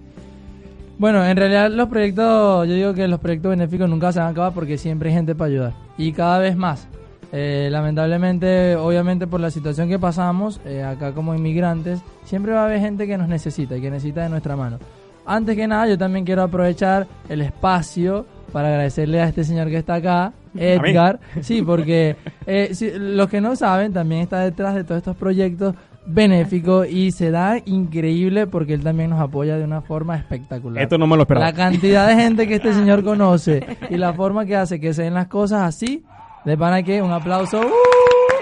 Bueno, 0.99 1.25
en 1.25 1.37
realidad 1.37 1.71
los 1.71 1.89
proyectos, 1.89 2.67
yo 2.67 2.75
digo 2.75 2.93
que 2.95 3.07
los 3.07 3.21
proyectos 3.21 3.51
benéficos 3.51 3.89
nunca 3.89 4.11
se 4.13 4.19
van 4.19 4.29
a 4.29 4.31
acabar 4.33 4.53
porque 4.53 4.77
siempre 4.79 5.11
hay 5.11 5.15
gente 5.15 5.35
para 5.35 5.49
ayudar. 5.51 5.73
Y 5.97 6.13
cada 6.13 6.39
vez 6.39 6.57
más. 6.57 6.89
Eh, 7.31 7.69
lamentablemente, 7.71 8.75
obviamente 8.77 9.27
por 9.27 9.39
la 9.39 9.51
situación 9.51 9.89
que 9.89 9.99
pasamos, 9.99 10.61
eh, 10.65 10.83
acá 10.83 11.13
como 11.13 11.35
inmigrantes, 11.35 12.01
siempre 12.25 12.53
va 12.53 12.63
a 12.63 12.65
haber 12.65 12.81
gente 12.81 13.07
que 13.07 13.19
nos 13.19 13.29
necesita 13.29 13.77
y 13.77 13.81
que 13.83 13.91
necesita 13.91 14.23
de 14.23 14.31
nuestra 14.31 14.57
mano. 14.57 14.79
Antes 15.27 15.55
que 15.55 15.67
nada, 15.69 15.87
yo 15.87 15.99
también 15.99 16.25
quiero 16.25 16.43
aprovechar 16.43 17.07
el 17.29 17.43
espacio 17.43 18.25
para 18.51 18.69
agradecerle 18.69 19.21
a 19.21 19.29
este 19.29 19.45
señor 19.45 19.69
que 19.69 19.77
está 19.77 19.97
acá, 19.97 20.33
Edgar. 20.57 21.21
Sí, 21.43 21.61
porque 21.61 22.17
eh, 22.47 22.71
si- 22.73 22.93
los 22.99 23.29
que 23.29 23.43
no 23.43 23.55
saben, 23.55 23.93
también 23.93 24.23
está 24.23 24.41
detrás 24.41 24.75
de 24.75 24.83
todos 24.85 24.97
estos 24.99 25.15
proyectos 25.17 25.75
benéficos 26.09 26.89
y 26.89 27.13
se 27.13 27.31
da 27.31 27.59
increíble 27.67 28.47
porque 28.47 28.75
él 28.75 28.83
también 28.83 29.11
nos 29.11 29.21
apoya 29.21 29.57
de 29.59 29.65
una 29.65 29.83
forma 29.83 30.17
espectacular. 30.17 30.83
Esto 30.83 30.97
no 30.99 31.07
me 31.07 31.17
lo 31.17 31.23
esperaba. 31.23 31.47
La 31.47 31.53
cantidad 31.53 32.09
de 32.09 32.15
gente 32.17 32.47
que 32.49 32.55
este 32.57 32.73
señor 32.73 33.05
conoce 33.05 33.65
y 33.91 33.97
la 33.97 34.13
forma 34.15 34.45
que 34.47 34.57
hace 34.57 34.81
que 34.81 34.95
se 34.95 35.03
den 35.05 35.15
las 35.15 35.27
cosas 35.29 35.63
así, 35.63 36.03
de 36.45 36.57
pana 36.57 36.83
que 36.83 37.03
un 37.03 37.13
aplauso. 37.13 37.61
¡uh! 37.61 37.71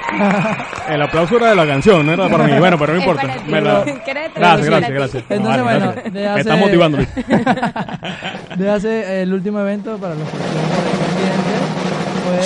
El 0.89 1.03
aplauso 1.03 1.37
era 1.37 1.51
de 1.51 1.57
la 1.57 1.67
canción, 1.67 2.07
no 2.07 2.13
era 2.13 2.29
para 2.29 2.45
mí. 2.47 2.53
Bueno, 2.61 2.79
pero 2.79 2.93
no 2.95 2.99
importa. 3.01 3.27
Me 3.49 3.61
la- 3.61 3.85
Gracias, 3.85 4.67
gracias, 4.67 4.91
gracias. 4.93 5.25
Entonces, 5.29 5.57
No, 5.59 5.65
bueno, 5.65 5.93
gracias. 5.93 6.05
de 6.15 6.21
Me 6.21 6.27
hace- 6.29 6.41
está 6.41 6.57
motivando. 6.57 6.99
De 8.57 8.71
hace 8.71 9.23
el 9.23 9.33
último 9.33 9.59
evento 9.61 9.99
para 9.99 10.15
los 10.15 10.29
fue 12.27 12.39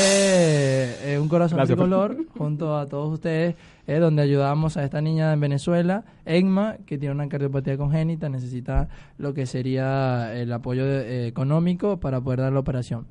eh, 1.05 1.19
un 1.21 1.29
corazón 1.29 1.57
Gracias, 1.57 1.77
tricolor 1.77 2.17
junto 2.37 2.77
a 2.77 2.87
todos 2.87 3.13
ustedes, 3.15 3.55
eh, 3.91 3.99
donde 3.99 4.23
ayudamos 4.23 4.77
a 4.77 4.85
esta 4.85 5.01
niña 5.01 5.33
en 5.33 5.41
Venezuela, 5.41 6.05
Egma, 6.25 6.77
que 6.87 6.97
tiene 6.99 7.15
una 7.15 7.29
cardiopatía 7.29 7.77
congénita, 7.77 8.29
necesita 8.29 8.89
lo 9.19 9.35
que 9.35 9.47
sería 9.47 10.33
el 10.35 10.53
apoyo 10.53 10.85
de- 10.87 11.25
eh, 11.25 11.27
económico 11.27 11.99
para 11.99 12.21
poder 12.21 12.41
dar 12.41 12.53
la 12.53 12.61
operación. 12.61 13.07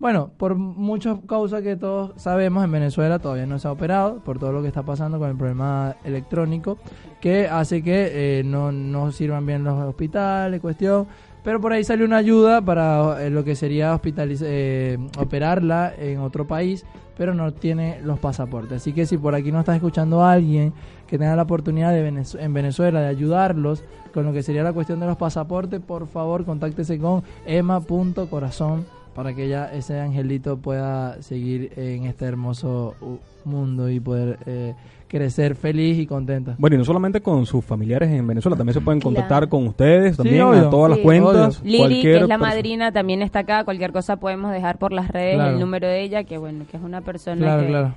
Bueno, 0.00 0.30
por 0.36 0.54
muchas 0.54 1.18
causas 1.26 1.62
que 1.62 1.74
todos 1.74 2.12
sabemos, 2.22 2.62
en 2.64 2.70
Venezuela 2.70 3.18
todavía 3.18 3.46
no 3.46 3.58
se 3.58 3.66
ha 3.66 3.72
operado, 3.72 4.22
por 4.22 4.38
todo 4.38 4.52
lo 4.52 4.62
que 4.62 4.68
está 4.68 4.84
pasando 4.84 5.18
con 5.18 5.28
el 5.30 5.36
problema 5.36 5.96
electrónico, 6.04 6.78
que 7.20 7.48
hace 7.48 7.82
que 7.82 8.38
eh, 8.38 8.42
no, 8.44 8.70
no 8.70 9.10
sirvan 9.10 9.44
bien 9.44 9.64
los 9.64 9.74
hospitales, 9.82 10.60
cuestión. 10.60 11.06
Pero 11.44 11.60
por 11.60 11.72
ahí 11.72 11.84
salió 11.84 12.04
una 12.04 12.18
ayuda 12.18 12.60
para 12.60 13.24
eh, 13.24 13.30
lo 13.30 13.44
que 13.44 13.54
sería 13.56 13.94
hospitaliz- 13.94 14.42
eh, 14.44 14.98
operarla 15.18 15.92
en 15.98 16.18
otro 16.18 16.46
país, 16.46 16.84
pero 17.16 17.34
no 17.34 17.52
tiene 17.52 18.00
los 18.02 18.18
pasaportes. 18.18 18.72
Así 18.82 18.92
que 18.92 19.06
si 19.06 19.16
por 19.18 19.34
aquí 19.34 19.50
no 19.50 19.60
está 19.60 19.74
escuchando 19.74 20.22
a 20.22 20.32
alguien 20.32 20.72
que 21.06 21.16
tenga 21.18 21.34
la 21.36 21.42
oportunidad 21.42 21.92
de 21.92 22.02
Venez- 22.10 22.38
en 22.38 22.52
Venezuela 22.52 23.00
de 23.00 23.06
ayudarlos 23.06 23.82
con 24.12 24.24
lo 24.26 24.32
que 24.32 24.42
sería 24.42 24.62
la 24.62 24.72
cuestión 24.72 25.00
de 25.00 25.06
los 25.06 25.16
pasaportes, 25.16 25.80
por 25.80 26.06
favor 26.06 26.44
contáctese 26.44 26.98
con 26.98 27.22
ema.corazón 27.46 28.84
para 29.14 29.34
que 29.34 29.48
ya 29.48 29.72
ese 29.72 29.98
angelito 30.00 30.58
pueda 30.58 31.20
seguir 31.22 31.72
en 31.76 32.04
este 32.04 32.24
hermoso 32.24 32.94
uh, 33.00 33.16
mundo 33.48 33.88
y 33.90 33.98
poder 34.00 34.38
eh, 34.46 34.74
crecer 35.08 35.54
feliz 35.56 35.98
y 35.98 36.06
contenta. 36.06 36.54
Bueno, 36.58 36.76
y 36.76 36.78
no 36.78 36.84
solamente 36.84 37.20
con 37.22 37.46
sus 37.46 37.64
familiares 37.64 38.10
en 38.10 38.26
Venezuela, 38.26 38.56
también 38.56 38.74
se 38.74 38.80
pueden 38.80 39.00
contactar 39.00 39.38
Claro. 39.40 39.48
con 39.48 39.66
ustedes, 39.66 40.12
Sí, 40.12 40.16
también 40.22 40.42
obvio. 40.42 40.66
a 40.66 40.70
todas 40.70 40.90
las 40.90 40.98
Sí, 40.98 41.02
cuentas. 41.04 41.62
Lili, 41.64 42.02
que 42.02 42.14
es 42.16 42.20
la 42.22 42.28
persona. 42.28 42.38
madrina, 42.38 42.92
también 42.92 43.22
está 43.22 43.40
acá. 43.40 43.64
Cualquier 43.64 43.92
cosa 43.92 44.16
podemos 44.16 44.52
dejar 44.52 44.78
por 44.78 44.92
las 44.92 45.08
redes 45.08 45.36
Claro. 45.36 45.54
el 45.54 45.60
número 45.60 45.86
de 45.88 46.02
ella, 46.02 46.24
que 46.24 46.36
bueno, 46.38 46.64
que 46.70 46.76
es 46.76 46.82
una 46.82 47.00
persona 47.00 47.36
Claro, 47.40 47.62
que 47.62 47.68
claro. 47.68 47.94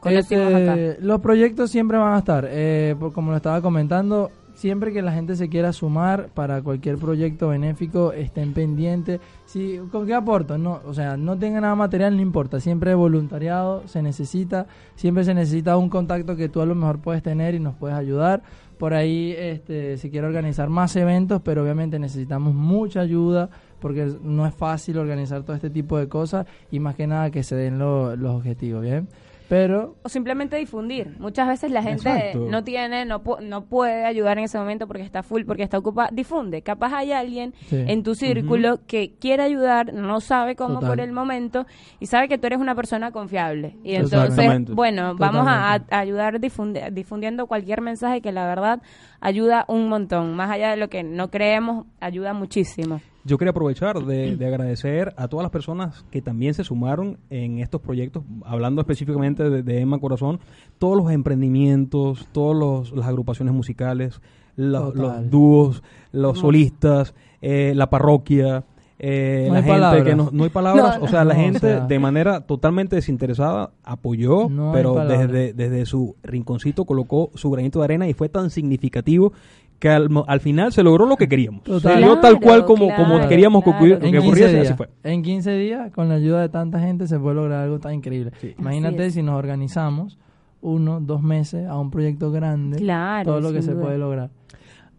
conocimos 0.00 0.52
Este, 0.52 0.70
acá. 0.90 0.96
los 1.00 1.20
proyectos 1.20 1.70
siempre 1.70 1.96
van 1.98 2.14
a 2.14 2.18
estar, 2.18 2.46
eh, 2.50 2.94
por- 2.98 3.12
como 3.12 3.30
lo 3.30 3.36
estaba 3.36 3.60
comentando, 3.62 4.30
siempre 4.58 4.92
que 4.92 5.02
la 5.02 5.12
gente 5.12 5.36
se 5.36 5.48
quiera 5.48 5.72
sumar 5.72 6.30
para 6.34 6.60
cualquier 6.62 6.98
proyecto 6.98 7.48
benéfico, 7.48 8.12
estén 8.12 8.52
pendientes. 8.54 9.20
Si, 9.46 9.78
¿Con 9.92 10.04
qué 10.04 10.14
aporto? 10.14 10.58
No, 10.58 10.80
o 10.84 10.92
sea, 10.92 11.16
no 11.16 11.38
tenga 11.38 11.60
nada 11.60 11.76
material, 11.76 12.16
no 12.16 12.22
importa. 12.22 12.58
Siempre 12.58 12.92
voluntariado 12.94 13.86
se 13.86 14.02
necesita, 14.02 14.66
siempre 14.96 15.22
se 15.22 15.32
necesita 15.32 15.76
un 15.76 15.88
contacto 15.88 16.34
que 16.34 16.48
tú 16.48 16.60
a 16.60 16.66
lo 16.66 16.74
mejor 16.74 16.98
puedes 16.98 17.22
tener 17.22 17.54
y 17.54 17.60
nos 17.60 17.76
puedes 17.76 17.96
ayudar. 17.96 18.42
Por 18.78 18.94
ahí 18.94 19.32
este, 19.38 19.96
se 19.96 20.10
quiere 20.10 20.26
organizar 20.26 20.68
más 20.68 20.94
eventos, 20.96 21.40
pero 21.44 21.62
obviamente 21.62 21.98
necesitamos 22.00 22.52
mucha 22.54 23.00
ayuda 23.00 23.50
porque 23.80 24.12
no 24.24 24.44
es 24.44 24.54
fácil 24.54 24.98
organizar 24.98 25.44
todo 25.44 25.54
este 25.54 25.70
tipo 25.70 25.98
de 25.98 26.08
cosas 26.08 26.46
y 26.72 26.80
más 26.80 26.96
que 26.96 27.06
nada 27.06 27.30
que 27.30 27.44
se 27.44 27.54
den 27.54 27.78
lo- 27.78 28.16
los 28.16 28.34
objetivos, 28.34 28.82
¿bien? 28.82 29.06
Pero 29.48 29.96
O 30.02 30.08
simplemente 30.08 30.56
difundir. 30.56 31.16
Muchas 31.18 31.48
veces 31.48 31.70
la 31.70 31.82
gente 31.82 32.08
Exacto. 32.10 32.46
no 32.50 32.64
tiene, 32.64 33.04
no, 33.06 33.22
pu- 33.24 33.40
no 33.40 33.64
puede 33.64 34.04
ayudar 34.04 34.36
en 34.38 34.44
ese 34.44 34.58
momento 34.58 34.86
porque 34.86 35.02
está 35.02 35.22
full, 35.22 35.44
porque 35.44 35.62
está 35.62 35.78
ocupada. 35.78 36.10
Difunde. 36.12 36.60
Capaz 36.62 36.92
hay 36.94 37.12
alguien 37.12 37.54
Sí. 37.68 37.82
en 37.88 38.02
tu 38.02 38.14
círculo 38.14 38.80
que 38.86 39.14
quiere 39.18 39.42
ayudar, 39.42 39.94
no 39.94 40.20
sabe 40.20 40.54
cómo 40.54 40.74
Total. 40.74 40.88
por 40.90 41.00
el 41.00 41.12
momento 41.12 41.66
y 41.98 42.06
sabe 42.06 42.28
que 42.28 42.36
tú 42.36 42.46
eres 42.46 42.58
una 42.58 42.74
persona 42.74 43.10
confiable. 43.10 43.76
Y 43.82 43.94
entonces, 43.94 44.66
bueno, 44.74 45.14
vamos 45.16 45.46
a, 45.48 45.80
ayudar 45.90 46.40
difundi- 46.40 46.90
difundiendo 46.92 47.46
cualquier 47.46 47.80
mensaje 47.80 48.20
que 48.20 48.32
la 48.32 48.46
verdad 48.46 48.82
ayuda 49.20 49.64
un 49.68 49.88
montón. 49.88 50.34
Más 50.36 50.50
allá 50.50 50.70
de 50.70 50.76
lo 50.76 50.88
que 50.88 51.02
no 51.02 51.30
creemos, 51.30 51.86
ayuda 52.00 52.34
muchísimo. 52.34 53.00
Yo 53.24 53.36
quería 53.38 53.50
aprovechar 53.50 54.04
de, 54.04 54.36
de 54.38 54.46
agradecer 54.46 55.12
a 55.16 55.28
todas 55.28 55.42
las 55.44 55.50
personas 55.52 56.04
que 56.10 56.22
también 56.22 56.54
se 56.54 56.64
sumaron 56.64 57.18
en 57.30 57.58
estos 57.58 57.80
proyectos, 57.80 58.22
hablando 58.44 58.80
específicamente 58.80 59.48
de, 59.50 59.62
de 59.62 59.80
Emma 59.80 59.98
Corazón, 59.98 60.40
todos 60.78 60.96
los 60.96 61.10
emprendimientos, 61.10 62.28
todas 62.32 62.92
las 62.92 63.06
agrupaciones 63.06 63.54
musicales, 63.54 64.20
los, 64.56 64.94
dúos, 65.30 65.82
los 66.12 66.38
solistas, 66.38 67.14
eh, 67.42 67.72
la 67.76 67.88
parroquia. 67.90 68.64
eh, 68.98 69.44
No 69.48 69.54
la 69.54 69.62
gente 69.62 69.72
palabras. 69.78 70.04
que 70.04 70.16
no, 70.16 70.30
no 70.32 70.42
hay 70.44 70.50
palabras, 70.50 70.98
No, 70.98 71.04
o 71.04 71.08
sea, 71.08 71.24
la 71.24 71.34
o 71.34 71.36
gente 71.36 71.60
sea. 71.60 71.80
de 71.86 71.98
manera 72.00 72.40
totalmente 72.40 72.96
desinteresada 72.96 73.70
apoyó, 73.84 74.48
pero 74.72 74.94
desde 75.06 75.86
su 75.86 76.16
rinconcito 76.24 76.84
colocó 76.84 77.30
su 77.34 77.50
granito 77.50 77.78
de 77.78 77.84
arena 77.84 78.08
y 78.08 78.14
fue 78.14 78.28
tan 78.28 78.50
significativo 78.50 79.32
que 79.78 79.88
al, 79.88 80.10
mo- 80.10 80.24
al 80.26 80.40
final 80.40 80.72
se 80.72 80.82
logró 80.82 81.06
lo 81.06 81.16
que 81.16 81.28
queríamos. 81.28 81.62
Total. 81.62 81.94
Se 81.94 81.98
dio 82.00 82.18
tal 82.18 82.40
cual 82.40 82.64
como, 82.64 82.88
como 82.96 83.14
claro, 83.14 83.28
queríamos 83.28 83.62
que, 83.64 83.70
claro. 83.70 83.84
ocurri- 83.86 83.98
que 83.98 84.04
15 84.10 84.18
ocurriese, 84.18 84.52
días, 84.54 84.66
así 84.66 84.74
fue. 84.76 84.88
en 85.04 85.22
15 85.22 85.52
días, 85.52 85.92
con 85.92 86.08
la 86.08 86.16
ayuda 86.16 86.40
de 86.40 86.48
tanta 86.48 86.80
gente, 86.80 87.06
se 87.06 87.18
puede 87.18 87.36
lograr 87.36 87.62
algo 87.64 87.78
tan 87.78 87.94
increíble. 87.94 88.32
Sí. 88.40 88.54
Imagínate 88.58 89.10
si 89.10 89.22
nos 89.22 89.36
organizamos 89.36 90.18
uno, 90.60 91.00
dos 91.00 91.22
meses 91.22 91.66
a 91.68 91.78
un 91.78 91.90
proyecto 91.90 92.32
grande, 92.32 92.78
Claro, 92.78 93.24
todo 93.30 93.40
lo 93.40 93.52
que 93.52 93.62
se 93.62 93.72
duda. 93.72 93.82
puede 93.84 93.98
lograr. 93.98 94.30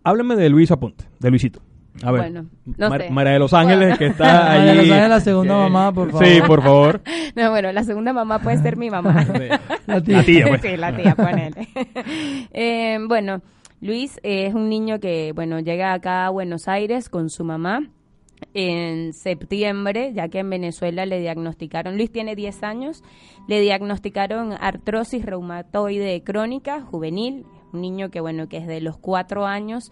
Hábleme 0.03 0.35
de 0.37 0.47
Luis 0.49 0.71
Aponte, 0.71 1.03
de 1.19 1.29
Luisito. 1.29 1.59
A 2.01 2.11
ver, 2.13 2.21
Bueno, 2.21 2.45
no 2.77 2.89
Mar- 2.89 3.01
sé. 3.01 3.09
María 3.09 3.33
de 3.33 3.39
los 3.39 3.53
Ángeles, 3.53 3.97
que 3.97 4.05
está 4.05 4.23
María 4.45 4.51
ahí. 4.53 4.67
de 4.69 4.75
los 4.75 4.83
Ángeles, 4.91 5.09
la 5.09 5.19
segunda 5.19 5.53
mamá, 5.57 5.91
por 5.91 6.11
favor. 6.11 6.25
Sí, 6.25 6.39
por 6.47 6.61
favor. 6.63 7.01
No, 7.35 7.49
bueno, 7.51 7.71
la 7.73 7.83
segunda 7.83 8.11
mamá 8.13 8.39
puede 8.39 8.57
ser 8.59 8.77
mi 8.77 8.89
mamá. 8.89 9.25
La 9.87 10.01
tía. 10.01 10.17
La 10.17 10.23
tía, 10.23 10.47
pues. 10.47 10.61
sí, 10.61 10.77
la 10.77 10.95
tía, 10.95 11.15
ponele. 11.15 11.67
Eh, 12.53 12.97
bueno, 13.07 13.41
Luis 13.81 14.19
es 14.23 14.53
un 14.53 14.67
niño 14.67 14.99
que, 14.99 15.31
bueno, 15.33 15.59
llega 15.59 15.93
acá 15.93 16.25
a 16.25 16.29
Buenos 16.29 16.67
Aires 16.67 17.07
con 17.07 17.29
su 17.29 17.45
mamá 17.45 17.89
en 18.53 19.13
septiembre, 19.13 20.11
ya 20.13 20.27
que 20.27 20.39
en 20.39 20.49
Venezuela 20.49 21.05
le 21.05 21.21
diagnosticaron, 21.21 21.95
Luis 21.95 22.11
tiene 22.11 22.35
10 22.35 22.63
años, 22.63 23.03
le 23.47 23.61
diagnosticaron 23.61 24.53
artrosis 24.59 25.25
reumatoide 25.25 26.23
crónica 26.23 26.81
juvenil, 26.81 27.45
un 27.71 27.81
niño 27.81 28.09
que, 28.09 28.19
bueno, 28.19 28.49
que 28.49 28.57
es 28.57 28.67
de 28.67 28.81
los 28.81 28.97
4 28.97 29.45
años 29.45 29.91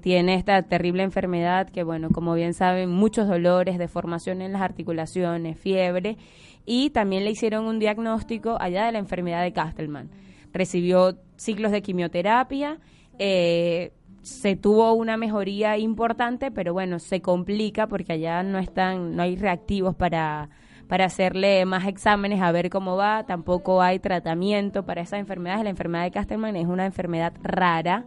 tiene 0.00 0.34
esta 0.34 0.62
terrible 0.62 1.02
enfermedad 1.02 1.70
que, 1.70 1.82
bueno, 1.82 2.10
como 2.10 2.34
bien 2.34 2.52
saben, 2.52 2.90
muchos 2.90 3.26
dolores, 3.26 3.78
deformación 3.78 4.42
en 4.42 4.52
las 4.52 4.60
articulaciones, 4.62 5.58
fiebre, 5.58 6.18
y 6.66 6.90
también 6.90 7.24
le 7.24 7.30
hicieron 7.30 7.64
un 7.64 7.78
diagnóstico 7.78 8.58
allá 8.60 8.84
de 8.86 8.92
la 8.92 8.98
enfermedad 8.98 9.42
de 9.42 9.52
Castleman. 9.52 10.10
Recibió 10.52 11.16
ciclos 11.36 11.72
de 11.72 11.80
quimioterapia, 11.82 12.78
eh, 13.18 13.92
se 14.22 14.56
tuvo 14.56 14.92
una 14.94 15.16
mejoría 15.16 15.76
importante, 15.78 16.50
pero 16.50 16.72
bueno, 16.72 16.98
se 16.98 17.20
complica 17.20 17.86
porque 17.86 18.14
allá 18.14 18.42
no 18.42 18.58
están, 18.58 19.16
no 19.16 19.22
hay 19.22 19.36
reactivos 19.36 19.94
para 19.94 20.48
para 20.88 21.06
hacerle 21.06 21.64
más 21.64 21.86
exámenes 21.86 22.40
a 22.40 22.52
ver 22.52 22.70
cómo 22.70 22.96
va, 22.96 23.24
tampoco 23.24 23.82
hay 23.82 23.98
tratamiento 23.98 24.84
para 24.84 25.02
esas 25.02 25.20
enfermedades. 25.20 25.64
La 25.64 25.70
enfermedad 25.70 26.04
de 26.04 26.10
Castleman 26.10 26.56
es 26.56 26.66
una 26.66 26.84
enfermedad 26.84 27.32
rara, 27.42 28.04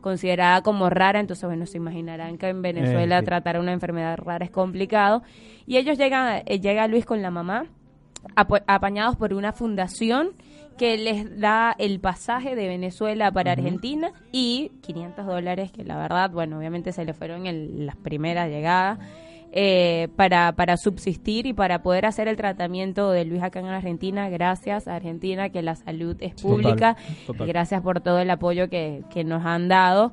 considerada 0.00 0.62
como 0.62 0.90
rara, 0.90 1.20
entonces 1.20 1.48
bueno, 1.48 1.66
se 1.66 1.78
imaginarán 1.78 2.38
que 2.38 2.48
en 2.48 2.62
Venezuela 2.62 3.18
Eh, 3.18 3.22
tratar 3.22 3.58
una 3.58 3.72
enfermedad 3.72 4.18
rara 4.18 4.44
es 4.44 4.50
complicado. 4.50 5.22
Y 5.66 5.76
ellos 5.76 5.98
llegan, 5.98 6.42
eh, 6.46 6.60
llega 6.60 6.86
Luis 6.88 7.06
con 7.06 7.22
la 7.22 7.30
mamá, 7.30 7.66
apañados 8.66 9.16
por 9.16 9.32
una 9.32 9.52
fundación 9.52 10.32
que 10.76 10.96
les 10.96 11.38
da 11.40 11.74
el 11.78 12.00
pasaje 12.00 12.54
de 12.54 12.68
Venezuela 12.68 13.30
para 13.32 13.52
Argentina 13.52 14.12
y 14.32 14.72
500 14.82 15.26
dólares 15.26 15.72
que 15.72 15.84
la 15.84 15.96
verdad, 15.96 16.30
bueno, 16.30 16.58
obviamente 16.58 16.92
se 16.92 17.04
le 17.04 17.14
fueron 17.14 17.46
en 17.46 17.86
las 17.86 17.96
primeras 17.96 18.48
llegadas 18.48 18.98
eh, 19.52 20.08
para, 20.16 20.52
para 20.52 20.76
subsistir 20.76 21.46
y 21.46 21.52
para 21.52 21.82
poder 21.82 22.04
hacer 22.04 22.28
el 22.28 22.36
tratamiento 22.36 23.10
de 23.10 23.24
Luis 23.24 23.42
acá 23.42 23.60
en 23.60 23.66
Argentina. 23.66 24.28
Gracias 24.28 24.86
a 24.86 24.96
Argentina, 24.96 25.48
que 25.48 25.62
la 25.62 25.76
salud 25.76 26.16
es 26.20 26.34
pública. 26.34 26.96
total. 27.26 27.46
Y 27.46 27.50
gracias 27.50 27.80
por 27.80 28.00
todo 28.00 28.18
el 28.18 28.28
apoyo 28.28 28.68
que, 28.68 29.02
que 29.10 29.24
nos 29.24 29.46
han 29.46 29.68
dado. 29.68 30.12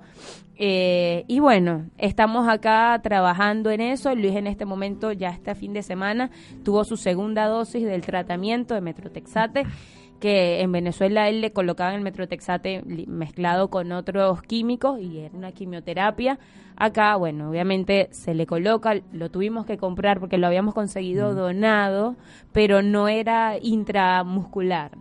Eh, 0.56 1.26
y 1.28 1.40
bueno, 1.40 1.90
estamos 1.98 2.48
acá 2.48 3.00
trabajando 3.04 3.72
en 3.72 3.82
eso. 3.82 4.14
Luis 4.16 4.36
en 4.36 4.48
este 4.48 4.66
momento, 4.66 5.12
ya 5.12 5.30
este 5.30 5.56
fin 5.56 5.74
de 5.74 5.84
semana, 5.84 6.30
tuvo 6.64 6.84
su 6.84 6.96
segunda 6.96 7.48
dosis 7.48 7.84
del 7.84 8.02
tratamiento 8.02 8.74
de 8.76 8.82
metrotexate, 8.82 9.66
que 10.24 10.62
en 10.62 10.72
Venezuela 10.72 11.28
él 11.28 11.42
le 11.42 11.52
colocaban 11.52 11.96
el 11.96 12.00
metrotexate 12.00 12.82
mezclado 13.08 13.70
con 13.70 13.92
otros 13.92 14.42
químicos 14.42 15.02
y 15.02 15.20
era 15.20 15.36
una 15.36 15.52
quimioterapia. 15.52 16.40
Acá, 16.78 17.18
bueno, 17.18 17.50
obviamente 17.50 18.08
se 18.12 18.34
le 18.34 18.46
coloca, 18.46 18.96
lo 19.12 19.30
tuvimos 19.30 19.66
que 19.66 19.76
comprar 19.78 20.22
porque 20.22 20.38
lo 20.38 20.48
habíamos 20.48 20.74
conseguido 20.74 21.34
donado, 21.34 22.16
pero 22.54 22.82
no 22.82 23.10
era 23.10 23.58
intramuscular. 23.62 24.92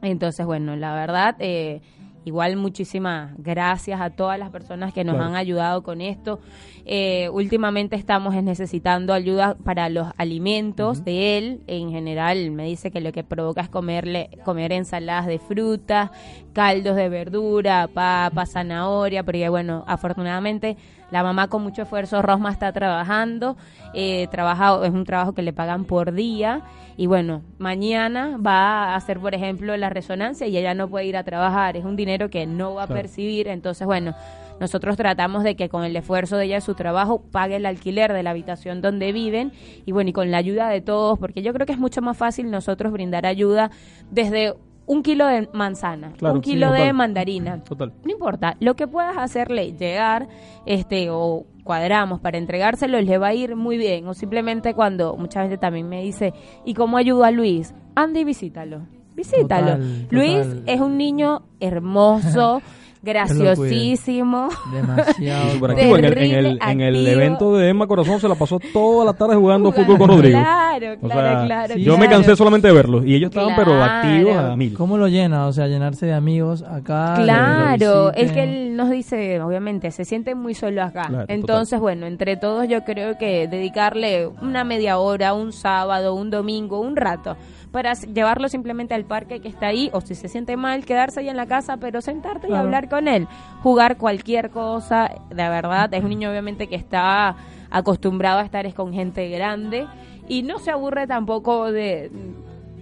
Entonces, 0.00 0.46
bueno, 0.46 0.76
la 0.76 0.94
verdad, 0.94 1.36
eh, 1.40 1.82
igual 2.24 2.56
muchísimas 2.56 3.32
gracias 3.38 4.00
a 4.00 4.10
todas 4.10 4.38
las 4.38 4.50
personas 4.50 4.92
que 4.92 5.04
nos 5.04 5.14
Claro. 5.16 5.30
han 5.30 5.36
ayudado 5.36 5.82
con 5.82 6.00
esto. 6.00 6.40
Eh, 6.86 7.28
últimamente 7.32 7.96
estamos 7.96 8.34
necesitando 8.42 9.12
ayuda 9.14 9.56
para 9.64 9.88
los 9.88 10.08
alimentos 10.16 11.04
de 11.04 11.38
él. 11.38 11.60
En 11.66 11.90
general, 11.90 12.50
me 12.50 12.64
dice 12.66 12.90
que 12.90 13.00
lo 13.00 13.12
que 13.12 13.24
provoca 13.24 13.60
es 13.62 13.68
comerle, 13.68 14.30
comer 14.44 14.72
ensaladas 14.72 15.26
de 15.26 15.38
fruta, 15.38 16.12
caldos 16.52 16.96
de 16.96 17.08
verdura, 17.08 17.88
papa, 17.92 18.46
zanahoria, 18.46 19.22
porque 19.24 19.48
bueno, 19.48 19.84
afortunadamente 19.86 20.76
la 21.14 21.22
mamá 21.22 21.46
con 21.46 21.62
mucho 21.62 21.82
esfuerzo, 21.82 22.22
Rosma 22.22 22.50
está 22.50 22.72
trabajando, 22.72 23.56
eh, 23.94 24.26
trabaja, 24.32 24.84
es 24.84 24.92
un 24.92 25.04
trabajo 25.04 25.32
que 25.32 25.42
le 25.42 25.52
pagan 25.52 25.84
por 25.84 26.12
día. 26.12 26.62
Y 26.96 27.06
bueno, 27.06 27.42
mañana 27.58 28.36
va 28.44 28.86
a 28.86 28.96
hacer, 28.96 29.20
por 29.20 29.32
ejemplo, 29.32 29.76
la 29.76 29.90
resonancia 29.90 30.48
y 30.48 30.58
ella 30.58 30.74
no 30.74 30.88
puede 30.88 31.06
ir 31.06 31.16
a 31.16 31.22
trabajar, 31.22 31.76
es 31.76 31.84
un 31.84 31.94
dinero 31.94 32.30
que 32.30 32.46
no 32.46 32.74
va 32.74 32.82
a 32.82 32.86
percibir, 32.88 33.46
entonces 33.46 33.86
bueno, 33.86 34.16
nosotros 34.58 34.96
tratamos 34.96 35.44
de 35.44 35.54
que 35.54 35.68
con 35.68 35.84
el 35.84 35.94
esfuerzo 35.94 36.36
de 36.36 36.46
ella 36.46 36.60
su 36.60 36.74
trabajo 36.74 37.22
pague 37.30 37.56
el 37.56 37.66
alquiler 37.66 38.12
de 38.12 38.24
la 38.24 38.30
habitación 38.30 38.82
donde 38.82 39.12
viven. 39.12 39.52
Y 39.86 39.92
bueno, 39.92 40.10
y 40.10 40.12
con 40.12 40.32
la 40.32 40.38
ayuda 40.38 40.68
de 40.68 40.80
todos, 40.80 41.16
porque 41.20 41.42
yo 41.42 41.52
creo 41.52 41.64
que 41.64 41.74
es 41.74 41.78
mucho 41.78 42.02
más 42.02 42.16
fácil 42.16 42.50
nosotros 42.50 42.92
brindar 42.92 43.24
ayuda 43.24 43.70
desde 44.10 44.54
un 44.86 45.02
kilo 45.02 45.26
de 45.26 45.48
manzana, 45.52 46.12
Claro, 46.16 46.36
un 46.36 46.44
sí, 46.44 46.52
kilo 46.52 46.70
de 46.72 46.92
mandarina. 46.92 47.62
Total. 47.64 47.92
No 48.04 48.10
importa, 48.10 48.56
lo 48.60 48.74
que 48.76 48.86
puedas 48.86 49.16
hacerle 49.16 49.72
llegar, 49.72 50.28
este, 50.66 51.08
o 51.10 51.44
cuadramos 51.64 52.20
para 52.20 52.36
entregárselo, 52.38 53.00
le 53.00 53.18
va 53.18 53.28
a 53.28 53.34
ir 53.34 53.56
muy 53.56 53.78
bien. 53.78 54.06
O 54.06 54.14
simplemente 54.14 54.74
cuando 54.74 55.16
muchas 55.16 55.44
veces 55.44 55.58
también 55.60 55.88
me 55.88 56.02
dice, 56.02 56.34
¿y 56.64 56.74
cómo 56.74 56.96
ayudo 56.98 57.24
a 57.24 57.30
Luis? 57.30 57.74
Anda 57.94 58.20
y 58.20 58.24
visítalo. 58.24 58.82
Visítalo. 59.14 59.72
Total, 59.72 60.06
Luis 60.10 60.42
total. 60.42 60.62
es 60.66 60.80
un 60.80 60.98
niño 60.98 61.42
hermoso, 61.60 62.60
graciosísimo. 63.04 64.48
Demasiado. 64.72 65.70
En 65.76 66.04
el, 66.04 66.18
en 66.18 66.32
el, 66.32 66.58
en 66.60 66.80
el 66.80 67.06
evento 67.06 67.56
de 67.56 67.68
Emma 67.68 67.86
Corazón 67.86 68.20
se 68.20 68.28
la 68.28 68.34
pasó 68.34 68.58
toda 68.72 69.04
la 69.04 69.12
tarde 69.12 69.36
jugando 69.36 69.72
fútbol 69.72 69.98
con 69.98 70.08
Rodrigo. 70.08 70.38
Claro, 70.38 70.94
O 71.00 71.08
claro, 71.08 71.20
sea, 71.20 71.46
claro. 71.46 71.76
yo 71.76 71.98
me 71.98 72.08
cansé 72.08 72.36
solamente 72.36 72.68
de 72.68 72.74
verlos 72.74 73.04
y 73.06 73.14
ellos 73.14 73.30
estaban 73.30 73.54
pero 73.56 73.82
activos 73.82 74.36
a 74.36 74.56
mil. 74.56 74.74
¿Cómo 74.74 74.96
lo 74.98 75.08
llena? 75.08 75.46
O 75.46 75.52
sea, 75.52 75.66
llenarse 75.66 76.06
de 76.06 76.14
amigos 76.14 76.62
acá. 76.62 77.14
Claro, 77.22 78.12
es 78.14 78.32
que 78.32 78.42
él 78.42 78.76
nos 78.76 78.90
dice, 78.90 79.40
obviamente, 79.40 79.90
se 79.90 80.04
siente 80.04 80.34
muy 80.34 80.54
solo 80.54 80.82
acá. 80.82 81.06
Claro, 81.08 81.26
Entonces, 81.28 81.78
bueno, 81.78 82.06
entre 82.06 82.36
todos 82.36 82.68
yo 82.68 82.84
creo 82.84 83.18
que 83.18 83.46
dedicarle 83.48 84.26
una 84.42 84.64
media 84.64 84.98
hora, 84.98 85.34
un 85.34 85.52
sábado, 85.52 86.14
un 86.14 86.30
domingo, 86.30 86.80
un 86.80 86.96
rato, 86.96 87.36
para 87.74 87.94
llevarlo 87.94 88.48
simplemente 88.48 88.94
al 88.94 89.04
parque 89.04 89.40
que 89.40 89.48
está 89.48 89.66
ahí, 89.66 89.90
o 89.92 90.00
si 90.00 90.14
se 90.14 90.28
siente 90.28 90.56
mal, 90.56 90.84
quedarse 90.84 91.18
ahí 91.18 91.28
en 91.28 91.36
la 91.36 91.46
casa, 91.46 91.76
pero 91.78 92.00
sentarte 92.00 92.48
y 92.48 92.52
hablar 92.52 92.88
con 92.88 93.08
él, 93.08 93.26
jugar 93.64 93.96
cualquier 93.96 94.50
cosa, 94.50 95.10
de 95.28 95.48
verdad, 95.48 95.92
es 95.92 96.04
un 96.04 96.10
niño 96.10 96.30
obviamente 96.30 96.68
que 96.68 96.76
está 96.76 97.34
acostumbrado 97.70 98.38
a 98.38 98.42
estar 98.44 98.64
es 98.64 98.74
con 98.74 98.92
gente 98.92 99.28
grande 99.28 99.88
y 100.28 100.44
no 100.44 100.60
se 100.60 100.70
aburre 100.70 101.08
tampoco 101.08 101.72
de... 101.72 102.12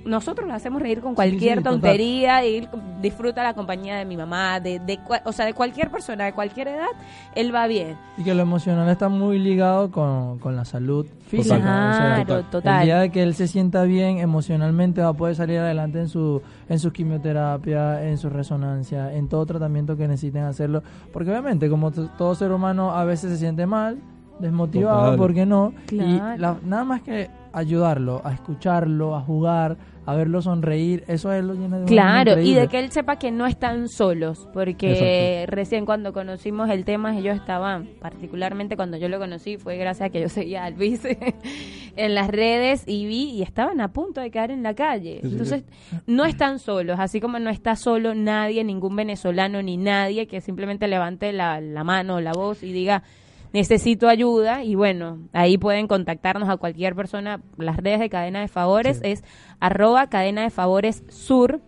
Nosotros 0.05 0.49
lo 0.49 0.55
hacemos 0.55 0.83
reír 0.83 1.01
con 1.01 1.15
cualquier 1.15 1.59
sí, 1.59 1.65
total. 1.65 1.73
tontería 1.81 2.45
y 2.45 2.57
él 2.57 2.69
disfruta 3.01 3.43
la 3.43 3.55
compañía 3.55 3.97
de 3.97 4.05
mi 4.05 4.17
mamá, 4.17 4.59
de, 4.61 4.79
de 4.81 4.99
cua- 5.01 5.23
o 5.25 5.33
sea, 5.33 5.47
de 5.47 5.55
cualquier 5.55 5.91
persona, 5.91 6.25
de 6.25 6.33
cualquier 6.33 6.69
edad, 6.69 6.89
él 7.35 7.55
va 7.55 7.67
bien. 7.67 7.97
Y 8.19 8.25
que 8.25 8.35
lo 8.35 8.43
emocional 8.43 8.89
está 8.89 9.09
muy 9.09 9.39
ligado 9.39 9.91
con, 9.91 10.39
con 10.39 10.57
la 10.57 10.65
salud 10.65 11.07
física. 11.29 11.57
Claro, 11.59 12.23
o 12.23 12.27
sea, 12.41 12.51
total. 12.51 12.81
El 12.81 12.85
día 12.87 12.99
de 13.01 13.11
que 13.11 13.23
él 13.23 13.35
se 13.35 13.47
sienta 13.49 13.83
bien 13.85 14.19
emocionalmente 14.19 15.01
va 15.03 15.09
a 15.09 15.13
poder 15.15 15.35
salir 15.37 15.59
adelante 15.59 15.99
en 16.01 16.09
su 16.09 16.43
en 16.69 16.79
su 16.79 16.91
quimioterapia, 16.93 18.03
en 18.09 18.19
su 18.19 18.29
resonancia, 18.31 19.13
en 19.15 19.29
todo 19.29 19.45
tratamiento 19.47 19.97
que 19.97 20.09
necesiten 20.09 20.45
hacerlo. 20.45 20.83
Porque 21.13 21.31
obviamente, 21.31 21.69
como 21.69 21.91
t- 21.91 22.09
todo 22.19 22.35
ser 22.35 22.51
humano 22.53 22.93
a 22.93 23.05
veces 23.05 23.31
se 23.31 23.37
siente 23.39 23.67
mal, 23.67 23.99
desmotivado, 24.39 25.03
Total. 25.03 25.17
¿por 25.19 25.35
qué 25.35 25.47
no? 25.47 25.73
Claro. 25.87 26.09
Y 26.37 26.39
la- 26.41 26.57
nada 26.65 26.85
más 26.85 27.03
que 27.03 27.31
ayudarlo, 27.53 28.23
a 28.25 28.33
escucharlo, 28.33 29.15
a 29.15 29.21
jugar, 29.21 29.77
a 30.05 30.15
verlo 30.17 30.43
sonreír, 30.43 31.05
eso 31.07 31.31
a 31.31 31.39
él 31.39 31.47
lo 31.47 31.55
llena 31.55 31.79
de 31.79 31.85
Claro, 31.87 32.41
y 32.41 32.55
de 32.55 32.67
que 32.67 32.81
él 32.81 32.91
sepa 32.91 33.17
que 33.17 33.31
no 33.31 33.47
están 33.47 33.89
solos, 33.89 34.49
porque 34.53 35.45
recién 35.49 35.87
cuando 35.87 36.13
conocimos 36.13 36.71
el 36.71 36.85
tema, 36.85 37.17
ellos 37.17 37.37
estaban, 37.37 37.89
particularmente 38.01 38.77
cuando 38.77 38.97
yo 38.97 39.09
lo 39.09 39.19
conocí, 39.19 39.59
fue 39.59 39.77
gracias 39.77 40.09
a 40.09 40.11
que 40.11 40.21
yo 40.21 40.29
seguía 40.29 40.65
a 40.65 40.71
Luis 40.71 41.03
en 41.97 42.15
las 42.15 42.29
redes 42.29 42.83
y 42.87 43.07
vi 43.07 43.31
y 43.31 43.43
estaban 43.43 43.81
a 43.81 43.93
punto 43.93 44.21
de 44.21 44.31
caer 44.31 44.51
en 44.51 44.65
la 44.65 44.75
calle. 44.75 45.21
Entonces, 45.23 45.65
no 46.07 46.25
están 46.25 46.59
solos, 46.59 46.99
así 46.99 47.21
como 47.21 47.39
no 47.39 47.51
está 47.51 47.77
solo 47.77 48.15
nadie, 48.15 48.65
ningún 48.65 48.97
venezolano 48.97 49.63
ni 49.63 49.77
nadie 49.77 50.27
que 50.27 50.41
simplemente 50.41 50.89
levante 50.89 51.33
la, 51.33 51.61
la 51.61 51.85
mano 51.85 52.17
o 52.17 52.21
la 52.21 52.33
voz 52.33 52.65
y 52.65 52.73
diga, 52.73 53.05
necesito 53.53 54.09
ayuda 54.09 54.65
y 54.65 54.75
bueno, 54.75 55.29
ahí 55.33 55.59
pueden 55.59 55.87
contactarnos 55.87 56.49
a 56.49 56.57
cualquier 56.57 56.95
persona. 56.95 57.43
Las 57.57 57.77
redes 57.77 58.01
de 58.01 58.11
Cadena 58.11 58.41
de 58.41 58.49
Favores 58.49 59.01
es 59.03 59.23
arroba 59.61 60.09
Cadena 60.09 60.43
de 60.43 60.51
Favores 60.51 61.05
Sur. 61.09 61.61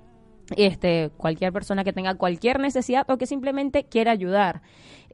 Este, 0.57 1.11
cualquier 1.17 1.53
persona 1.53 1.85
que 1.85 1.95
tenga 1.95 2.17
cualquier 2.17 2.61
necesidad 2.61 3.09
o 3.11 3.17
que 3.17 3.27
simplemente 3.27 3.85
quiera 3.85 4.13
ayudar. 4.13 4.61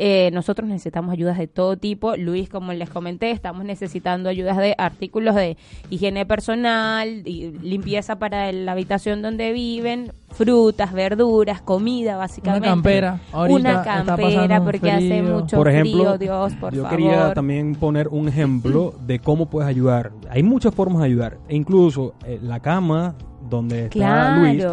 Eh, 0.02 0.30
nosotros 0.32 0.66
necesitamos 0.66 1.12
ayudas 1.12 1.36
de 1.36 1.46
todo 1.46 1.76
tipo. 1.76 2.16
Luis, 2.16 2.48
como 2.48 2.72
les 2.72 2.88
comenté, 2.88 3.32
estamos 3.32 3.66
necesitando 3.66 4.30
ayudas 4.30 4.56
de 4.56 4.74
artículos 4.78 5.34
de 5.34 5.58
higiene 5.90 6.24
personal, 6.24 7.22
y 7.26 7.52
limpieza 7.60 8.18
para 8.18 8.50
la 8.50 8.72
habitación 8.72 9.20
donde 9.20 9.52
viven, 9.52 10.12
frutas, 10.30 10.94
verduras, 10.94 11.60
comida, 11.60 12.16
básicamente. 12.16 12.66
campera. 12.66 13.20
Ahorita 13.30 13.60
Una 13.60 13.70
está 13.72 13.84
pasando 13.84 14.16
campera 14.16 14.64
porque 14.64 14.90
hace 14.90 15.20
frío. 15.20 15.38
mucho 15.40 15.56
Por 15.58 15.68
ejemplo, 15.68 15.92
frío, 15.92 16.18
Dios, 16.18 16.54
por 16.54 16.72
yo 16.74 16.82
favor. 16.84 16.96
quería 16.96 17.34
también 17.34 17.74
poner 17.74 18.08
un 18.08 18.26
ejemplo 18.28 18.94
de 19.06 19.18
cómo 19.18 19.50
puedes 19.50 19.68
ayudar. 19.68 20.12
Hay 20.30 20.42
muchas 20.42 20.74
formas 20.74 21.00
de 21.02 21.08
ayudar. 21.08 21.36
E 21.46 21.56
incluso 21.56 22.14
eh, 22.24 22.38
la 22.42 22.60
cama 22.60 23.16
donde 23.50 23.86
está 23.86 24.36
Luis 24.36 24.64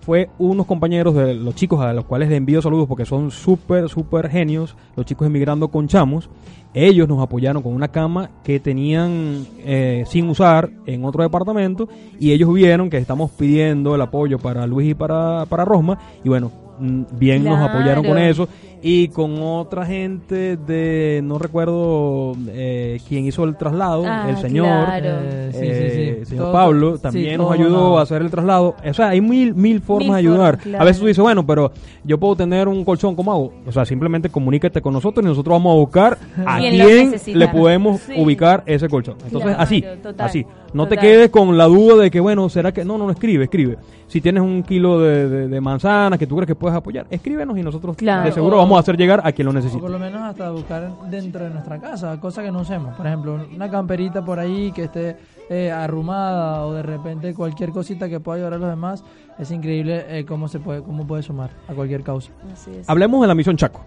fue 0.00 0.28
unos 0.38 0.66
compañeros 0.66 1.14
de 1.14 1.34
los 1.34 1.54
chicos 1.54 1.80
a 1.80 1.92
los 1.92 2.04
cuales 2.04 2.28
le 2.28 2.36
envío 2.36 2.60
saludos 2.60 2.86
porque 2.88 3.06
son 3.06 3.30
súper, 3.30 3.88
súper 3.88 4.28
genios, 4.28 4.76
los 4.96 5.06
chicos 5.06 5.26
emigrando 5.26 5.68
con 5.68 5.88
chamos. 5.88 6.28
Ellos 6.74 7.08
nos 7.08 7.22
apoyaron 7.22 7.62
con 7.62 7.72
una 7.72 7.88
cama 7.88 8.30
que 8.42 8.58
tenían 8.58 9.46
eh, 9.60 10.04
sin 10.08 10.28
usar 10.28 10.70
en 10.86 11.04
otro 11.04 11.22
departamento 11.22 11.88
y 12.18 12.32
ellos 12.32 12.52
vieron 12.52 12.90
que 12.90 12.98
estamos 12.98 13.30
pidiendo 13.30 13.94
el 13.94 14.00
apoyo 14.00 14.40
para 14.40 14.66
Luis 14.66 14.90
y 14.90 14.94
para, 14.94 15.46
para 15.46 15.64
Rosma 15.64 15.98
y 16.24 16.28
bueno, 16.28 16.50
mm, 16.80 17.02
bien 17.12 17.44
nos 17.44 17.60
apoyaron 17.60 18.04
con 18.04 18.18
eso 18.18 18.48
y 18.86 19.08
con 19.08 19.40
otra 19.40 19.86
gente 19.86 20.58
de, 20.58 21.22
no 21.24 21.38
recuerdo 21.38 22.34
eh, 22.48 23.00
quién 23.08 23.24
hizo 23.24 23.44
el 23.44 23.56
traslado, 23.56 24.04
Ah, 24.06 24.26
el 24.28 24.36
señor. 24.36 24.66
claro. 24.66 25.06
Eh, 25.22 25.50
sí, 25.52 25.58
Eh, 25.62 26.14
sí, 26.18 26.20
sí. 26.20 26.26
señor 26.26 26.44
Todo- 26.44 26.52
Pablo 26.52 26.96
sí, 26.96 27.02
también 27.02 27.38
nos 27.38 27.50
ayudó 27.50 27.98
a 27.98 28.02
hacer 28.02 28.20
el 28.20 28.30
traslado. 28.30 28.74
O 28.86 28.92
sea, 28.92 29.08
hay 29.08 29.22
mil, 29.22 29.54
mil 29.54 29.80
formas 29.80 30.04
Mil 30.08 30.12
de 30.12 30.18
ayudar. 30.18 30.50
formas, 30.56 30.62
claro. 30.64 30.82
A 30.82 30.84
veces 30.84 31.00
tú 31.00 31.06
dices, 31.06 31.22
bueno, 31.22 31.46
pero 31.46 31.72
yo 32.04 32.18
puedo 32.20 32.36
tener 32.36 32.68
un 32.68 32.84
colchón, 32.84 33.16
¿cómo 33.16 33.32
hago? 33.32 33.54
O 33.66 33.72
sea, 33.72 33.86
simplemente 33.86 34.28
comunícate 34.28 34.82
con 34.82 34.92
nosotros 34.92 35.24
y 35.24 35.28
nosotros 35.28 35.54
vamos 35.54 35.72
a 35.72 35.76
buscar 35.78 36.18
a 36.46 36.58
quién 36.58 37.14
le 37.38 37.48
podemos 37.48 38.02
Sí. 38.02 38.12
ubicar 38.18 38.64
ese 38.66 38.86
colchón. 38.90 39.14
Entonces, 39.24 39.48
Claro, 39.48 39.62
así, 39.62 39.82
total, 40.02 40.26
así. 40.26 40.44
No 40.74 40.86
te 40.88 40.96
quedes 40.98 41.30
con 41.30 41.56
la 41.56 41.64
duda 41.66 42.02
de 42.02 42.10
que, 42.10 42.20
bueno, 42.20 42.48
¿será 42.48 42.72
que...? 42.72 42.84
No, 42.84 42.98
no, 42.98 43.04
no, 43.06 43.10
escribe, 43.12 43.44
escribe. 43.44 43.78
Si 44.08 44.20
tienes 44.20 44.42
un 44.42 44.62
kilo 44.62 45.00
de, 45.00 45.28
de, 45.28 45.48
de 45.48 45.60
manzanas 45.60 46.18
que 46.18 46.26
tú 46.26 46.34
crees 46.36 46.48
que 46.48 46.54
puedes 46.54 46.76
apoyar, 46.76 47.06
escríbenos 47.10 47.56
y 47.56 47.62
nosotros 47.62 47.96
Claro. 47.96 48.24
de 48.26 48.32
seguro 48.32 48.56
O- 48.56 48.58
vamos 48.58 48.76
a 48.76 48.80
hacer 48.80 48.96
llegar 48.96 49.20
a 49.24 49.32
quien 49.32 49.46
lo 49.46 49.50
O 49.50 49.54
necesite. 49.54 49.80
por 49.80 49.90
lo 49.90 49.98
menos 49.98 50.20
hasta 50.22 50.50
buscar 50.50 50.90
dentro 51.08 51.44
de 51.44 51.50
nuestra 51.50 51.80
casa, 51.80 52.20
cosas 52.20 52.44
que 52.44 52.50
no 52.52 52.60
usemos. 52.60 52.94
Por 52.96 53.06
ejemplo, 53.06 53.38
una 53.54 53.70
camperita 53.70 54.24
por 54.24 54.38
ahí 54.38 54.72
que 54.72 54.84
esté 54.84 55.16
eh, 55.48 55.70
arrumada 55.70 56.66
o 56.66 56.72
de 56.74 56.82
repente 56.82 57.32
cualquier 57.34 57.70
cosita 57.70 58.08
que 58.08 58.18
pueda 58.20 58.36
ayudar 58.36 58.54
a 58.54 58.58
los 58.58 58.68
demás. 58.68 59.04
Es 59.38 59.50
increíble 59.50 60.04
eh, 60.08 60.24
cómo 60.24 60.48
se 60.48 60.58
puede 60.58 60.82
cómo 60.82 61.06
puede 61.06 61.22
sumar 61.22 61.50
a 61.68 61.72
cualquier 61.74 62.02
causa. 62.02 62.30
Así 62.52 62.70
es. 62.80 62.88
Hablemos 62.90 63.20
de 63.20 63.28
la 63.28 63.34
misión 63.34 63.56
Chaco. 63.56 63.80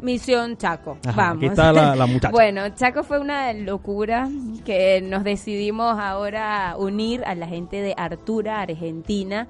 Misión 0.00 0.56
Chaco. 0.56 0.98
Ajá, 1.06 1.16
Vamos. 1.16 1.36
aquí 1.38 1.46
está 1.46 1.72
la- 1.72 1.96
la 1.96 2.06
muchacha. 2.06 2.30
bueno, 2.32 2.68
Chaco 2.70 3.02
fue 3.02 3.18
una 3.18 3.52
locura 3.52 4.28
que 4.64 5.00
nos 5.02 5.24
decidimos 5.24 5.98
ahora 5.98 6.74
unir 6.78 7.22
a 7.24 7.34
la 7.34 7.46
gente 7.46 7.80
de 7.82 7.94
Artura, 7.96 8.60
Argentina, 8.60 9.48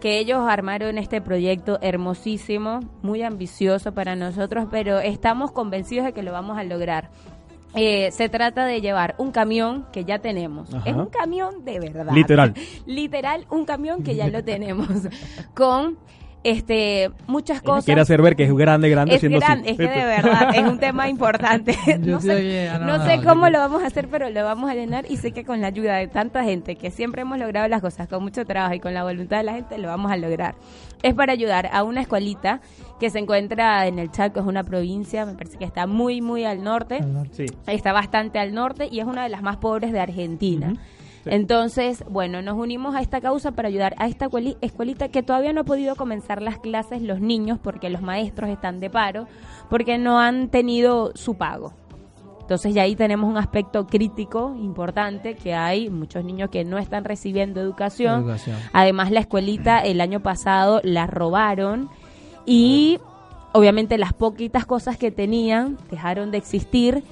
que 0.00 0.18
ellos 0.18 0.40
armaron 0.48 0.96
este 0.98 1.20
proyecto 1.20 1.78
hermosísimo, 1.82 2.80
muy 3.02 3.22
ambicioso 3.22 3.92
para 3.92 4.14
nosotros, 4.16 4.66
pero 4.70 4.98
estamos 5.00 5.50
convencidos 5.52 6.06
de 6.06 6.12
que 6.12 6.22
lo 6.22 6.32
vamos 6.32 6.56
a 6.58 6.64
lograr. 6.64 7.10
Eh, 7.74 8.10
se 8.12 8.28
trata 8.28 8.64
de 8.64 8.80
llevar 8.80 9.14
un 9.18 9.30
camión 9.30 9.86
que 9.92 10.04
ya 10.04 10.20
tenemos. 10.20 10.72
Ajá. 10.72 10.88
Es 10.88 10.96
un 10.96 11.06
camión 11.06 11.64
de 11.64 11.78
verdad. 11.80 12.12
Literal. 12.14 12.54
Literal, 12.86 13.46
un 13.50 13.64
camión 13.66 14.02
que 14.02 14.14
ya 14.14 14.28
lo 14.28 14.42
tenemos. 14.42 14.88
Con 15.54 15.98
este, 16.50 17.10
muchas 17.26 17.60
cosas. 17.62 17.84
Quiere 17.84 18.00
hacer 18.00 18.22
ver 18.22 18.34
que 18.34 18.44
es 18.44 18.54
grande, 18.54 18.88
grande, 18.88 19.14
es 19.14 19.20
siendo 19.20 19.38
grande, 19.38 19.70
es 19.70 19.76
que 19.76 19.88
de 19.88 20.04
verdad 20.04 20.50
es 20.54 20.62
un 20.66 20.78
tema 20.78 21.08
importante. 21.08 21.76
No 21.98 22.20
sé, 22.20 22.68
ah, 22.68 22.78
no, 22.78 22.86
no 22.86 22.98
no, 22.98 23.04
sé 23.04 23.18
no, 23.18 23.24
cómo 23.24 23.50
lo 23.50 23.58
vamos 23.58 23.82
a 23.82 23.86
hacer, 23.86 24.08
pero 24.08 24.30
lo 24.30 24.44
vamos 24.44 24.70
a 24.70 24.74
llenar 24.74 25.04
y 25.10 25.16
sé 25.18 25.32
que 25.32 25.44
con 25.44 25.60
la 25.60 25.66
ayuda 25.66 25.96
de 25.96 26.08
tanta 26.08 26.44
gente, 26.44 26.76
que 26.76 26.90
siempre 26.90 27.22
hemos 27.22 27.38
logrado 27.38 27.68
las 27.68 27.80
cosas 27.80 28.08
con 28.08 28.22
mucho 28.22 28.44
trabajo 28.44 28.74
y 28.74 28.80
con 28.80 28.94
la 28.94 29.04
voluntad 29.04 29.38
de 29.38 29.42
la 29.44 29.52
gente, 29.54 29.78
lo 29.78 29.88
vamos 29.88 30.10
a 30.10 30.16
lograr. 30.16 30.54
Es 31.02 31.14
para 31.14 31.32
ayudar 31.32 31.68
a 31.72 31.82
una 31.82 32.00
escuelita 32.00 32.60
que 32.98 33.10
se 33.10 33.18
encuentra 33.18 33.86
en 33.86 33.98
el 33.98 34.10
Chaco, 34.10 34.40
es 34.40 34.46
una 34.46 34.64
provincia, 34.64 35.26
me 35.26 35.34
parece 35.34 35.58
que 35.58 35.64
está 35.64 35.86
muy, 35.86 36.20
muy 36.20 36.44
al 36.44 36.64
norte. 36.64 37.00
Sí. 37.32 37.46
Está 37.66 37.92
bastante 37.92 38.38
al 38.38 38.54
norte 38.54 38.88
y 38.90 39.00
es 39.00 39.06
una 39.06 39.22
de 39.22 39.28
las 39.28 39.42
más 39.42 39.58
pobres 39.58 39.92
de 39.92 40.00
Argentina. 40.00 40.74
Sí. 41.28 41.34
Entonces, 41.34 42.04
bueno, 42.08 42.42
nos 42.42 42.56
unimos 42.56 42.94
a 42.94 43.00
esta 43.00 43.20
causa 43.20 43.52
para 43.52 43.68
ayudar 43.68 43.94
a 43.98 44.06
esta 44.06 44.26
escueli- 44.26 44.56
escuelita 44.60 45.08
que 45.08 45.22
todavía 45.22 45.52
no 45.52 45.62
ha 45.62 45.64
podido 45.64 45.96
comenzar 45.96 46.42
las 46.42 46.58
clases 46.58 47.02
los 47.02 47.20
niños 47.20 47.58
porque 47.62 47.90
los 47.90 48.02
maestros 48.02 48.50
están 48.50 48.80
de 48.80 48.90
paro, 48.90 49.26
porque 49.70 49.98
no 49.98 50.18
han 50.20 50.48
tenido 50.48 51.12
su 51.14 51.34
pago. 51.36 51.72
Entonces 52.40 52.72
ya 52.74 52.82
ahí 52.82 52.96
tenemos 52.96 53.28
un 53.30 53.36
aspecto 53.36 53.86
crítico 53.86 54.54
importante 54.58 55.34
que 55.34 55.54
hay 55.54 55.90
muchos 55.90 56.24
niños 56.24 56.48
que 56.48 56.64
no 56.64 56.78
están 56.78 57.04
recibiendo 57.04 57.60
educación. 57.60 58.22
Educación. 58.22 58.56
Además 58.72 59.10
la 59.10 59.20
escuelita 59.20 59.80
el 59.80 60.00
año 60.00 60.20
pasado 60.20 60.80
la 60.82 61.06
robaron 61.06 61.90
y 62.46 63.00
obviamente 63.52 63.98
las 63.98 64.14
poquitas 64.14 64.64
cosas 64.64 64.96
que 64.96 65.10
tenían 65.10 65.76
dejaron 65.90 66.30
de 66.30 66.38
existir 66.38 67.04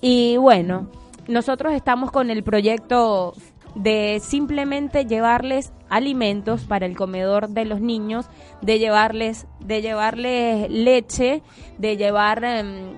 y 0.00 0.36
bueno, 0.38 0.88
nosotros 1.28 1.72
estamos 1.74 2.10
con 2.10 2.28
el 2.30 2.42
proyecto 2.42 3.34
de 3.74 4.20
simplemente 4.22 5.06
llevarles 5.06 5.72
alimentos 5.88 6.62
para 6.62 6.86
el 6.86 6.96
comedor 6.96 7.48
de 7.48 7.64
los 7.64 7.80
niños, 7.80 8.26
de 8.62 8.78
llevarles 8.78 9.46
de 9.60 9.82
llevarles 9.82 10.70
leche, 10.70 11.42
de 11.78 11.96
llevar 11.96 12.44
em, 12.44 12.96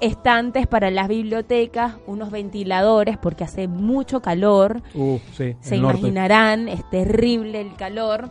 estantes 0.00 0.66
para 0.66 0.90
las 0.90 1.08
bibliotecas, 1.08 1.96
unos 2.06 2.30
ventiladores 2.30 3.16
porque 3.18 3.44
hace 3.44 3.68
mucho 3.68 4.20
calor. 4.20 4.82
Uh, 4.94 5.18
sí, 5.32 5.56
Se 5.60 5.78
norte. 5.78 5.98
imaginarán, 5.98 6.68
es 6.68 6.88
terrible 6.90 7.60
el 7.60 7.74
calor. 7.74 8.30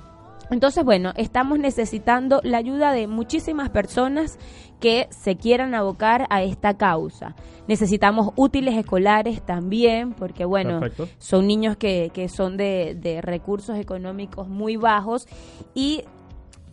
Entonces, 0.51 0.83
bueno, 0.83 1.13
estamos 1.15 1.57
necesitando 1.57 2.39
la 2.43 2.57
ayuda 2.57 2.91
de 2.91 3.07
muchísimas 3.07 3.69
personas 3.69 4.37
que 4.83 5.07
se 5.11 5.37
quieran 5.37 5.75
abocar 5.75 6.27
a 6.29 6.43
esta 6.43 6.73
causa. 6.75 7.37
Necesitamos 7.69 8.33
útiles 8.35 8.75
escolares 8.75 9.41
también, 9.41 10.11
porque 10.11 10.43
bueno, 10.43 10.81
Perfecto. 10.81 11.07
son 11.19 11.47
niños 11.47 11.77
que, 11.77 12.11
que 12.13 12.27
son 12.27 12.57
de, 12.57 12.93
de 12.99 13.21
recursos 13.21 13.77
económicos 13.77 14.49
muy 14.49 14.75
bajos 14.75 15.25
y 15.73 16.03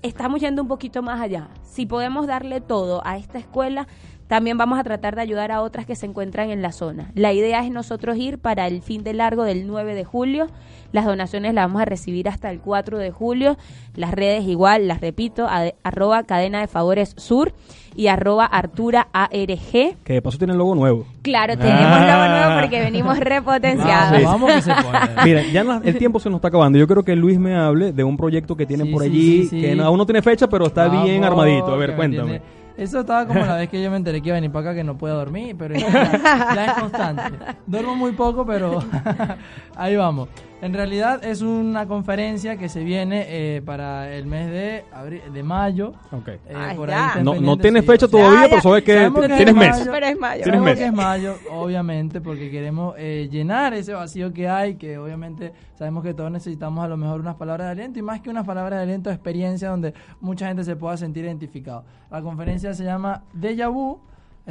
estamos 0.02 0.40
yendo 0.40 0.60
un 0.62 0.66
poquito 0.66 1.02
más 1.02 1.20
allá. 1.20 1.50
Si 1.62 1.86
podemos 1.86 2.26
darle 2.26 2.60
todo 2.60 3.00
a 3.04 3.16
esta 3.16 3.38
escuela, 3.38 3.86
también 4.30 4.56
vamos 4.56 4.78
a 4.78 4.84
tratar 4.84 5.16
de 5.16 5.22
ayudar 5.22 5.50
a 5.50 5.60
otras 5.60 5.84
que 5.86 5.96
se 5.96 6.06
encuentran 6.06 6.50
en 6.50 6.62
la 6.62 6.70
zona. 6.70 7.10
La 7.16 7.32
idea 7.32 7.64
es 7.64 7.70
nosotros 7.72 8.16
ir 8.16 8.38
para 8.38 8.68
el 8.68 8.80
fin 8.80 9.02
de 9.02 9.12
largo 9.12 9.42
del 9.42 9.66
9 9.66 9.94
de 9.96 10.04
julio. 10.04 10.46
Las 10.92 11.04
donaciones 11.04 11.52
las 11.52 11.64
vamos 11.66 11.82
a 11.82 11.84
recibir 11.84 12.28
hasta 12.28 12.48
el 12.50 12.60
4 12.60 12.98
de 12.98 13.10
julio. 13.10 13.56
Las 13.96 14.12
redes 14.12 14.44
igual, 14.46 14.86
las 14.88 15.00
repito, 15.00 15.46
a- 15.48 15.72
arroba 15.82 16.22
cadena 16.22 16.60
de 16.60 16.68
favores 16.68 17.14
sur 17.16 17.52
y 17.96 18.06
arroba 18.06 18.44
artura 18.46 19.08
ARG. 19.12 19.96
Que 20.04 20.12
de 20.14 20.22
paso 20.22 20.38
tiene 20.38 20.52
el 20.52 20.58
logo 20.58 20.76
nuevo. 20.76 21.06
Claro, 21.22 21.58
tenemos 21.58 21.82
Ah. 21.84 22.06
logo 22.06 22.38
nuevo 22.38 22.60
porque 22.60 22.80
venimos 22.82 23.18
repotenciados. 23.18 24.22
Vamos, 24.22 24.48
vamos 24.48 24.52
que 24.52 24.62
se. 24.62 24.72
Mira, 25.24 25.42
ya 25.52 25.64
no- 25.64 25.82
el 25.82 25.98
tiempo 25.98 26.20
se 26.20 26.30
nos 26.30 26.38
está 26.38 26.48
acabando. 26.48 26.78
Yo 26.78 26.86
creo 26.86 27.02
que 27.02 27.16
Luis 27.16 27.38
me 27.38 27.56
hable 27.56 27.92
de 27.92 28.04
un 28.04 28.16
proyecto 28.16 28.56
que 28.56 28.64
tienen 28.66 28.86
Sí, 28.86 28.92
por 28.92 29.02
sí, 29.02 29.08
allí, 29.08 29.42
sí, 29.42 29.48
sí. 29.48 29.60
que 29.60 29.74
no- 29.74 29.84
aún 29.84 29.98
no 29.98 30.06
tiene 30.06 30.22
fecha, 30.22 30.48
pero 30.48 30.66
está 30.66 30.86
bien 30.88 31.24
armadito. 31.24 31.66
A 31.72 31.76
ver, 31.76 31.96
cuéntame. 31.96 32.40
Eso 32.80 33.00
estaba 33.00 33.26
como 33.26 33.40
la 33.40 33.56
vez 33.58 33.68
que 33.68 33.82
yo 33.82 33.90
me 33.90 33.98
enteré 33.98 34.22
que 34.22 34.30
iba 34.30 34.36
a 34.36 34.40
venir 34.40 34.50
para 34.50 34.70
acá 34.70 34.74
que 34.74 34.82
no 34.82 34.96
puedo 34.96 35.14
dormir, 35.14 35.54
pero 35.58 35.74
ya, 35.74 35.90
ya 36.54 36.64
es 36.64 36.72
constante. 36.72 37.22
Duermo 37.66 37.94
muy 37.94 38.12
poco, 38.12 38.46
pero 38.46 38.82
ahí 39.76 39.96
vamos. 39.96 40.30
En 40.62 40.74
realidad 40.74 41.24
es 41.24 41.40
una 41.40 41.86
conferencia 41.86 42.56
que 42.58 42.68
se 42.68 42.84
viene 42.84 43.24
eh, 43.28 43.62
para 43.62 44.12
el 44.14 44.26
mes 44.26 44.50
de 44.50 44.84
abril, 44.92 45.22
de 45.32 45.42
mayo. 45.42 45.94
Ok. 46.12 46.28
Eh, 46.28 46.40
Ay, 46.54 46.76
por 46.76 46.88
ya. 46.90 47.06
estén 47.08 47.24
No, 47.24 47.30
no 47.32 47.36
pendientes, 47.56 47.62
tiene 47.62 47.80
sí. 47.80 47.86
fecha 47.86 48.08
todavía, 48.08 48.42
ya. 48.42 48.48
pero 48.50 48.60
sabes 48.60 48.84
que 48.84 48.92
que 48.92 49.26
tienes 49.28 49.48
es 49.48 49.54
mes. 49.54 49.78
mayo. 49.78 49.90
Pero 49.92 50.06
es 50.06 50.18
mayo. 50.18 50.42
Tienes 50.42 50.60
mes. 50.60 50.78
que 50.78 50.84
es 50.84 50.92
mayo, 50.92 51.34
obviamente, 51.50 52.20
porque 52.20 52.50
queremos 52.50 52.94
eh, 52.98 53.28
llenar 53.30 53.72
ese 53.72 53.94
vacío 53.94 54.34
que 54.34 54.48
hay, 54.50 54.74
que 54.74 54.98
obviamente 54.98 55.52
sabemos 55.78 56.04
que 56.04 56.12
todos 56.12 56.30
necesitamos 56.30 56.84
a 56.84 56.88
lo 56.88 56.98
mejor 56.98 57.20
unas 57.20 57.36
palabras 57.36 57.68
de 57.68 57.72
aliento 57.72 57.98
y 57.98 58.02
más 58.02 58.20
que 58.20 58.28
unas 58.28 58.44
palabras 58.46 58.78
de 58.80 58.82
aliento, 58.82 59.10
experiencia 59.10 59.70
donde 59.70 59.94
mucha 60.20 60.46
gente 60.48 60.62
se 60.64 60.76
pueda 60.76 60.96
sentir 60.98 61.24
identificado. 61.24 61.84
La 62.10 62.20
conferencia 62.20 62.74
se 62.74 62.84
llama 62.84 63.22
Deja 63.32 63.68
Vu. 63.68 63.98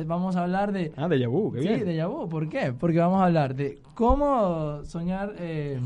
Vamos 0.07 0.35
a 0.35 0.43
hablar 0.43 0.71
de... 0.71 0.91
Ah, 0.97 1.07
de 1.07 1.19
Yabu, 1.19 1.51
qué 1.53 1.61
Sí, 1.61 1.67
bien. 1.67 1.85
Deja 1.85 2.07
Vu. 2.07 2.27
¿Por 2.29 2.49
qué? 2.49 2.73
Porque 2.77 2.99
vamos 2.99 3.21
a 3.21 3.25
hablar 3.25 3.55
de 3.55 3.79
cómo 3.95 4.83
soñar... 4.85 5.33
eh, 5.37 5.79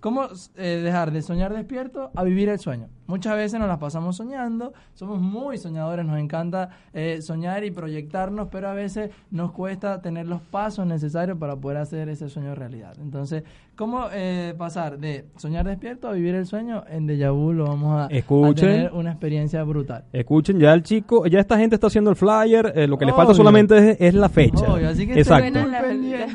Cómo 0.00 0.26
eh, 0.56 0.80
dejar 0.84 1.12
de 1.12 1.22
soñar 1.22 1.54
despierto 1.54 2.10
a 2.14 2.22
vivir 2.24 2.50
el 2.50 2.58
sueño. 2.58 2.88
Muchas 3.06 3.36
veces 3.36 3.60
nos 3.60 3.68
las 3.68 3.78
pasamos 3.78 4.16
soñando, 4.16 4.72
somos 4.94 5.20
muy 5.20 5.58
soñadores, 5.58 6.06
nos 6.06 6.18
encanta 6.18 6.70
eh, 6.94 7.20
soñar 7.20 7.62
y 7.64 7.70
proyectarnos, 7.70 8.48
pero 8.50 8.68
a 8.68 8.74
veces 8.74 9.10
nos 9.30 9.52
cuesta 9.52 10.00
tener 10.00 10.26
los 10.26 10.40
pasos 10.40 10.86
necesarios 10.86 11.36
para 11.38 11.56
poder 11.56 11.78
hacer 11.78 12.08
ese 12.08 12.28
sueño 12.30 12.54
realidad. 12.54 12.94
Entonces, 13.00 13.42
¿cómo 13.76 14.06
eh, 14.12 14.54
pasar 14.56 14.98
de 14.98 15.26
soñar 15.36 15.66
despierto 15.66 16.08
a 16.08 16.12
vivir 16.12 16.34
el 16.34 16.46
sueño? 16.46 16.82
En 16.88 17.06
Deja 17.06 17.30
Vu 17.30 17.52
lo 17.52 17.66
vamos 17.66 17.94
a, 17.94 18.04
a 18.06 18.08
Escuchen. 18.08 18.54
tener 18.68 18.92
una 18.92 19.10
experiencia 19.10 19.62
brutal. 19.64 20.04
Escuchen, 20.12 20.58
ya 20.58 20.72
el 20.72 20.82
chico, 20.82 21.26
ya 21.26 21.40
esta 21.40 21.58
gente 21.58 21.74
está 21.74 21.88
haciendo 21.88 22.08
el 22.10 22.16
flyer, 22.16 22.72
eh, 22.74 22.86
lo 22.86 22.96
que 22.96 23.04
le 23.04 23.12
falta 23.12 23.32
Obvio. 23.32 23.36
solamente 23.36 23.90
es, 23.90 23.96
es 24.00 24.14
la 24.14 24.28
fecha. 24.30 24.64
Obvio, 24.72 24.88
así 24.88 25.06
que 25.06 25.18
Exacto. 25.18 25.58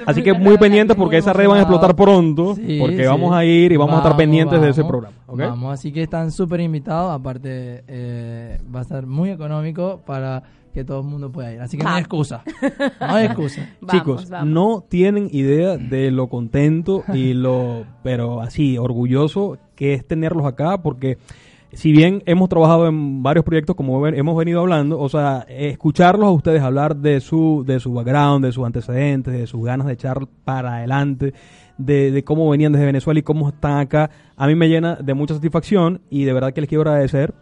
Así 0.06 0.22
que 0.24 0.34
porque 0.34 0.44
muy 0.50 0.58
pendientes 0.58 0.96
que 0.96 1.00
porque 1.02 1.16
muy 1.16 1.20
esas 1.20 1.36
redes 1.36 1.50
van 1.50 1.58
a 1.58 1.62
explotar 1.62 1.96
pronto, 1.96 2.56
Sí, 2.56 2.78
porque 2.80 2.98
sí. 2.98 3.06
vamos 3.06 3.34
a 3.34 3.44
ir 3.44 3.72
y 3.72 3.78
vamos, 3.78 3.96
a 3.96 3.98
estar 3.98 4.12
Vamos, 4.12 4.18
pendientes 4.22 4.62
de 4.62 4.70
ese 4.70 4.84
programa. 4.84 5.16
Vamos, 5.36 5.74
así 5.74 5.92
que 5.92 6.04
están 6.04 6.32
súper 6.32 6.62
invitados. 6.62 7.12
Aparte, 7.14 7.84
eh, 7.88 8.58
va 8.74 8.80
a 8.80 8.82
estar 8.84 9.06
muy 9.06 9.30
económico 9.30 10.02
para 10.06 10.44
que 10.74 10.84
todo 10.84 11.00
el 11.02 11.08
mundo 11.08 11.32
pueda 11.32 11.52
ir. 11.54 11.62
Así 11.62 11.78
que 11.78 11.84
no 11.84 11.90
hay 11.90 12.00
excusa. 12.02 12.44
No 13.00 13.08
hay 13.16 13.26
excusa. 13.26 13.68
Vamos, 13.82 13.92
Chicos, 13.96 14.30
vamos. 14.30 14.50
no 14.50 14.86
tienen 14.88 15.28
idea 15.32 15.78
de 15.78 16.12
lo 16.12 16.28
contento 16.28 17.04
y 17.14 17.34
lo, 17.34 17.86
pero 18.04 18.42
así, 18.42 18.78
orgulloso 18.78 19.58
que 19.76 19.94
es 19.94 20.06
tenerlos 20.06 20.46
acá, 20.46 20.82
porque 20.82 21.18
si 21.72 21.92
bien 21.92 22.24
hemos 22.26 22.50
trabajado 22.50 22.88
en 22.88 23.22
varios 23.24 23.46
proyectos, 23.46 23.76
como 23.76 24.00
ven- 24.02 24.16
hemos 24.16 24.36
venido 24.38 24.60
hablando, 24.62 25.00
o 25.00 25.08
sea, 25.10 25.46
escucharlos 25.50 26.28
a 26.28 26.32
ustedes 26.32 26.62
hablar 26.64 26.96
de 26.96 27.20
su, 27.22 27.64
de 27.66 27.80
su 27.80 27.94
background, 27.94 28.44
de 28.46 28.52
sus 28.52 28.66
antecedentes, 28.66 29.34
de 29.34 29.46
sus 29.48 29.64
ganas 29.64 29.86
de 29.88 29.94
echar 29.94 30.28
para 30.44 30.78
adelante, 30.78 31.34
de, 31.80 32.12
de 32.12 32.24
cómo 32.24 32.48
venían 32.48 32.72
desde 32.74 32.86
Venezuela 32.86 33.20
y 33.20 33.24
cómo 33.24 33.50
están 33.50 33.80
acá, 33.80 34.12
a 34.38 34.46
mí 34.46 34.54
me 34.54 34.70
llena 34.70 34.96
de 34.98 35.16
mucha 35.16 35.34
satisfacción 35.34 36.02
y 36.12 36.26
de 36.26 36.34
verdad 36.34 36.54
que 36.54 36.62
les 36.62 36.68
quiero 36.70 36.84
agradecer 36.84 37.34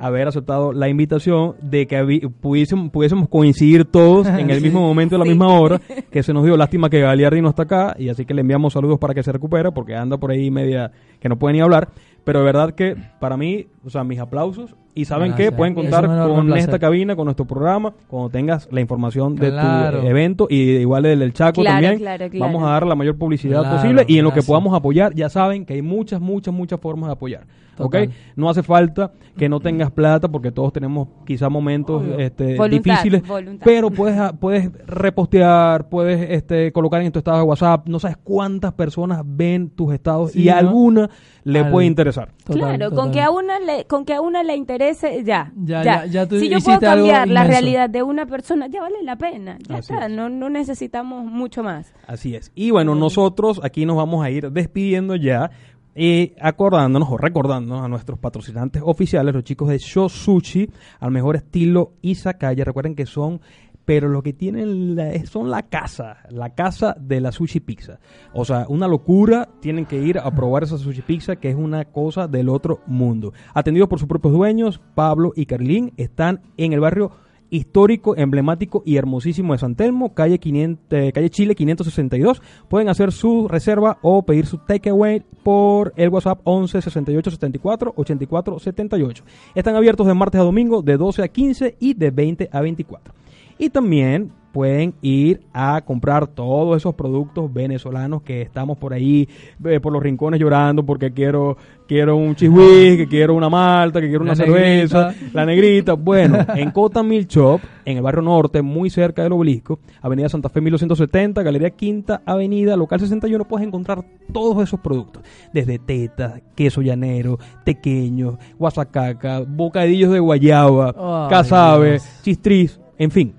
haber 0.00 0.26
aceptado 0.26 0.72
la 0.72 0.88
invitación 0.88 1.54
de 1.62 1.86
que 1.86 2.28
pudiésemos, 2.40 2.90
pudiésemos 2.90 3.28
coincidir 3.28 3.84
todos 3.84 4.26
en 4.26 4.50
el 4.50 4.60
mismo 4.60 4.80
momento, 4.80 5.14
a 5.14 5.18
la 5.20 5.24
Sí. 5.24 5.30
misma 5.30 5.46
hora, 5.60 5.80
que 6.10 6.24
se 6.24 6.32
nos 6.32 6.42
dio. 6.44 6.56
Lástima 6.56 6.90
que 6.90 6.98
Galiardi 7.00 7.40
no 7.40 7.50
está 7.50 7.62
acá, 7.62 7.94
y 7.96 8.08
así 8.08 8.24
que 8.24 8.34
le 8.34 8.40
enviamos 8.40 8.72
saludos 8.72 8.98
para 8.98 9.14
que 9.14 9.22
se 9.22 9.30
recupere, 9.30 9.70
porque 9.70 9.94
anda 9.94 10.18
por 10.18 10.32
ahí 10.32 10.50
media 10.50 10.90
que 11.20 11.28
no 11.28 11.38
puede 11.38 11.52
ni 11.54 11.60
hablar, 11.60 11.90
pero 12.24 12.40
de 12.40 12.44
verdad 12.44 12.74
que 12.74 12.96
para 13.20 13.36
mí, 13.36 13.66
o 13.84 13.90
sea, 13.90 14.02
mis 14.04 14.18
aplausos, 14.18 14.74
y 14.94 15.04
saben 15.04 15.28
Gracias. 15.28 15.50
que 15.50 15.56
pueden 15.56 15.74
contar 15.74 16.06
con 16.06 16.46
placer. 16.46 16.64
esta 16.64 16.78
cabina, 16.78 17.16
con 17.16 17.24
nuestro 17.26 17.44
programa, 17.46 17.92
cuando 18.08 18.30
tengas 18.30 18.68
la 18.72 18.80
información 18.80 19.34
de 19.36 19.50
Claro. 19.50 20.00
tu 20.00 20.06
evento, 20.06 20.46
y 20.48 20.56
igual 20.76 21.02
del, 21.02 21.18
del 21.18 21.32
Chaco 21.32 21.60
Claro, 21.62 21.74
también, 21.76 21.98
claro, 21.98 22.30
claro. 22.30 22.52
vamos 22.52 22.62
a 22.68 22.72
dar 22.72 22.86
la 22.86 22.94
mayor 22.94 23.16
publicidad 23.18 23.60
Claro, 23.60 23.76
posible, 23.76 24.04
y 24.08 24.18
en 24.18 24.24
lo 24.24 24.32
que 24.32 24.42
podamos 24.42 24.74
apoyar, 24.74 25.14
ya 25.14 25.28
saben 25.28 25.66
que 25.66 25.74
hay 25.74 25.82
muchas, 25.82 26.20
muchas, 26.20 26.54
muchas 26.54 26.80
formas 26.80 27.08
de 27.08 27.12
apoyar. 27.12 27.42
¿ok? 27.76 27.90
Total. 27.90 28.10
No 28.36 28.48
hace 28.48 28.62
falta 28.62 29.10
que 29.36 29.48
no 29.48 29.58
tengas 29.58 29.90
plata 29.90 30.28
porque 30.28 30.52
todos 30.52 30.72
tenemos 30.72 31.08
quizá 31.26 31.48
momentos 31.48 32.02
Obvio. 32.02 32.20
este, 32.20 32.56
Voluntad, 32.56 32.70
difíciles, 32.92 33.26
voluntad. 33.26 33.64
pero 33.64 33.90
puedes 33.90 34.16
a- 34.16 34.32
puedes 34.32 34.70
repostear, 34.86 35.88
puedes 35.88 36.30
este, 36.30 36.70
colocar 36.72 37.02
en 37.02 37.10
tu 37.10 37.18
estado 37.18 37.38
de 37.38 37.42
WhatsApp, 37.42 37.88
no 37.88 37.98
sabes 37.98 38.16
cuántas 38.22 38.72
personas 38.74 39.22
ven 39.24 39.70
tus 39.70 39.92
estados 39.92 40.30
Sí, 40.32 40.42
y 40.44 40.48
a 40.50 40.54
¿no? 40.62 40.68
alguna 40.68 41.10
le 41.42 41.58
Al- 41.60 41.70
puede 41.72 41.86
interesar. 41.88 42.28
Total, 42.44 42.58
claro, 42.60 42.90
total. 42.90 42.96
con 42.96 43.10
que 43.12 43.20
a 43.20 43.30
una 43.30 43.58
le, 43.58 43.73
con 43.88 44.04
que 44.04 44.14
a 44.14 44.20
una 44.20 44.42
le 44.42 44.56
interese, 44.56 45.24
ya. 45.24 45.52
Ya, 45.56 45.82
ya, 45.82 46.06
ya 46.06 46.26
tú 46.28 46.38
si 46.38 46.48
yo 46.48 46.60
puedo 46.60 46.80
cambiar 46.80 47.28
la 47.28 47.44
realidad 47.44 47.90
de 47.90 48.02
una 48.02 48.26
persona, 48.26 48.68
ya 48.68 48.80
vale 48.80 49.02
la 49.02 49.16
pena. 49.16 49.58
Ya 49.68 49.78
Así 49.78 49.92
está, 49.92 50.06
es. 50.06 50.12
no, 50.12 50.28
no 50.28 50.48
necesitamos 50.48 51.24
mucho 51.24 51.62
más. 51.62 51.92
Así 52.06 52.34
es. 52.34 52.52
Y 52.54 52.70
bueno, 52.70 52.94
nosotros 52.94 53.60
aquí 53.64 53.84
nos 53.86 53.96
vamos 53.96 54.24
a 54.24 54.30
ir 54.30 54.50
despidiendo 54.50 55.16
ya. 55.16 55.50
Y 55.96 56.32
acordándonos 56.40 57.08
o 57.08 57.16
recordándonos 57.16 57.84
a 57.84 57.88
nuestros 57.88 58.18
patrocinantes 58.18 58.82
oficiales, 58.84 59.32
los 59.32 59.44
chicos 59.44 59.68
de 59.68 59.78
Shosushi, 59.78 60.68
al 60.98 61.12
mejor 61.12 61.36
estilo 61.36 61.92
Izakaya. 62.02 62.64
Recuerden 62.64 62.96
que 62.96 63.06
son 63.06 63.40
pero 63.84 64.08
lo 64.08 64.22
que 64.22 64.32
tienen 64.32 64.96
la- 64.96 65.24
son 65.26 65.50
la 65.50 65.62
casa, 65.64 66.18
la 66.30 66.54
casa 66.54 66.96
de 66.98 67.20
la 67.20 67.32
sushi 67.32 67.60
pizza. 67.60 67.98
O 68.32 68.44
sea, 68.44 68.66
una 68.68 68.88
locura, 68.88 69.48
tienen 69.60 69.84
que 69.86 69.98
ir 70.02 70.18
a 70.18 70.30
probar 70.34 70.62
esa 70.64 70.78
sushi 70.78 71.02
pizza 71.02 71.36
que 71.36 71.50
es 71.50 71.56
una 71.56 71.84
cosa 71.84 72.26
del 72.28 72.48
otro 72.48 72.80
mundo. 72.86 73.32
Atendidos 73.52 73.88
por 73.88 73.98
sus 73.98 74.08
propios 74.08 74.32
dueños, 74.34 74.80
Pablo 74.94 75.32
y 75.36 75.46
Carlín, 75.46 75.92
están 75.96 76.40
en 76.56 76.72
el 76.72 76.80
barrio 76.80 77.10
histórico, 77.50 78.16
emblemático 78.16 78.82
y 78.84 78.96
hermosísimo 78.96 79.52
de 79.52 79.58
San 79.60 79.76
Telmo, 79.76 80.12
calle, 80.14 80.38
500, 80.40 80.84
eh, 80.90 81.12
calle 81.12 81.30
Chile 81.30 81.54
562. 81.54 82.42
Pueden 82.68 82.88
hacer 82.88 83.12
su 83.12 83.46
reserva 83.46 83.98
o 84.02 84.22
pedir 84.24 84.46
su 84.46 84.58
takeaway 84.58 85.22
por 85.44 85.92
el 85.96 86.08
WhatsApp 86.08 86.40
11 86.42 86.80
68 86.82 87.30
74 87.30 87.92
84 87.96 88.58
78. 88.58 89.24
Están 89.54 89.76
abiertos 89.76 90.06
de 90.06 90.14
martes 90.14 90.40
a 90.40 90.44
domingo 90.44 90.82
de 90.82 90.96
12 90.96 91.22
a 91.22 91.28
15 91.28 91.76
y 91.78 91.94
de 91.94 92.10
20 92.10 92.48
a 92.50 92.60
24. 92.60 93.14
Y 93.58 93.70
también 93.70 94.32
pueden 94.54 94.94
ir 95.02 95.40
a 95.52 95.80
comprar 95.84 96.28
todos 96.28 96.76
esos 96.76 96.94
productos 96.94 97.52
venezolanos 97.52 98.22
que 98.22 98.40
estamos 98.40 98.78
por 98.78 98.92
ahí 98.92 99.28
eh, 99.64 99.80
por 99.80 99.92
los 99.92 100.00
rincones 100.00 100.38
llorando 100.38 100.86
porque 100.86 101.12
quiero 101.12 101.56
quiero 101.88 102.16
un 102.16 102.36
chihuahua, 102.36 102.96
que 102.96 103.08
quiero 103.08 103.34
una 103.34 103.48
malta, 103.50 104.00
que 104.00 104.06
quiero 104.06 104.22
una 104.22 104.30
La 104.30 104.36
cerveza, 104.36 105.08
negrita. 105.08 105.30
la 105.34 105.44
negrita. 105.46 105.92
Bueno, 105.94 106.38
en 106.54 106.70
Cota 106.70 107.02
Milk 107.02 107.28
Shop, 107.28 107.60
en 107.84 107.96
el 107.96 108.02
barrio 108.04 108.22
norte, 108.22 108.62
muy 108.62 108.90
cerca 108.90 109.24
del 109.24 109.32
obelisco, 109.32 109.80
Avenida 110.00 110.28
Santa 110.28 110.48
Fe 110.48 110.60
1270, 110.60 111.42
Galería 111.42 111.70
Quinta 111.70 112.22
Avenida, 112.24 112.76
local 112.76 113.00
61, 113.00 113.44
puedes 113.46 113.66
encontrar 113.66 114.04
todos 114.32 114.62
esos 114.62 114.78
productos. 114.78 115.24
Desde 115.52 115.80
tetas, 115.80 116.40
queso 116.54 116.80
llanero, 116.80 117.40
tequeños, 117.64 118.36
guasacaca, 118.56 119.40
bocadillos 119.40 120.12
de 120.12 120.20
guayaba, 120.20 120.94
Ay, 120.96 121.28
casabe, 121.28 121.98
chistriz, 122.22 122.78
en 122.98 123.10
fin. 123.10 123.34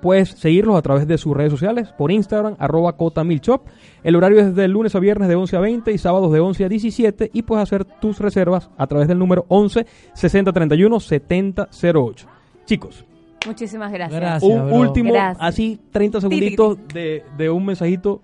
Puedes 0.00 0.30
seguirlos 0.30 0.76
a 0.76 0.82
través 0.82 1.06
de 1.08 1.18
sus 1.18 1.36
redes 1.36 1.50
sociales, 1.52 1.88
por 1.98 2.12
Instagram, 2.12 2.54
arroba 2.58 2.96
Cota 2.96 3.24
Milk 3.24 3.42
Shop. 3.42 3.62
El 4.04 4.14
horario 4.16 4.40
es 4.40 4.54
de 4.54 4.68
lunes 4.68 4.94
a 4.94 5.00
viernes 5.00 5.28
de 5.28 5.34
11 5.34 5.56
a 5.56 5.60
20 5.60 5.92
y 5.92 5.98
sábados 5.98 6.32
de 6.32 6.40
11 6.40 6.64
a 6.64 6.68
17 6.68 7.30
y 7.32 7.42
puedes 7.42 7.62
hacer 7.62 7.84
tus 7.84 8.18
reservas 8.20 8.70
a 8.76 8.86
través 8.86 9.08
del 9.08 9.18
número 9.18 9.44
11 9.48 9.86
60 10.14 10.52
31 10.52 11.00
70 11.00 11.68
08. 11.94 12.26
Chicos, 12.64 13.04
Muchísimas 13.46 13.92
gracias. 13.92 14.20
Gracias. 14.20 14.42
un 14.42 14.66
bro. 14.66 14.76
último, 14.76 15.12
Gracias. 15.12 15.38
así 15.40 15.80
30 15.92 16.18
Ti, 16.20 16.22
ti, 16.28 16.28
ti. 16.28 16.36
segunditos 16.36 16.78
de, 16.92 17.24
de 17.36 17.50
un 17.50 17.64
mensajito 17.64 18.20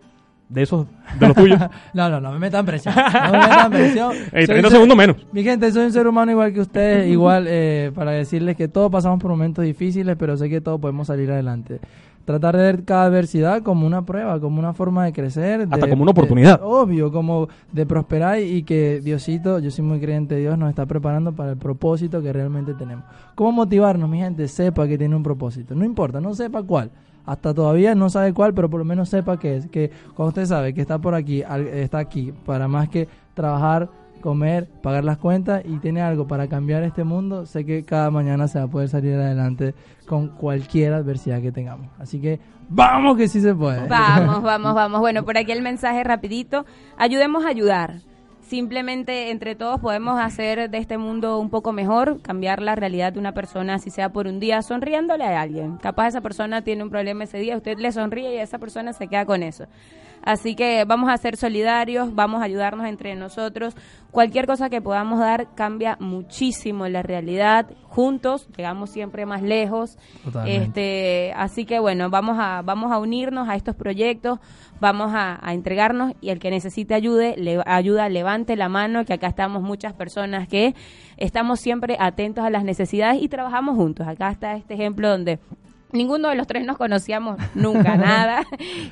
de 0.48 0.62
esos, 0.62 0.86
de 1.18 1.26
los 1.28 1.36
tuyos. 1.36 1.58
No, 1.94 2.08
no, 2.10 2.20
no 2.20 2.32
me 2.32 2.38
metan 2.38 2.64
presión. 2.66 2.94
No 2.94 3.32
me 3.32 3.38
metan 3.38 3.70
presión. 3.70 4.12
Ey, 4.32 4.46
Soy 4.46 4.56
30 4.56 4.68
un 4.68 4.72
segundos 4.72 4.96
menos. 4.96 5.16
Mi 5.32 5.42
gente, 5.42 5.70
soy 5.72 5.86
un 5.86 5.92
ser 5.92 6.06
humano 6.06 6.30
igual 6.32 6.52
que 6.52 6.60
ustedes, 6.60 7.08
igual 7.10 7.46
eh, 7.48 7.90
para 7.94 8.10
decirles 8.12 8.56
que 8.56 8.68
todos 8.68 8.90
pasamos 8.90 9.20
por 9.20 9.30
momentos 9.30 9.64
difíciles, 9.64 10.16
pero 10.18 10.36
sé 10.36 10.48
que 10.48 10.60
todos 10.60 10.80
podemos 10.80 11.06
salir 11.06 11.30
adelante. 11.30 11.80
Tratar 12.24 12.56
de 12.56 12.62
ver 12.62 12.84
cada 12.84 13.04
adversidad 13.04 13.62
como 13.62 13.86
una 13.86 14.06
prueba, 14.06 14.40
como 14.40 14.58
una 14.58 14.72
forma 14.72 15.04
de 15.04 15.12
crecer. 15.12 15.62
Hasta 15.70 15.76
de- 15.86 15.90
como 15.90 16.02
una 16.04 16.12
de- 16.12 16.18
oportunidad. 16.18 16.60
obvio, 16.62 17.12
como 17.12 17.48
de 17.70 17.84
prosperar 17.84 18.38
y 18.40 18.62
que 18.62 19.00
Diosito, 19.02 19.58
yo 19.58 19.70
soy 19.70 19.84
muy 19.84 20.00
creyente 20.00 20.34
de 20.36 20.40
Dios, 20.42 20.56
nos 20.56 20.70
está 20.70 20.86
preparando 20.86 21.32
para 21.32 21.50
el 21.50 21.58
propósito 21.58 22.22
que 22.22 22.32
realmente 22.32 22.72
tenemos. 22.74 23.04
¿Cómo 23.34 23.52
motivarnos, 23.52 24.08
mi 24.08 24.18
gente? 24.20 24.48
Sepa 24.48 24.88
que 24.88 24.96
tiene 24.96 25.14
un 25.14 25.22
propósito. 25.22 25.74
No 25.74 25.84
importa, 25.84 26.18
no 26.20 26.34
sepa 26.34 26.62
cuál. 26.62 26.90
Hasta 27.26 27.54
todavía 27.54 27.94
no 27.94 28.10
sabe 28.10 28.32
cuál, 28.32 28.54
pero 28.54 28.68
por 28.68 28.78
lo 28.78 28.84
menos 28.84 29.08
sepa 29.08 29.38
que 29.38 29.56
es. 29.56 29.66
Que 29.68 29.90
cuando 30.14 30.28
usted 30.28 30.46
sabe 30.46 30.74
que 30.74 30.80
está 30.80 30.98
por 30.98 31.14
aquí, 31.14 31.42
está 31.72 31.98
aquí, 31.98 32.32
para 32.44 32.68
más 32.68 32.88
que 32.88 33.08
trabajar, 33.34 33.88
comer, 34.20 34.68
pagar 34.82 35.04
las 35.04 35.18
cuentas 35.18 35.62
y 35.64 35.78
tiene 35.78 36.00
algo 36.00 36.26
para 36.26 36.48
cambiar 36.48 36.82
este 36.82 37.04
mundo, 37.04 37.44
sé 37.44 37.66
que 37.66 37.82
cada 37.84 38.10
mañana 38.10 38.48
se 38.48 38.58
va 38.58 38.64
a 38.64 38.68
poder 38.68 38.88
salir 38.88 39.14
adelante 39.14 39.74
con 40.06 40.28
cualquier 40.28 40.94
adversidad 40.94 41.42
que 41.42 41.52
tengamos. 41.52 41.88
Así 41.98 42.20
que 42.20 42.40
vamos 42.68 43.16
que 43.16 43.28
sí 43.28 43.40
se 43.40 43.54
puede. 43.54 43.86
Vamos, 43.86 44.42
vamos, 44.42 44.74
vamos. 44.74 45.00
Bueno, 45.00 45.24
por 45.24 45.36
aquí 45.36 45.52
el 45.52 45.62
mensaje 45.62 46.04
rapidito. 46.04 46.64
Ayudemos 46.96 47.44
a 47.44 47.48
ayudar. 47.48 48.00
Simplemente 48.46 49.30
entre 49.30 49.54
todos 49.54 49.80
podemos 49.80 50.20
hacer 50.20 50.68
de 50.68 50.76
este 50.76 50.98
mundo 50.98 51.38
un 51.38 51.48
poco 51.48 51.72
mejor, 51.72 52.20
cambiar 52.20 52.60
la 52.60 52.74
realidad 52.74 53.14
de 53.14 53.18
una 53.18 53.32
persona, 53.32 53.78
si 53.78 53.88
sea 53.88 54.10
por 54.10 54.26
un 54.26 54.38
día, 54.38 54.60
sonriéndole 54.60 55.24
a 55.24 55.40
alguien. 55.40 55.78
Capaz 55.78 56.08
esa 56.08 56.20
persona 56.20 56.62
tiene 56.62 56.82
un 56.82 56.90
problema 56.90 57.24
ese 57.24 57.38
día, 57.38 57.56
usted 57.56 57.78
le 57.78 57.90
sonríe 57.90 58.34
y 58.34 58.38
esa 58.38 58.58
persona 58.58 58.92
se 58.92 59.08
queda 59.08 59.24
con 59.24 59.42
eso. 59.42 59.64
Así 60.24 60.54
que 60.54 60.84
vamos 60.86 61.10
a 61.10 61.16
ser 61.18 61.36
solidarios, 61.36 62.14
vamos 62.14 62.40
a 62.40 62.44
ayudarnos 62.44 62.86
entre 62.86 63.14
nosotros. 63.14 63.76
Cualquier 64.10 64.46
cosa 64.46 64.70
que 64.70 64.80
podamos 64.80 65.18
dar 65.18 65.54
cambia 65.54 65.98
muchísimo 66.00 66.88
la 66.88 67.02
realidad. 67.02 67.70
Juntos 67.88 68.48
llegamos 68.56 68.90
siempre 68.90 69.26
más 69.26 69.42
lejos. 69.42 69.98
Totalmente. 70.24 70.64
Este, 70.64 71.32
así 71.36 71.66
que 71.66 71.78
bueno, 71.78 72.08
vamos 72.08 72.38
a, 72.40 72.62
vamos 72.62 72.90
a 72.90 72.98
unirnos 72.98 73.48
a 73.50 73.54
estos 73.54 73.76
proyectos, 73.76 74.38
vamos 74.80 75.12
a, 75.12 75.38
a 75.46 75.52
entregarnos 75.52 76.14
y 76.22 76.30
el 76.30 76.38
que 76.38 76.50
necesite 76.50 76.94
ayude, 76.94 77.34
le, 77.36 77.60
ayuda, 77.66 78.08
levante 78.08 78.56
la 78.56 78.70
mano, 78.70 79.04
que 79.04 79.12
acá 79.12 79.26
estamos 79.26 79.62
muchas 79.62 79.92
personas 79.92 80.48
que 80.48 80.74
estamos 81.18 81.60
siempre 81.60 81.96
atentos 82.00 82.44
a 82.44 82.50
las 82.50 82.64
necesidades 82.64 83.22
y 83.22 83.28
trabajamos 83.28 83.76
juntos. 83.76 84.08
Acá 84.08 84.30
está 84.30 84.56
este 84.56 84.72
ejemplo 84.72 85.08
donde 85.10 85.38
ninguno 85.94 86.28
de 86.28 86.34
los 86.34 86.46
tres 86.46 86.66
nos 86.66 86.76
conocíamos 86.76 87.36
nunca 87.54 87.96
nada 87.96 88.44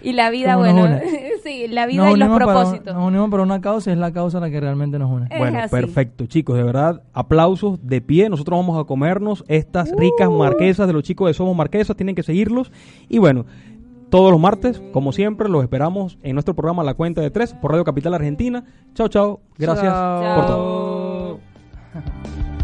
y 0.02 0.12
la 0.12 0.30
vida, 0.30 0.54
¿Cómo 0.54 0.66
nos 0.66 0.74
bueno, 0.74 1.00
sí, 1.44 1.66
la 1.68 1.86
vida 1.86 2.04
Nos 2.04 2.14
y 2.14 2.18
los 2.18 2.28
unimos, 2.28 2.38
para, 2.46 2.52
propósitos. 2.60 2.94
nos 2.94 3.06
unimos 3.08 3.30
para 3.30 3.42
una 3.42 3.60
causa 3.60 3.90
y 3.90 3.92
es 3.92 3.98
la 3.98 4.12
causa 4.12 4.40
la 4.40 4.50
que 4.50 4.60
realmente 4.60 4.98
nos 4.98 5.10
une. 5.10 5.26
Es 5.30 5.38
Bueno, 5.38 5.58
así. 5.58 5.68
perfecto, 5.70 6.26
chicos, 6.26 6.56
de 6.56 6.62
verdad, 6.62 7.02
aplausos 7.12 7.78
de 7.86 8.00
pie. 8.00 8.28
Nosotros 8.30 8.58
vamos 8.58 8.80
a 8.80 8.84
comernos 8.86 9.44
estas 9.48 9.90
ricas 9.96 10.28
Uh. 10.28 10.38
marquesas 10.38 10.86
de 10.86 10.92
los 10.92 11.02
chicos 11.02 11.28
de 11.28 11.34
Somos 11.34 11.56
Marquesas, 11.56 11.96
tienen 11.96 12.14
que 12.14 12.22
seguirlos. 12.22 12.72
Y 13.08 13.18
bueno, 13.18 13.44
todos 14.10 14.30
los 14.30 14.40
martes, 14.40 14.82
como 14.92 15.12
siempre, 15.12 15.48
los 15.48 15.62
esperamos 15.62 16.18
en 16.22 16.34
nuestro 16.34 16.54
programa 16.54 16.84
La 16.84 16.94
Cuenta 16.94 17.20
de 17.20 17.30
Tres 17.30 17.54
por 17.54 17.72
Radio 17.72 17.84
Capital 17.84 18.14
Argentina. 18.14 18.64
Chao, 18.94 19.08
chao. 19.08 19.40
Gracias 19.58 19.92
Chao. 19.92 20.36
por 20.36 20.46
todo. 20.46 22.61